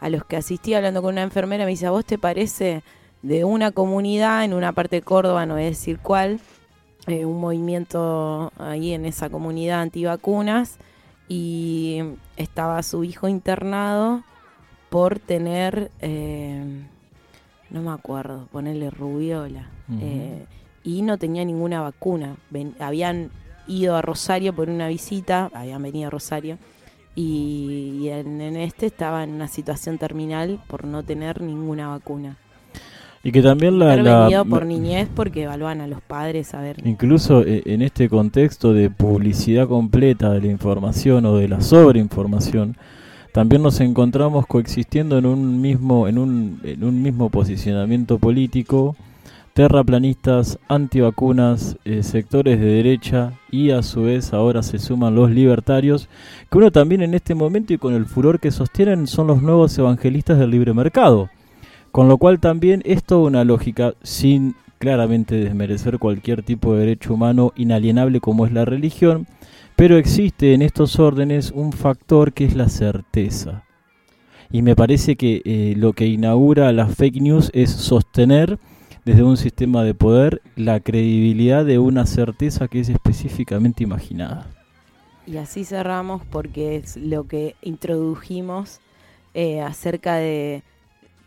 [0.00, 2.84] a los que asistí hablando con una enfermera, me dice, ¿a vos te parece
[3.22, 6.38] de una comunidad en una parte de Córdoba, no voy a decir cuál,
[7.08, 10.76] un movimiento ahí en esa comunidad antivacunas
[11.28, 12.02] y
[12.36, 14.22] estaba su hijo internado
[14.90, 16.62] por tener, eh,
[17.70, 19.68] no me acuerdo, ponerle rubiola.
[20.00, 20.44] Eh,
[20.84, 22.36] y no tenía ninguna vacuna.
[22.50, 23.30] Ven- habían
[23.66, 26.58] ido a Rosario por una visita, habían venido a Rosario,
[27.14, 32.36] y, y en, en este estaba en una situación terminal por no tener ninguna vacuna.
[33.24, 33.96] Y que también la...
[33.96, 36.86] la- por niñez porque evaluan a los padres a ver.
[36.86, 42.76] Incluso eh, en este contexto de publicidad completa de la información o de la sobreinformación,
[43.36, 48.96] también nos encontramos coexistiendo en un mismo, en un, en un mismo posicionamiento político,
[49.52, 56.08] terraplanistas, antivacunas, eh, sectores de derecha y a su vez ahora se suman los libertarios,
[56.50, 59.76] que uno también en este momento y con el furor que sostienen son los nuevos
[59.76, 61.28] evangelistas del libre mercado.
[61.92, 67.12] Con lo cual también es toda una lógica sin claramente desmerecer cualquier tipo de derecho
[67.12, 69.26] humano inalienable como es la religión,
[69.76, 73.64] pero existe en estos órdenes un factor que es la certeza.
[74.50, 78.58] Y me parece que eh, lo que inaugura las fake news es sostener
[79.04, 84.46] desde un sistema de poder la credibilidad de una certeza que es específicamente imaginada.
[85.26, 88.80] Y así cerramos porque es lo que introdujimos
[89.34, 90.62] eh, acerca de,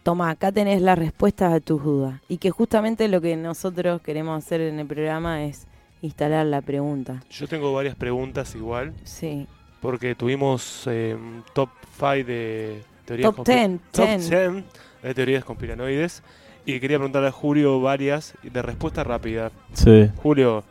[0.04, 2.20] toma, acá tenés la respuesta a tus dudas.
[2.28, 5.68] Y que justamente lo que nosotros queremos hacer en el programa es
[6.02, 7.22] instalar la pregunta.
[7.30, 8.94] Yo tengo varias preguntas igual.
[9.04, 9.48] Sí.
[9.82, 11.70] Porque tuvimos eh, un top
[12.00, 14.30] 5 de teorías Top conspi- 10, top 10.
[14.30, 14.64] 10
[15.04, 16.24] de teorías conspiranoides.
[16.66, 19.52] Y quería preguntarle a Julio varias de respuesta rápida.
[19.74, 20.10] Sí.
[20.18, 20.64] Julio,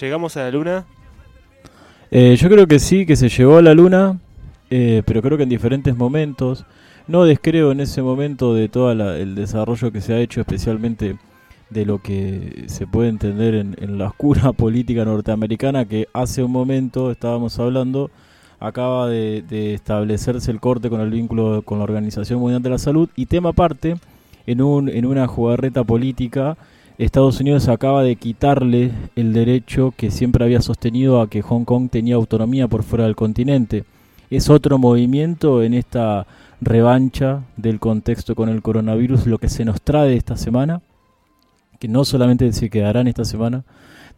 [0.00, 0.84] ¿llegamos a la luna?
[2.10, 4.18] Eh, yo creo que sí, que se llegó a la luna,
[4.70, 6.64] eh, pero creo que en diferentes momentos.
[7.08, 11.16] No descreo en ese momento de todo el desarrollo que se ha hecho, especialmente
[11.70, 17.10] de lo que se puede entender en, la oscura política norteamericana, que hace un momento
[17.10, 18.10] estábamos hablando,
[18.60, 22.78] acaba de, de establecerse el corte con el vínculo con la Organización Mundial de la
[22.78, 23.08] Salud.
[23.16, 23.96] Y tema aparte,
[24.46, 26.56] en, un, en una jugarreta política,
[26.98, 31.90] Estados Unidos acaba de quitarle el derecho que siempre había sostenido a que Hong Kong
[31.90, 33.84] tenía autonomía por fuera del continente.
[34.30, 36.26] Es otro movimiento en esta
[36.60, 40.80] revancha del contexto con el coronavirus, lo que se nos trae esta semana,
[41.78, 43.64] que no solamente se quedará en esta semana,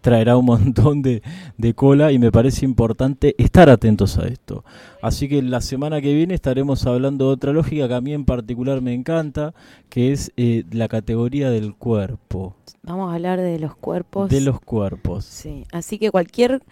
[0.00, 1.22] traerá un montón de,
[1.56, 4.64] de cola y me parece importante estar atentos a esto.
[5.02, 8.24] Así que la semana que viene estaremos hablando de otra lógica que a mí en
[8.24, 9.54] particular me encanta,
[9.88, 12.54] que es eh, la categoría del cuerpo.
[12.82, 14.30] Vamos a hablar de los cuerpos.
[14.30, 15.24] De los cuerpos.
[15.24, 16.62] Sí, así que cualquier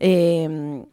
[0.00, 0.84] eh,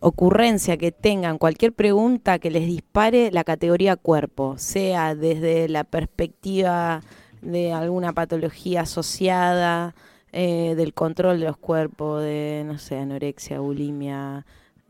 [0.00, 7.02] ocurrencia que tengan, cualquier pregunta que les dispare la categoría cuerpo, sea desde la perspectiva
[7.42, 9.94] de alguna patología asociada,
[10.32, 14.44] eh, del control de los cuerpos, de, no sé, anorexia, bulimia,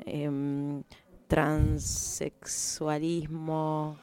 [0.05, 0.83] em,
[1.29, 3.97] transexualismo,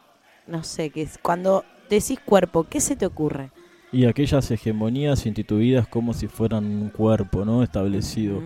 [0.47, 1.17] no sé, qué es.
[1.17, 3.51] Cuando decís cuerpo, ¿qué se te ocurre?
[3.91, 7.61] Y aquellas hegemonías instituidas como si fueran un cuerpo, ¿no?
[7.61, 8.41] Establecido.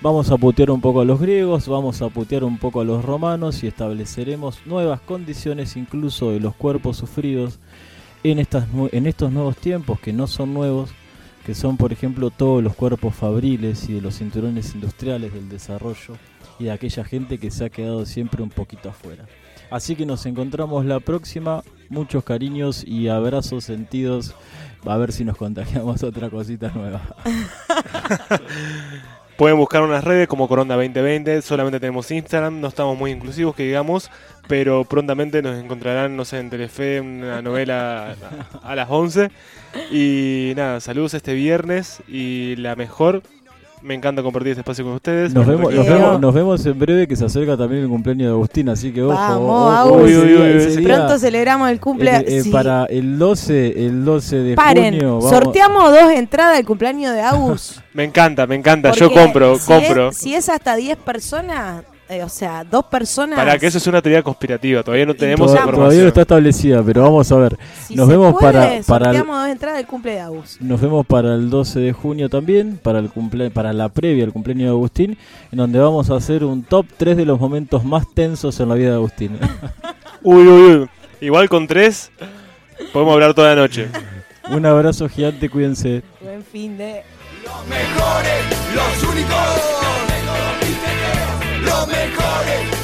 [0.00, 3.04] Vamos a putear un poco a los griegos, vamos a putear un poco a los
[3.04, 7.58] romanos y estableceremos nuevas condiciones incluso de los cuerpos sufridos
[8.22, 10.90] en, estas, en estos nuevos tiempos que no son nuevos,
[11.44, 16.16] que son por ejemplo todos los cuerpos fabriles y de los cinturones industriales del desarrollo
[16.58, 19.26] y de aquella gente que se ha quedado siempre un poquito afuera.
[19.70, 24.34] Así que nos encontramos la próxima, muchos cariños y abrazos sentidos,
[24.84, 27.02] a ver si nos contagiamos otra cosita nueva.
[29.36, 33.62] Pueden buscar unas redes como Corona 2020, solamente tenemos Instagram, no estamos muy inclusivos que
[33.62, 34.10] digamos,
[34.48, 38.16] pero prontamente nos encontrarán, no sé, en Telefe, una novela
[38.62, 39.30] a, a las 11.
[39.92, 43.22] Y nada, saludos este viernes y la mejor.
[43.80, 45.32] Me encanta compartir este espacio con ustedes.
[45.32, 48.32] Nos vemos, nos, vemos, nos vemos en breve que se acerca también el cumpleaños de
[48.32, 49.14] Agustín, así que ojo.
[49.14, 52.28] Vamos, ojo, día- Pronto celebramos el cumpleaños.
[52.28, 52.50] eh, eh, Sí.
[52.50, 55.14] Para el 12, el 12 de Paren, junio.
[55.20, 57.80] vamos- sorteamos dos entradas del cumpleaños de Agus.
[57.94, 58.90] Me encanta, me encanta.
[58.92, 60.08] Yo compro, si compro.
[60.08, 63.38] Es, si es hasta 10 personas, eh, o sea, dos personas.
[63.38, 65.84] Para que eso es una teoría conspirativa, todavía no tenemos Toda- información.
[65.84, 67.58] todavía no está establecida, pero vamos a ver.
[67.86, 70.56] si nos se vemos puede, para, para el, dos entradas del cumple de Agus.
[70.60, 74.32] nos vemos para el 12 de junio también, para el cumple, para la previa al
[74.32, 75.18] cumpleaños de Agustín,
[75.52, 78.74] en donde vamos a hacer un top 3 de los momentos más tensos en la
[78.74, 79.38] vida de Agustín.
[80.22, 80.88] Uy, uy, uy.
[81.20, 82.10] Igual con tres
[82.92, 83.88] podemos hablar toda la noche.
[84.50, 86.02] un abrazo gigante, cuídense.
[86.20, 87.02] Buen fin de.
[87.68, 89.67] mejores, los únicos.
[91.68, 92.77] Los mejores, los únicos.